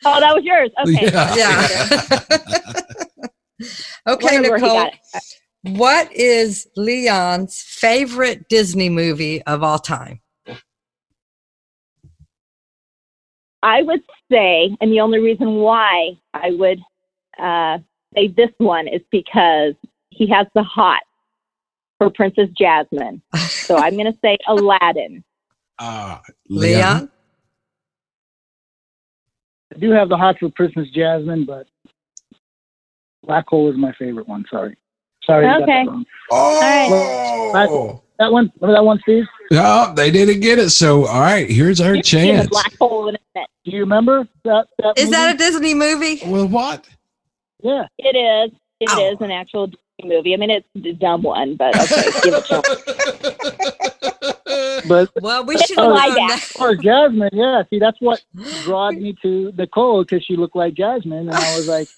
Oh, 0.04 0.20
that 0.20 0.34
was 0.34 0.42
yours. 0.44 0.70
Okay. 0.86 1.11
Yeah. 1.36 3.26
Okay, 4.06 4.40
Wonder 4.40 4.56
Nicole. 4.56 4.90
What 5.64 6.12
is 6.12 6.68
Leon's 6.76 7.61
favorite 7.61 8.48
Disney 8.48 8.88
movie 8.88 9.42
of 9.42 9.62
all 9.62 9.78
time? 9.80 10.20
I 13.62 13.82
would 13.82 14.02
say, 14.30 14.76
and 14.80 14.92
the 14.92 15.00
only 15.00 15.18
reason 15.18 15.56
why 15.56 16.18
I 16.34 16.50
would 16.50 16.80
uh, 17.38 17.78
say 18.14 18.28
this 18.28 18.50
one 18.59 18.86
is 18.86 19.00
because 19.11 19.74
he 20.11 20.28
has 20.28 20.46
the 20.54 20.62
hot 20.62 21.02
for 21.98 22.11
Princess 22.11 22.48
Jasmine. 22.56 23.20
So 23.34 23.76
I'm 23.76 23.94
going 23.94 24.12
to 24.12 24.18
say 24.22 24.38
Aladdin. 24.48 25.24
Uh, 25.78 26.18
Leon? 26.48 27.11
I 29.74 29.78
do 29.78 29.90
have 29.90 30.09
the 30.09 30.16
hot 30.16 30.36
for 30.38 30.50
Princess 30.50 30.88
Jasmine, 30.94 31.44
but 31.44 31.66
Black 33.24 33.46
Hole 33.48 33.70
is 33.70 33.76
my 33.76 33.92
favorite 33.98 34.28
one. 34.28 34.44
Sorry. 34.50 34.76
Sorry. 35.24 35.46
Okay. 35.46 35.84
that 35.84 35.90
wrong. 35.90 36.06
Oh. 36.30 38.02
That 38.19 38.33
one? 38.33 38.51
Remember 38.61 38.79
that 38.79 38.85
one, 38.85 38.99
Steve? 39.03 39.25
No, 39.51 39.93
they 39.95 40.11
didn't 40.11 40.41
get 40.41 40.59
it. 40.59 40.71
So, 40.71 41.07
all 41.07 41.21
right, 41.21 41.49
here's 41.49 41.81
our 41.81 41.91
You've 41.95 42.01
a 42.01 42.03
chance. 42.03 42.49
black 42.49 42.77
hole 42.79 43.09
in 43.09 43.14
a 43.14 43.19
minute. 43.35 43.51
Do 43.64 43.71
you 43.71 43.81
remember 43.81 44.27
that? 44.45 44.66
that 44.79 44.99
Is 44.99 45.11
that 45.11 45.35
a? 45.35 45.39
Disney 45.39 45.73
movie? 45.75 46.21
Well, 46.27 46.49
what? 46.49 46.87
Yeah. 47.62 47.87
It 47.99 48.16
is. 48.16 48.51
It 48.81 48.89
oh. 48.93 49.12
is 49.12 49.16
Oh. 49.21 49.25
an 49.25 49.31
actual 49.31 49.66
Disney 49.69 50.16
movie. 50.16 50.35
I 50.35 50.37
mean, 50.37 50.51
it's 50.51 50.66
a 50.85 50.93
dumb 50.95 51.23
one, 51.23 51.55
but 51.57 51.77
okay, 51.77 52.11
give 52.23 52.35
it 52.35 52.45
to. 52.47 54.16
But 54.89 55.11
Well, 55.21 55.45
we 55.45 55.57
should 55.59 55.77
have 55.79 55.91
like 55.93 56.14
that. 56.14 56.41
that. 56.57 56.61
or 56.61 56.75
Jasmine, 56.75 57.31
yeah. 57.33 57.62
See, 57.69 57.79
that's 57.79 58.01
what 58.01 58.23
brought 58.64 58.95
me 58.95 59.14
to 59.23 59.53
Nicole 59.57 60.03
because 60.03 60.25
she 60.25 60.35
looked 60.37 60.57
like 60.57 60.75
Jasmine, 60.75 61.29
and 61.29 61.31
I 61.31 61.57
was 61.57 61.69
like, 61.69 61.89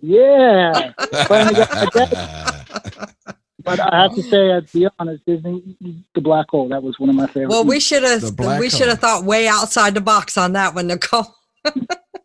yeah. 0.00 0.92
Finally 3.76 3.76
got 3.76 3.76
my 3.76 3.76
dad. 3.76 3.76
But 3.76 3.94
I 3.94 4.02
have 4.02 4.14
to 4.14 4.22
say, 4.22 4.60
to 4.60 4.78
be 4.78 4.88
honest, 4.98 5.24
Disney, 5.26 5.76
the 6.14 6.20
Black 6.20 6.46
Hole, 6.50 6.68
that 6.68 6.82
was 6.82 6.98
one 6.98 7.08
of 7.10 7.14
my 7.16 7.26
favorites. 7.26 7.50
Well, 7.50 7.64
we 7.64 7.80
should 7.80 8.02
have 8.02 8.38
we 8.58 8.70
should 8.70 8.88
have 8.88 8.98
thought 8.98 9.24
way 9.24 9.48
outside 9.48 9.94
the 9.94 10.00
box 10.00 10.36
on 10.38 10.52
that 10.54 10.74
one, 10.74 10.86
Nicole. 10.86 11.34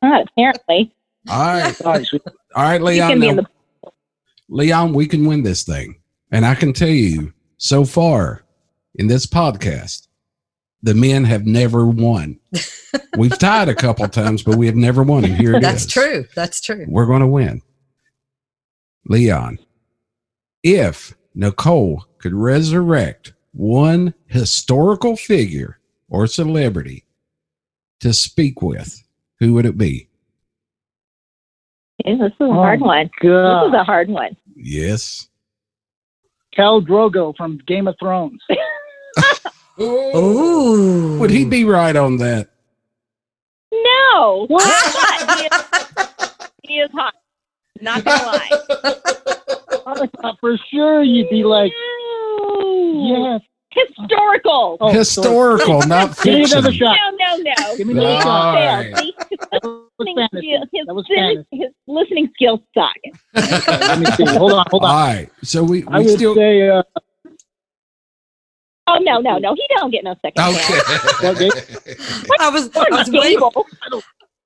Apparently, 0.01 0.93
All 1.29 1.45
right, 1.45 1.81
all 1.81 1.93
right, 1.93 2.79
you 2.79 2.85
Leon. 2.85 3.09
can 3.11 3.19
be 3.19 3.27
in 3.29 3.35
now- 3.37 3.41
the. 3.43 3.91
Leon, 4.49 4.93
we 4.93 5.07
can 5.07 5.25
win 5.25 5.43
this 5.43 5.63
thing. 5.63 5.95
And 6.31 6.45
I 6.45 6.53
can 6.55 6.73
tell 6.73 6.89
you, 6.89 7.33
so 7.57 7.85
far 7.85 8.43
in 8.95 9.07
this 9.07 9.25
podcast, 9.25 10.07
the 10.81 10.93
men 10.93 11.23
have 11.23 11.45
never 11.45 11.85
won. 11.85 12.39
We've 13.17 13.37
tied 13.39 13.69
a 13.69 13.75
couple 13.75 14.07
times, 14.09 14.43
but 14.43 14.55
we 14.55 14.65
have 14.65 14.75
never 14.75 15.01
won. 15.03 15.23
And 15.23 15.35
here 15.35 15.53
it 15.53 15.57
is. 15.57 15.61
That's 15.63 15.85
true. 15.85 16.25
That's 16.35 16.59
true. 16.59 16.85
We're 16.89 17.05
going 17.05 17.21
to 17.21 17.27
win. 17.27 17.61
Leon, 19.05 19.59
if 20.63 21.13
Nicole 21.35 22.05
could 22.19 22.33
resurrect 22.33 23.33
one 23.53 24.13
historical 24.27 25.15
figure 25.15 25.79
or 26.09 26.27
celebrity 26.27 27.05
to 27.99 28.13
speak 28.13 28.61
with, 28.61 29.03
who 29.39 29.53
would 29.53 29.65
it 29.65 29.77
be? 29.77 30.07
Yeah, 32.05 32.15
this 32.19 32.31
is 32.33 32.39
a 32.41 32.43
Oh, 32.45 32.53
hard 32.53 32.81
one. 32.81 33.09
This 33.21 33.29
is 33.29 33.73
a 33.73 33.83
hard 33.83 34.09
one. 34.09 34.35
Yes. 34.55 35.29
Khal 36.57 36.85
Drogo 36.85 37.35
from 37.35 37.59
Game 37.65 37.87
of 37.87 37.95
Thrones. 37.99 38.41
Ooh. 39.81 41.17
Would 41.19 41.31
he 41.31 41.45
be 41.45 41.63
right 41.65 41.95
on 41.95 42.17
that? 42.17 42.49
No, 43.71 44.45
what? 44.47 44.63
he, 45.39 45.45
is, 45.45 46.49
he 46.63 46.73
is 46.79 46.91
hot. 46.91 47.13
Not 47.81 48.03
gonna 48.03 48.23
lie. 48.23 48.49
I 49.85 50.33
for 50.39 50.57
sure 50.71 51.03
you'd 51.03 51.29
be 51.29 51.43
like, 51.43 51.71
yes. 52.95 53.41
historical. 53.71 54.77
Oh, 54.79 54.91
Historical, 54.91 55.81
not 55.87 56.15
Give 56.21 56.33
me 56.35 56.43
another 56.45 56.69
fiction. 56.71 56.87
shot. 56.87 56.97
No, 57.19 57.35
no, 57.37 57.43
no. 57.57 57.77
Give 57.77 57.87
me 57.87 57.93
another 57.93 58.21
shot. 58.21 58.55
Alright. 58.57 58.97
See, 58.97 59.13
his 59.29 59.39
That 59.51 59.63
was 59.63 59.87
listening 59.99 60.27
skill- 60.27 60.65
his, 60.71 60.85
That 60.87 60.93
was 60.95 61.05
his, 61.09 61.45
his 61.61 61.69
listening 61.87 62.29
skills 62.35 62.59
suck. 62.73 62.93
Let 63.33 63.99
me 63.99 64.05
see. 64.17 64.25
Hold 64.25 64.53
on, 64.53 64.65
hold 64.69 64.83
on. 64.83 64.89
right. 64.95 65.29
So 65.43 65.63
we, 65.63 65.83
I 65.87 65.99
we 65.99 66.05
would 66.05 66.15
still. 66.15 66.35
say 66.35 66.69
uh, 66.69 66.83
Oh 68.85 68.97
no, 68.99 69.19
no, 69.21 69.37
no. 69.37 69.55
He 69.55 69.65
don't 69.77 69.91
get 69.91 70.03
no 70.03 70.13
second 70.21 70.35
chance. 70.43 71.23
Okay. 71.23 71.49
I 72.39 72.49
was 72.49 72.69
I 72.75 72.85
was 72.91 73.09
waiting 73.09 73.39
Gable. 73.39 73.65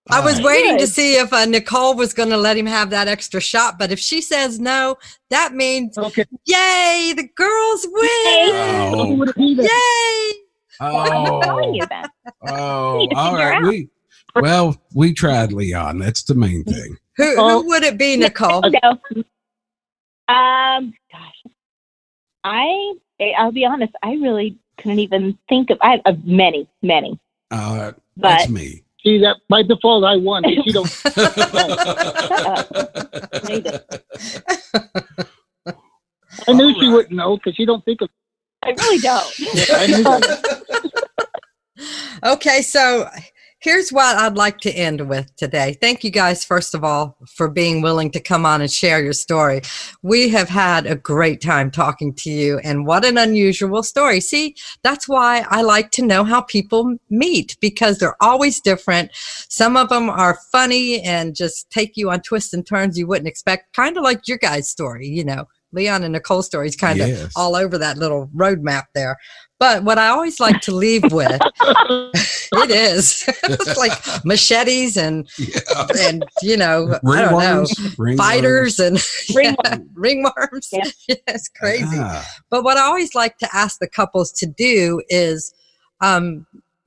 I 0.10 0.20
was 0.22 0.36
All 0.39 0.45
right. 0.45 0.45
waiting 0.45 0.78
to 0.78 0.88
see 0.88 1.16
if 1.16 1.34
uh, 1.34 1.45
Nicole 1.45 1.95
was 1.95 2.14
going 2.14 2.30
to 2.30 2.38
let 2.38 2.55
him 2.58 2.66
have 2.66 2.89
that 2.91 3.08
extra 3.08 3.41
shot, 3.41 3.78
but 3.78 3.91
if 3.91 3.99
she 3.99 4.22
says 4.22 4.60
no, 4.60 4.97
that 5.30 5.53
means 5.53 5.97
okay. 5.97 6.26
yay, 6.45 7.14
the 7.16 7.28
girls 7.36 7.86
win! 7.91 8.49
So 8.93 8.99
Oh, 8.99 9.14
would 9.16 9.30
it 9.30 9.36
be 9.36 9.55
then? 9.55 9.66
Yay! 9.66 10.41
Oh, 10.80 11.05
you 11.05 11.86
oh, 12.47 12.97
need 12.99 13.10
to 13.10 13.16
all 13.18 13.32
figure 13.32 13.45
right. 13.49 13.55
out. 13.58 13.64
We, 13.64 13.89
well, 14.36 14.82
we 14.93 15.14
tried 15.14 15.51
Leon. 15.51 15.97
That's 15.99 16.24
the 16.24 16.36
main 16.36 16.64
thing. 16.64 16.97
Who, 17.18 17.36
Oh. 17.38 17.62
who 17.62 17.68
would 17.70 17.84
it 17.84 17.97
be, 17.97 18.16
Nicole? 18.16 18.62
So, 18.62 19.24
um, 20.34 20.93
gosh, 21.12 21.43
I 22.43 22.93
I'll 23.38 23.51
be 23.51 23.66
honest. 23.66 23.93
I 24.03 24.14
really 24.14 24.58
couldn't 24.78 24.99
even 24.99 25.38
think 25.49 25.70
of. 25.72 25.80
I 25.82 25.99
have 26.05 26.24
many, 26.26 26.68
many, 26.84 27.20
Uh, 27.49 27.93
but 28.16 28.30
that's 28.38 28.49
me. 28.49 28.84
See 29.04 29.20
that 29.20 29.38
by 29.48 29.64
default 29.64 30.04
I 30.04 30.18
won. 30.18 30.43
If 30.45 30.66
you 30.66 30.74
don't, 30.74 30.88
I 36.48 36.54
knew 36.54 36.74
she 36.80 36.88
wouldn't 36.89 37.12
know 37.12 37.38
because 37.38 37.56
she 37.56 37.66
don't 37.66 37.86
think 37.86 38.02
of. 38.02 38.10
I 38.64 38.70
really 38.72 38.98
don't. 39.00 39.34
I 39.72 39.88
knew 39.88 40.04
that. 40.04 40.93
Okay, 42.26 42.64
so 42.64 43.08
here's 43.60 43.91
what 43.91 44.16
I'd 44.18 44.36
like 44.38 44.60
to 44.60 44.72
end 44.72 45.08
with 45.10 45.36
today. 45.36 45.78
Thank 45.82 46.03
you 46.03 46.12
guys, 46.12 46.45
first 46.45 46.76
of 46.76 46.84
all, 46.84 47.18
for 47.28 47.49
being 47.49 47.82
willing 47.82 48.12
to 48.12 48.20
come 48.20 48.45
on 48.45 48.62
and 48.62 48.72
share 48.72 49.03
your 49.03 49.14
story. 49.14 49.62
We 50.03 50.30
have 50.30 50.49
had 50.49 50.86
a 50.86 50.95
great 50.95 51.41
time 51.41 51.72
talking 51.72 52.14
to 52.16 52.30
you, 52.30 52.60
and 52.60 52.86
what 52.86 53.03
an 53.05 53.18
unusual 53.18 53.84
story. 53.84 54.20
See, 54.20 54.55
that's 54.84 55.08
why 55.08 55.45
I 55.49 55.62
like 55.62 55.91
to 55.91 56.05
know 56.05 56.24
how 56.24 56.41
people 56.41 56.97
meet 57.10 57.58
because 57.60 57.97
they're 57.97 58.22
always 58.22 58.62
different. 58.62 59.12
Some 59.14 59.76
of 59.76 59.89
them 59.89 60.10
are 60.10 60.39
funny 60.51 61.01
and 61.01 61.36
just 61.36 61.70
take 61.72 61.97
you 61.97 62.10
on 62.12 62.22
twists 62.22 62.53
and 62.53 62.66
turns 62.66 62.97
you 62.97 63.08
wouldn't 63.08 63.28
expect, 63.28 63.76
kind 63.76 63.97
of 63.97 64.03
like 64.03 64.28
your 64.28 64.38
guys' 64.38 64.70
story, 64.70 65.08
you 65.08 65.24
know. 65.26 65.45
Leon 65.74 66.01
and 66.03 66.14
Nicole's 66.14 66.45
story 66.45 66.66
is 66.68 66.78
kind 66.78 67.01
of 67.01 67.10
Yes. 67.10 67.34
all 67.36 67.53
over 67.53 67.78
that 67.78 67.97
little 67.97 68.30
roadmap 68.34 68.84
there. 68.95 69.18
But 69.60 69.84
what 69.84 69.97
I 69.97 70.10
always 70.10 70.39
like 70.39 70.62
to 70.62 70.72
leave 70.72 71.12
with, 71.12 71.39
it 71.62 72.70
is 72.72 73.24
it's 73.43 73.78
like 73.78 73.91
machetes 74.24 74.97
and 74.97 75.28
Yeah. 75.38 75.88
and 75.99 76.24
you 76.43 76.58
know 76.58 76.99
I 77.08 77.22
don't 77.22 77.39
know 77.39 78.16
fighters 78.18 78.80
and 78.80 79.03
Ringworm. 79.36 79.89
ringworms. 79.95 80.68
Yeah. 80.72 80.84
Yeah, 81.08 81.16
it's 81.28 81.49
crazy. 81.49 81.97
Ah, 81.99 82.26
But 82.49 82.64
what 82.64 82.78
I 82.78 82.82
always 82.82 83.16
like 83.16 83.38
to 83.39 83.49
ask 83.53 83.80
the 83.80 83.88
couples 83.88 84.32
to 84.34 84.45
do 84.45 85.01
is, 85.10 85.53
um, 86.01 86.45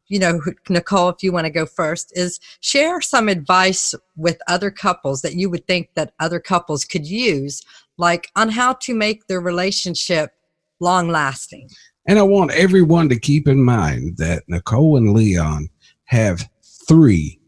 you 0.08 0.18
know, 0.18 0.40
Nicole, 0.68 1.08
if 1.08 1.22
you 1.22 1.32
want 1.32 1.46
to 1.46 1.50
go 1.50 1.66
first, 1.66 2.12
is 2.16 2.38
share 2.60 3.00
some 3.00 3.28
advice 3.28 3.94
with 4.16 4.38
other 4.48 4.70
couples 4.70 5.22
that 5.22 5.34
you 5.34 5.48
would 5.50 5.66
think 5.66 5.88
that 5.94 6.12
other 6.20 6.38
couples 6.40 6.84
could 6.84 7.06
use, 7.06 7.62
like 7.96 8.30
on 8.36 8.48
how 8.50 8.74
to 8.74 8.94
make 8.94 9.26
their 9.26 9.40
relationship 9.40 10.32
long 10.80 11.08
lasting. 11.08 11.68
And 12.06 12.18
I 12.18 12.22
want 12.22 12.52
everyone 12.52 13.08
to 13.10 13.18
keep 13.18 13.46
in 13.46 13.62
mind 13.62 14.16
that 14.16 14.42
Nicole 14.48 14.96
and 14.96 15.12
Leon 15.12 15.68
have 16.04 16.48
three 16.88 17.38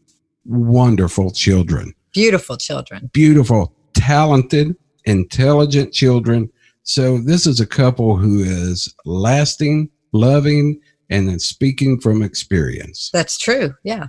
wonderful 0.45 1.31
children. 1.31 1.93
Beautiful 2.13 2.57
children. 2.57 3.09
beautiful, 3.11 3.73
talented, 3.93 4.75
intelligent 5.05 5.93
children. 5.93 6.49
So 6.83 7.17
this 7.17 7.47
is 7.47 7.59
a 7.59 7.65
couple 7.65 8.15
who 8.15 8.43
is 8.43 8.93
lasting, 9.05 9.89
loving, 10.11 10.79
and 11.09 11.27
then 11.27 11.39
speaking 11.39 11.99
from 11.99 12.21
experience. 12.21 13.09
That's 13.11 13.37
true. 13.37 13.73
Yeah. 13.83 14.07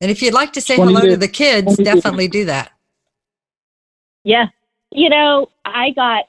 And 0.00 0.10
if 0.10 0.20
you'd 0.20 0.34
like 0.34 0.52
to 0.54 0.60
say 0.60 0.76
hello 0.76 1.00
to 1.00 1.16
the 1.16 1.28
kids, 1.28 1.76
definitely 1.76 2.28
do 2.28 2.44
that. 2.46 2.72
Yeah. 4.24 4.46
You 4.90 5.08
know, 5.08 5.48
I 5.64 5.90
got, 5.90 6.24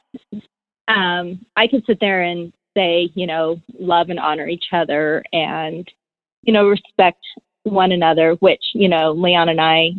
um, 0.87 1.45
I 1.55 1.67
could 1.67 1.83
sit 1.85 1.99
there 1.99 2.21
and 2.21 2.53
say, 2.75 3.11
you 3.15 3.27
know, 3.27 3.61
love 3.79 4.09
and 4.09 4.19
honor 4.19 4.47
each 4.47 4.65
other 4.71 5.23
and, 5.31 5.87
you 6.41 6.53
know, 6.53 6.67
respect 6.67 7.23
one 7.63 7.91
another, 7.91 8.33
which, 8.35 8.63
you 8.73 8.89
know, 8.89 9.11
Leon 9.11 9.49
and 9.49 9.61
I 9.61 9.91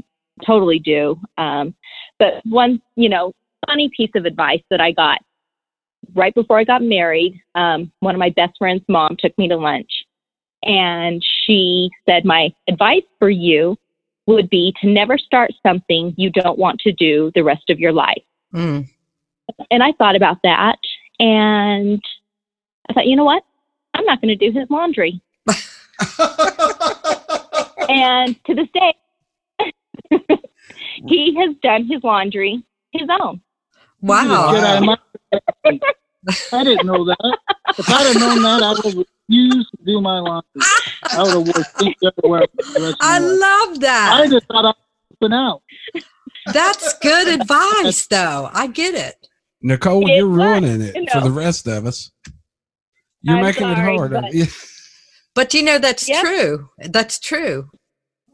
totally 0.45 0.79
do. 0.79 1.19
Um, 1.39 1.75
but 2.19 2.45
one, 2.45 2.83
you 2.97 3.09
know, 3.09 3.33
funny 3.67 3.91
piece 3.97 4.11
of 4.15 4.25
advice 4.25 4.63
that 4.71 4.81
I 4.81 4.93
got 4.93 5.21
right 6.15 6.35
before 6.35 6.59
I 6.59 6.65
got 6.65 6.83
married, 6.83 7.41
um, 7.55 7.91
one 8.01 8.15
of 8.15 8.19
my 8.19 8.31
best 8.31 8.55
friend's 8.59 8.85
mom 8.89 9.17
took 9.19 9.37
me 9.39 9.49
to 9.49 9.57
lunch 9.57 9.91
and 10.63 11.23
she 11.47 11.91
said, 12.07 12.25
My 12.25 12.53
advice 12.69 13.03
for 13.19 13.31
you 13.31 13.77
would 14.27 14.49
be 14.49 14.75
to 14.81 14.89
never 14.89 15.19
start 15.19 15.53
something 15.63 16.15
you 16.17 16.31
don't 16.31 16.59
want 16.59 16.81
to 16.81 16.93
do 16.93 17.31
the 17.35 17.45
rest 17.45 17.69
of 17.69 17.79
your 17.79 17.93
life. 17.93 18.23
Mm. 18.55 18.89
And 19.71 19.83
I 19.83 19.93
thought 19.93 20.17
about 20.17 20.39
that 20.43 20.79
and 21.19 22.03
I 22.89 22.93
thought, 22.93 23.07
you 23.07 23.17
know 23.17 23.25
what? 23.25 23.43
I'm 23.95 24.05
not 24.05 24.21
going 24.21 24.37
to 24.37 24.51
do 24.51 24.57
his 24.59 24.69
laundry. 24.71 25.21
And 27.89 28.43
to 28.47 28.55
this 28.55 28.69
day, 28.73 28.95
he 31.07 31.37
has 31.39 31.55
done 31.63 31.87
his 31.87 32.03
laundry 32.03 32.63
his 32.93 33.09
own. 33.21 33.41
Wow. 34.01 34.53
Get 34.53 34.65
out 34.65 34.79
of 34.79 34.85
my- 34.85 34.99
I 36.53 36.65
didn't 36.65 36.87
know 36.87 37.05
that. 37.05 37.39
If 37.79 37.89
I'd 37.91 38.07
have 38.07 38.17
known 38.21 38.43
that, 38.43 38.63
I 38.63 38.71
would 38.87 39.07
refuse 39.29 39.69
to 39.71 39.85
do 39.85 40.01
my 40.01 40.19
laundry. 40.21 40.63
I 41.11 41.23
would 41.23 41.29
have 41.29 41.55
worn 41.55 41.65
pink 41.79 41.97
everywhere. 42.03 42.47
for 42.65 42.73
the 42.73 42.81
rest 42.81 42.95
of 42.95 42.97
I 43.03 43.19
my 43.19 43.27
life. 43.27 43.41
love 43.41 43.79
I 43.85 44.29
just 44.31 44.47
thought 44.47 44.65
I 44.65 44.69
was 44.69 44.77
open 45.13 45.33
out. 45.35 45.63
That's 46.53 46.99
good 47.01 47.29
advice, 47.41 48.07
though. 48.07 48.49
I 48.53 48.69
get 48.69 48.95
it. 48.95 49.29
Nicole, 49.63 50.09
It 50.09 50.15
you're 50.17 50.29
was, 50.29 50.37
ruining 50.39 50.81
it 50.83 50.95
you 50.95 51.07
for 51.13 51.21
the 51.21 51.31
rest 51.31 51.67
of 51.69 51.85
us. 51.87 52.11
You're 53.25 53.37
I'm 53.39 53.43
making 53.43 53.63
sorry, 53.63 53.95
it 53.95 53.99
hard. 53.99 54.11
but- 54.13 54.35
But 55.35 55.53
you 55.53 55.65
know 55.65 55.79
that's 55.79 56.09
Yep. 56.09 56.21
true. 56.25 56.69
That's 56.79 57.19
true. 57.19 57.69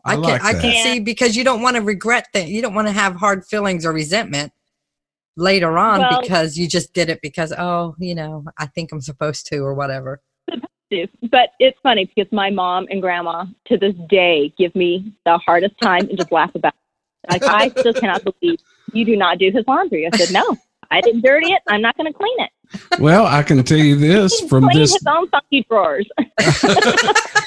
I, 0.05 0.13
I 0.13 0.15
can 0.17 0.23
like 0.23 0.43
I 0.45 0.53
can 0.53 0.71
Yeah. 0.73 0.83
see 0.83 1.01
because 1.01 1.35
you 1.37 1.45
don't 1.45 1.63
want 1.63 1.77
to 1.77 1.83
regret 1.83 2.27
that. 2.35 2.49
You 2.49 2.61
don't 2.61 2.75
want 2.75 2.89
to 2.89 2.93
have 2.93 3.15
hard 3.17 3.47
feelings 3.47 3.87
or 3.87 3.93
resentment 3.93 4.53
later 5.37 5.79
on 5.79 6.01
Well- 6.01 6.21
because 6.21 6.59
you 6.59 6.69
just 6.69 6.93
did 6.93 7.09
it 7.09 7.21
because 7.23 7.53
oh, 7.57 7.95
you 7.99 8.15
know, 8.15 8.45
I 8.59 8.67
think 8.67 8.93
I'm 8.93 9.01
supposed 9.01 9.47
to 9.47 9.59
or 9.59 9.73
whatever. 9.75 10.21
But 11.31 11.51
it's 11.61 11.79
funny 11.85 12.11
because 12.15 12.31
my 12.33 12.51
mom 12.51 12.87
and 12.91 13.01
grandma 13.01 13.45
to 13.67 13.79
this 13.79 13.95
day 14.09 14.53
give 14.59 14.75
me 14.75 15.13
the 15.25 15.39
hardest 15.39 15.75
time 15.81 16.09
and 16.09 16.19
just 16.19 16.33
laugh 16.33 16.53
about 16.57 16.75
it. 16.75 17.31
Like, 17.31 17.45
I 17.45 17.69
still 17.69 17.95
cannot 17.95 18.25
believe 18.25 18.59
you 18.93 19.05
do 19.05 19.15
not 19.17 19.39
do 19.39 19.53
his 19.53 19.65
laundry. 19.69 20.09
I 20.13 20.17
said, 20.17 20.33
no, 20.33 20.57
I 20.91 21.01
didn't 21.01 21.23
dirty 21.23 21.53
it. 21.53 21.63
I'm 21.69 21.83
not 21.83 21.97
going 21.97 22.13
to 22.13 22.17
clean 22.17 22.37
it. 22.39 22.51
Well, 23.01 23.27
I 23.27 23.43
can 23.43 23.63
tell 23.65 23.79
you 23.79 23.97
this 23.97 24.41
from 24.43 24.69
this. 24.73 24.93
his 24.93 25.05
own 25.09 25.29
funky 25.29 25.65
drawers. 25.69 26.09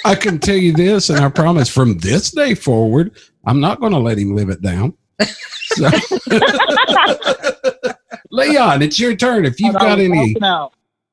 I 0.05 0.15
can 0.19 0.39
tell 0.39 0.57
you 0.57 0.73
this, 0.73 1.09
and 1.09 1.19
I 1.19 1.29
promise 1.29 1.69
from 1.69 1.97
this 1.99 2.31
day 2.31 2.55
forward, 2.55 3.17
I'm 3.45 3.59
not 3.59 3.79
going 3.79 3.93
to 3.93 3.99
let 3.99 4.17
him 4.17 4.35
live 4.35 4.49
it 4.49 4.61
down. 4.61 4.97
So, 5.75 5.89
Leon, 8.31 8.81
it's 8.81 8.99
your 8.99 9.15
turn. 9.15 9.45
If 9.45 9.59
you've 9.59 9.75
got 9.75 9.99
any, 9.99 10.35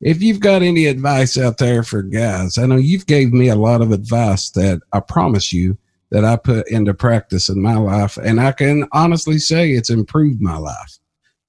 if 0.01 0.23
you've 0.23 0.41
got 0.41 0.63
any 0.63 0.87
advice 0.87 1.39
out 1.39 1.59
there 1.59 1.83
for 1.83 2.03
guys, 2.03 2.59
I 2.59 2.67
know 2.67 2.77
you've 2.77 3.07
gave 3.07 3.33
me 3.33 3.49
a 3.49 3.57
lot 3.57 3.83
of 3.83 3.93
advice 3.93 4.51
that 4.51 4.81
I 4.93 5.01
promise 5.01 5.53
you 5.53 5.79
that 6.11 6.25
I 6.25 6.37
put 6.37 6.69
into 6.69 6.95
practice 6.95 7.49
in 7.49 7.63
my 7.63 7.77
life, 7.77 8.17
and 8.17 8.41
I 8.41 8.53
can 8.53 8.89
honestly 8.93 9.39
say 9.39 9.71
it's 9.71 9.91
improved 9.91 10.41
my 10.41 10.57
life. 10.57 11.00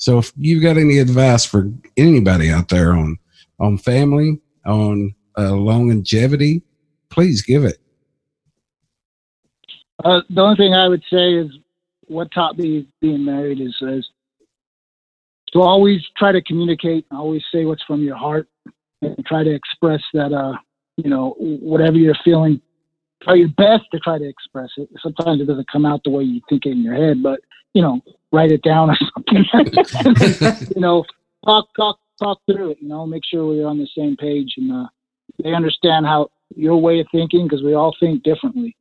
So 0.01 0.17
if 0.17 0.33
you've 0.35 0.63
got 0.63 0.77
any 0.77 0.97
advice 0.97 1.45
for 1.45 1.71
anybody 1.95 2.49
out 2.49 2.69
there 2.69 2.93
on 2.93 3.19
on 3.59 3.77
family, 3.77 4.41
on 4.65 5.13
uh, 5.37 5.53
longevity, 5.53 6.63
please 7.11 7.43
give 7.43 7.63
it. 7.63 7.77
Uh, 10.03 10.21
the 10.31 10.41
only 10.41 10.55
thing 10.55 10.73
I 10.73 10.87
would 10.87 11.03
say 11.07 11.35
is 11.35 11.51
what 12.07 12.31
taught 12.31 12.57
me 12.57 12.87
being 12.99 13.23
married 13.23 13.61
is, 13.61 13.77
is 13.81 14.09
to 15.53 15.61
always 15.61 16.01
try 16.17 16.31
to 16.31 16.41
communicate, 16.41 17.05
always 17.11 17.43
say 17.53 17.65
what's 17.65 17.83
from 17.83 18.01
your 18.01 18.17
heart, 18.17 18.49
and 19.03 19.23
try 19.27 19.43
to 19.43 19.53
express 19.53 20.01
that, 20.13 20.33
uh, 20.33 20.57
you 20.97 21.11
know, 21.11 21.35
whatever 21.37 21.97
you're 21.97 22.17
feeling. 22.25 22.59
Try 23.21 23.35
your 23.35 23.49
best 23.49 23.83
to 23.91 23.99
try 23.99 24.17
to 24.17 24.27
express 24.27 24.69
it. 24.77 24.89
Sometimes 24.99 25.41
it 25.41 25.45
doesn't 25.45 25.71
come 25.71 25.85
out 25.85 26.01
the 26.03 26.09
way 26.09 26.23
you 26.23 26.41
think 26.49 26.65
it 26.65 26.71
in 26.71 26.83
your 26.83 26.95
head, 26.95 27.21
but 27.21 27.39
you 27.73 27.81
know, 27.81 28.01
write 28.31 28.51
it 28.51 28.61
down 28.63 28.89
or 28.89 28.97
something. 29.13 29.45
you 30.75 30.81
know, 30.81 31.03
talk, 31.45 31.67
talk, 31.75 31.99
talk 32.19 32.39
through 32.45 32.71
it. 32.71 32.77
You 32.81 32.87
know, 32.87 33.05
make 33.05 33.23
sure 33.25 33.45
we're 33.47 33.67
on 33.67 33.77
the 33.77 33.87
same 33.97 34.15
page 34.17 34.53
and 34.57 34.71
uh, 34.71 34.87
they 35.43 35.53
understand 35.53 36.05
how 36.05 36.29
your 36.55 36.77
way 36.81 36.99
of 36.99 37.07
thinking 37.11 37.45
because 37.47 37.63
we 37.63 37.73
all 37.73 37.95
think 37.99 38.23
differently 38.23 38.75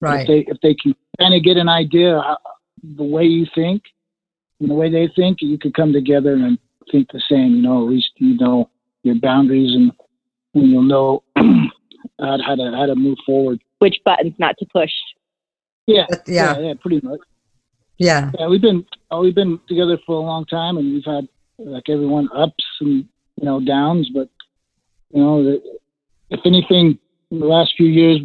Right. 0.00 0.20
if 0.20 0.26
they 0.28 0.38
if 0.52 0.60
they 0.62 0.74
can 0.74 0.94
kind 1.18 1.34
of 1.34 1.42
get 1.42 1.56
an 1.56 1.68
idea 1.68 2.20
how, 2.20 2.38
the 2.96 3.02
way 3.02 3.24
you 3.24 3.46
think 3.52 3.82
and 4.60 4.70
the 4.70 4.74
way 4.74 4.90
they 4.90 5.08
think, 5.16 5.38
you 5.40 5.58
could 5.58 5.74
come 5.74 5.92
together 5.92 6.34
and 6.34 6.56
think 6.90 7.10
the 7.12 7.20
same. 7.28 7.56
You 7.56 7.62
know, 7.62 7.84
at 7.84 7.90
least 7.90 8.10
you 8.16 8.36
know 8.36 8.70
your 9.02 9.16
boundaries 9.16 9.74
and, 9.74 9.90
and 10.54 10.70
you'll 10.70 10.82
know 10.82 11.22
how, 11.36 12.36
to- 12.36 12.72
how 12.76 12.86
to 12.86 12.94
move 12.94 13.18
forward. 13.26 13.60
Which 13.80 13.96
buttons 14.04 14.34
not 14.38 14.56
to 14.58 14.66
push. 14.72 14.90
Yeah, 15.86 16.06
yeah. 16.26 16.56
yeah, 16.56 16.58
yeah, 16.58 16.74
pretty 16.80 17.00
much. 17.04 17.20
Yeah. 17.98 18.30
Yeah, 18.38 18.48
we've 18.48 18.60
been 18.62 18.84
oh, 19.10 19.20
we've 19.22 19.34
been 19.34 19.58
together 19.68 19.98
for 20.06 20.16
a 20.16 20.20
long 20.20 20.44
time, 20.46 20.76
and 20.76 20.94
we've 20.94 21.04
had 21.04 21.28
like 21.58 21.88
everyone 21.88 22.28
ups 22.34 22.64
and 22.80 23.04
you 23.36 23.44
know 23.44 23.60
downs. 23.60 24.10
But 24.14 24.28
you 25.12 25.22
know, 25.22 25.42
the, 25.42 25.62
if 26.30 26.40
anything, 26.44 26.98
in 27.30 27.40
the 27.40 27.46
last 27.46 27.74
few 27.76 27.86
years, 27.88 28.20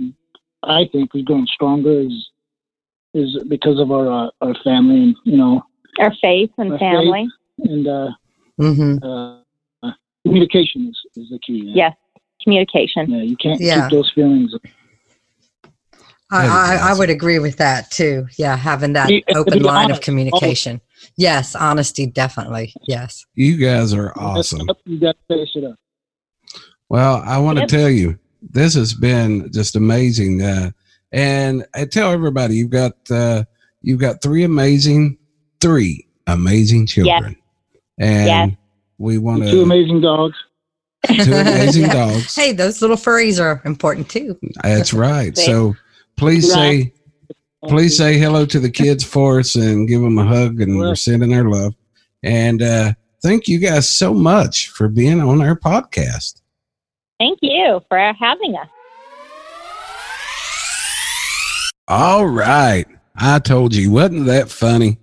I 0.63 0.85
think 0.91 1.13
we've 1.13 1.25
grown 1.25 1.47
stronger 1.47 2.01
is 2.01 2.29
is 3.13 3.43
because 3.47 3.79
of 3.79 3.91
our 3.91 4.07
uh, 4.11 4.29
our 4.41 4.55
family 4.63 5.01
and 5.03 5.15
you 5.23 5.37
know 5.37 5.63
Our 5.99 6.13
faith 6.21 6.51
and 6.57 6.73
Our 6.73 6.79
family. 6.79 7.27
and 7.59 7.87
uh, 7.87 8.09
hmm 8.59 8.97
uh, 9.03 9.37
uh, 9.83 9.91
communication 10.25 10.87
is, 10.89 10.99
is 11.23 11.29
the 11.29 11.39
key. 11.39 11.63
Yeah. 11.65 11.73
Yes. 11.89 11.93
Communication. 12.43 13.09
Yeah, 13.09 13.21
you 13.23 13.37
can't 13.37 13.59
Yeah. 13.61 13.87
keep 13.87 13.91
those 13.97 14.11
feelings. 14.13 14.53
I, 16.33 16.45
I, 16.77 16.91
I 16.91 16.97
would 16.97 17.09
agree 17.09 17.39
with 17.39 17.57
that 17.57 17.91
too. 17.91 18.27
Yeah, 18.37 18.55
having 18.55 18.93
that 18.93 19.07
Be- 19.09 19.23
open 19.35 19.53
be 19.53 19.59
line 19.59 19.85
of 19.85 19.91
honest, 19.91 20.01
communication. 20.01 20.81
Yes, 21.17 21.55
honesty, 21.55 22.05
definitely. 22.05 22.73
Yes. 22.87 23.25
You 23.35 23.57
guys 23.57 23.93
are 23.93 24.11
awesome. 24.17 24.67
You 24.85 24.99
got 24.99 25.15
to 25.29 25.37
face 25.37 25.51
it 25.55 25.63
up. 25.65 25.75
Well, 26.89 27.21
I 27.25 27.37
want 27.39 27.59
to 27.59 27.67
tell 27.67 27.89
you, 27.89 28.17
this 28.41 28.73
has 28.75 28.93
been 28.93 29.51
just 29.51 29.75
amazing. 29.75 30.41
Uh, 30.41 30.71
and 31.11 31.65
I 31.75 31.85
tell 31.85 32.11
everybody, 32.11 32.55
you've 32.55 32.69
got 32.71 32.93
uh, 33.11 33.43
you've 33.81 33.99
got 33.99 34.21
three 34.21 34.43
amazing, 34.43 35.17
three 35.61 36.07
amazing 36.27 36.87
children, 36.87 37.35
yes. 37.35 37.77
and 37.99 38.27
Yes. 38.51 38.57
we 38.97 39.17
want 39.17 39.43
Two 39.43 39.51
to 39.51 39.61
amazing 39.63 40.01
dogs. 40.01 40.35
two 41.07 41.33
amazing 41.33 41.83
Yeah. 41.83 41.93
dogs. 42.11 42.35
Hey, 42.35 42.51
those 42.53 42.81
little 42.81 42.97
furries 42.97 43.41
are 43.41 43.61
important 43.65 44.09
too. 44.09 44.39
That's 44.63 44.93
right. 44.93 45.37
So 45.43 45.75
please 46.15 46.51
say 46.51 46.93
please 47.67 47.97
say 47.97 48.17
hello 48.17 48.45
to 48.45 48.59
the 48.59 48.69
kids 48.69 49.03
for 49.03 49.39
us 49.39 49.55
and 49.55 49.87
give 49.87 50.01
them 50.01 50.17
a 50.17 50.25
hug, 50.25 50.61
and 50.61 50.77
we're 50.77 50.95
sending 50.95 51.29
their 51.29 51.49
love. 51.49 51.73
And 52.21 52.61
uh, 52.61 52.93
thank 53.21 53.47
you 53.47 53.59
guys 53.59 53.89
so 53.89 54.13
much 54.13 54.69
for 54.69 54.87
being 54.87 55.21
on 55.21 55.41
our 55.41 55.55
podcast. 55.55 56.41
Thank 57.19 57.39
you 57.41 57.81
for 57.87 58.13
having 58.13 58.55
us. 58.55 58.67
All 61.87 62.25
right. 62.25 62.85
I 63.15 63.39
told 63.39 63.75
you, 63.75 63.91
wasn't 63.91 64.25
that 64.25 64.49
funny? 64.49 64.97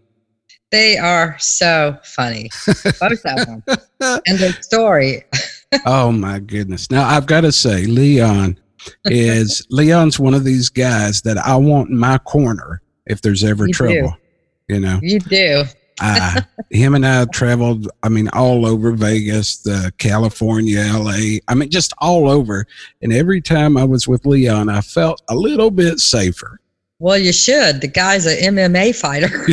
They 0.71 0.97
are 0.97 1.37
so 1.39 1.99
funny, 2.05 2.49
both 2.67 3.03
of 3.03 3.21
them, 3.21 3.63
and 4.01 4.39
their 4.39 4.53
story. 4.63 5.25
oh 5.85 6.13
my 6.13 6.39
goodness! 6.39 6.91
Now 6.93 7.09
I've 7.09 7.27
got 7.27 7.41
to 7.41 7.51
say, 7.51 7.87
Leon 7.87 8.57
is 9.07 9.67
Leon's 9.71 10.19
one 10.19 10.35
of 10.35 10.45
these 10.45 10.69
guys 10.69 11.23
that 11.23 11.39
I 11.39 11.57
want 11.57 11.91
in 11.91 11.99
my 11.99 12.19
corner 12.19 12.83
if 13.07 13.21
there's 13.23 13.45
ever 13.45 13.67
You 13.67 13.73
trouble. 13.73 14.15
do. 14.69 14.75
You 14.75 14.81
know, 14.81 15.01
You 15.03 15.19
do. 15.19 15.65
uh, 16.01 16.41
him 16.71 16.95
and 16.95 17.05
I 17.07 17.25
traveled. 17.33 17.89
I 18.05 18.09
mean, 18.09 18.29
all 18.29 18.65
over 18.67 18.93
Vegas, 18.93 19.59
the 19.59 19.93
California, 19.99 20.79
L.A. 20.81 21.41
I 21.49 21.55
mean, 21.55 21.71
just 21.71 21.93
all 21.99 22.29
over. 22.31 22.67
And 23.03 23.13
every 23.13 23.41
time 23.41 23.77
I 23.77 23.85
was 23.85 24.07
with 24.07 24.25
Leon, 24.27 24.69
I 24.69 24.81
felt 24.81 25.21
a 25.29 25.35
little 25.35 25.71
bit 25.73 25.99
safer. 25.99 26.61
Well, 27.01 27.17
you 27.19 27.33
should. 27.33 27.81
The 27.81 27.89
guy's 27.89 28.27
an 28.27 28.55
MMA 28.55 28.95
fighter, 28.95 29.47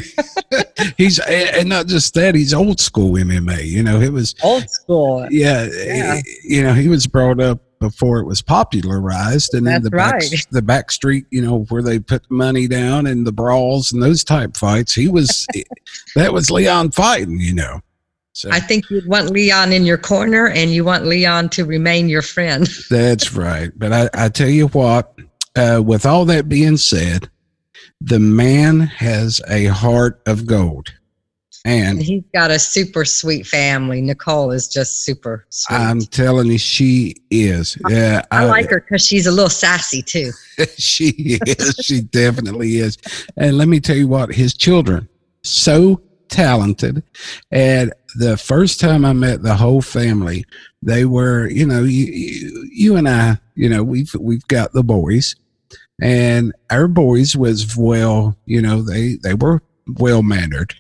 He's 0.98 1.18
and 1.20 1.70
not 1.70 1.88
just 1.88 2.14
that, 2.16 2.36
he's 2.36 2.54
old 2.54 2.80
school 2.82 3.14
MMA. 3.14 3.66
You 3.66 3.84
know, 3.84 4.02
it 4.02 4.12
was 4.12 4.36
old 4.44 4.70
school. 4.70 5.26
yeah, 5.32 5.66
Yeah. 5.74 6.22
you 6.44 6.62
know, 6.62 6.74
he 6.74 6.90
was 6.90 7.08
brought 7.08 7.40
up 7.40 7.62
before 7.80 8.20
it 8.20 8.26
was 8.26 8.42
popularized, 8.42 9.54
and 9.54 9.66
then 9.66 9.82
That's 9.82 9.84
the 9.86 9.92
back, 9.92 10.14
right. 10.14 10.46
the 10.52 10.62
back 10.62 10.92
street, 10.92 11.26
you 11.32 11.42
know, 11.42 11.66
where 11.70 11.82
they 11.82 12.00
put 12.00 12.30
money 12.30 12.68
down 12.68 13.08
and 13.08 13.26
the 13.26 13.32
brawls 13.32 13.92
and 13.92 14.02
those 14.02 14.24
type 14.24 14.58
fights. 14.58 14.94
He 14.94 15.08
was 15.08 15.48
that 16.16 16.34
was 16.34 16.52
Leon 16.52 16.92
fighting, 16.92 17.40
you 17.40 17.54
know. 17.54 17.82
So 18.34 18.52
I 18.52 18.60
think 18.60 18.90
you'd 18.92 19.08
want 19.08 19.32
Leon 19.32 19.74
in 19.74 19.84
your 19.84 19.98
corner, 19.98 20.48
and 20.48 20.72
you 20.72 20.84
want 20.84 21.06
Leon 21.06 21.50
to 21.50 21.66
remain 21.66 22.08
your 22.08 22.22
friend. 22.22 22.68
that's 22.90 23.34
right. 23.34 23.72
But 23.76 23.92
I, 23.92 24.10
I 24.14 24.30
tell 24.30 24.50
you 24.50 24.68
what, 24.68 25.12
uh, 25.56 25.82
with 25.84 26.06
all 26.06 26.24
that 26.26 26.48
being 26.48 26.78
said, 26.78 27.30
the 28.00 28.20
man 28.20 28.82
has 28.82 29.42
a 29.50 29.66
heart 29.66 30.22
of 30.28 30.46
gold, 30.46 30.94
And 31.68 32.02
he's 32.02 32.24
got 32.34 32.50
a 32.50 32.60
super 32.60 33.04
sweet 33.04 33.46
family. 33.46 34.02
Nicole 34.02 34.52
is 34.52 34.70
just 34.70 35.04
super 35.04 35.46
sweet. 35.50 35.76
I'm 35.76 36.00
telling 36.00 36.48
you, 36.48 36.58
she 36.58 37.16
is. 37.30 37.78
Yeah, 37.90 38.22
I 38.32 38.46
like 38.46 38.70
her 38.70 38.80
because 38.80 39.06
she's 39.06 39.28
a 39.28 39.32
little 39.32 39.50
sassy 39.50 40.02
too. 40.02 40.32
she 40.78 41.38
is. 41.46 41.76
She 41.84 42.02
definitely 42.02 42.78
is. 42.78 42.98
And 43.36 43.58
let 43.58 43.68
me 43.68 43.82
tell 43.82 43.98
you 43.98 44.08
what, 44.08 44.34
his 44.34 44.56
children, 44.56 45.10
so 45.44 46.02
talented. 46.30 47.04
And 47.52 47.94
the 48.16 48.38
first 48.38 48.80
time 48.80 49.04
I 49.04 49.12
met 49.12 49.44
the 49.44 49.56
whole 49.56 49.82
family, 49.82 50.46
they 50.82 51.04
were, 51.04 51.50
you 51.50 51.66
know, 51.66 51.84
you, 51.84 52.06
you, 52.06 52.70
you 52.72 52.96
and 52.96 53.10
I, 53.10 53.40
you 53.56 53.68
know, 53.68 53.84
we've 53.84 54.14
we've 54.18 54.48
got 54.48 54.72
the 54.72 54.84
boys, 54.84 55.36
and 56.02 56.54
our 56.70 56.88
boys 56.88 57.36
was 57.36 57.76
well, 57.76 58.38
you 58.46 58.62
know, 58.62 58.82
they 58.82 59.18
they 59.22 59.34
were 59.34 59.62
well 59.98 60.24
mannered, 60.24 60.76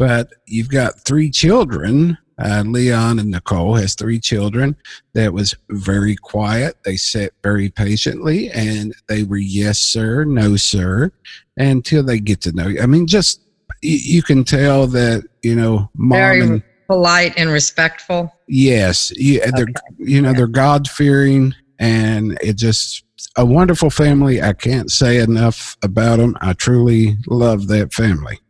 but 0.00 0.32
you've 0.46 0.70
got 0.70 0.98
three 1.00 1.30
children. 1.30 2.16
Uh, 2.38 2.62
Leon 2.64 3.18
and 3.18 3.30
Nicole 3.30 3.74
has 3.74 3.94
three 3.94 4.18
children 4.18 4.74
that 5.12 5.34
was 5.34 5.54
very 5.68 6.16
quiet. 6.16 6.78
They 6.86 6.96
sat 6.96 7.32
very 7.42 7.68
patiently 7.68 8.50
and 8.52 8.94
they 9.08 9.24
were 9.24 9.36
yes, 9.36 9.78
sir, 9.78 10.24
no, 10.24 10.56
sir, 10.56 11.12
until 11.58 12.02
they 12.02 12.18
get 12.18 12.40
to 12.40 12.52
know 12.52 12.68
you. 12.68 12.80
I 12.80 12.86
mean, 12.86 13.06
just 13.06 13.42
you, 13.82 13.98
you 13.98 14.22
can 14.22 14.42
tell 14.42 14.86
that, 14.86 15.28
you 15.42 15.54
know, 15.54 15.90
mom 15.92 16.18
Very 16.18 16.40
and 16.40 16.62
polite 16.86 17.34
and 17.36 17.50
respectful. 17.50 18.34
yes, 18.48 19.12
you, 19.16 19.42
they're, 19.54 19.66
you 19.98 20.22
know, 20.22 20.32
they're 20.32 20.46
God 20.46 20.88
fearing 20.88 21.54
and 21.78 22.38
it 22.42 22.56
just 22.56 23.04
a 23.36 23.44
wonderful 23.44 23.90
family. 23.90 24.40
I 24.40 24.54
can't 24.54 24.90
say 24.90 25.18
enough 25.18 25.76
about 25.82 26.20
them. 26.20 26.38
I 26.40 26.54
truly 26.54 27.18
love 27.26 27.68
that 27.68 27.92
family. 27.92 28.40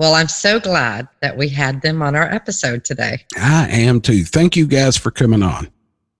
Well, 0.00 0.14
I'm 0.14 0.28
so 0.28 0.58
glad 0.58 1.08
that 1.20 1.36
we 1.36 1.50
had 1.50 1.82
them 1.82 2.00
on 2.00 2.16
our 2.16 2.24
episode 2.24 2.86
today. 2.86 3.26
I 3.36 3.68
am 3.68 4.00
too. 4.00 4.24
Thank 4.24 4.56
you 4.56 4.66
guys 4.66 4.96
for 4.96 5.10
coming 5.10 5.42
on. 5.42 5.68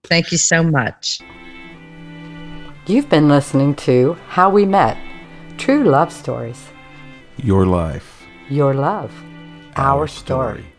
Thank 0.04 0.32
you 0.32 0.36
so 0.36 0.62
much. 0.62 1.20
You've 2.86 3.08
been 3.08 3.30
listening 3.30 3.74
to 3.76 4.18
How 4.28 4.50
We 4.50 4.66
Met 4.66 4.98
True 5.56 5.84
Love 5.84 6.12
Stories. 6.12 6.62
Your 7.38 7.64
life, 7.64 8.26
Your 8.50 8.74
love. 8.74 9.14
Our, 9.76 10.06
story. 10.06 10.69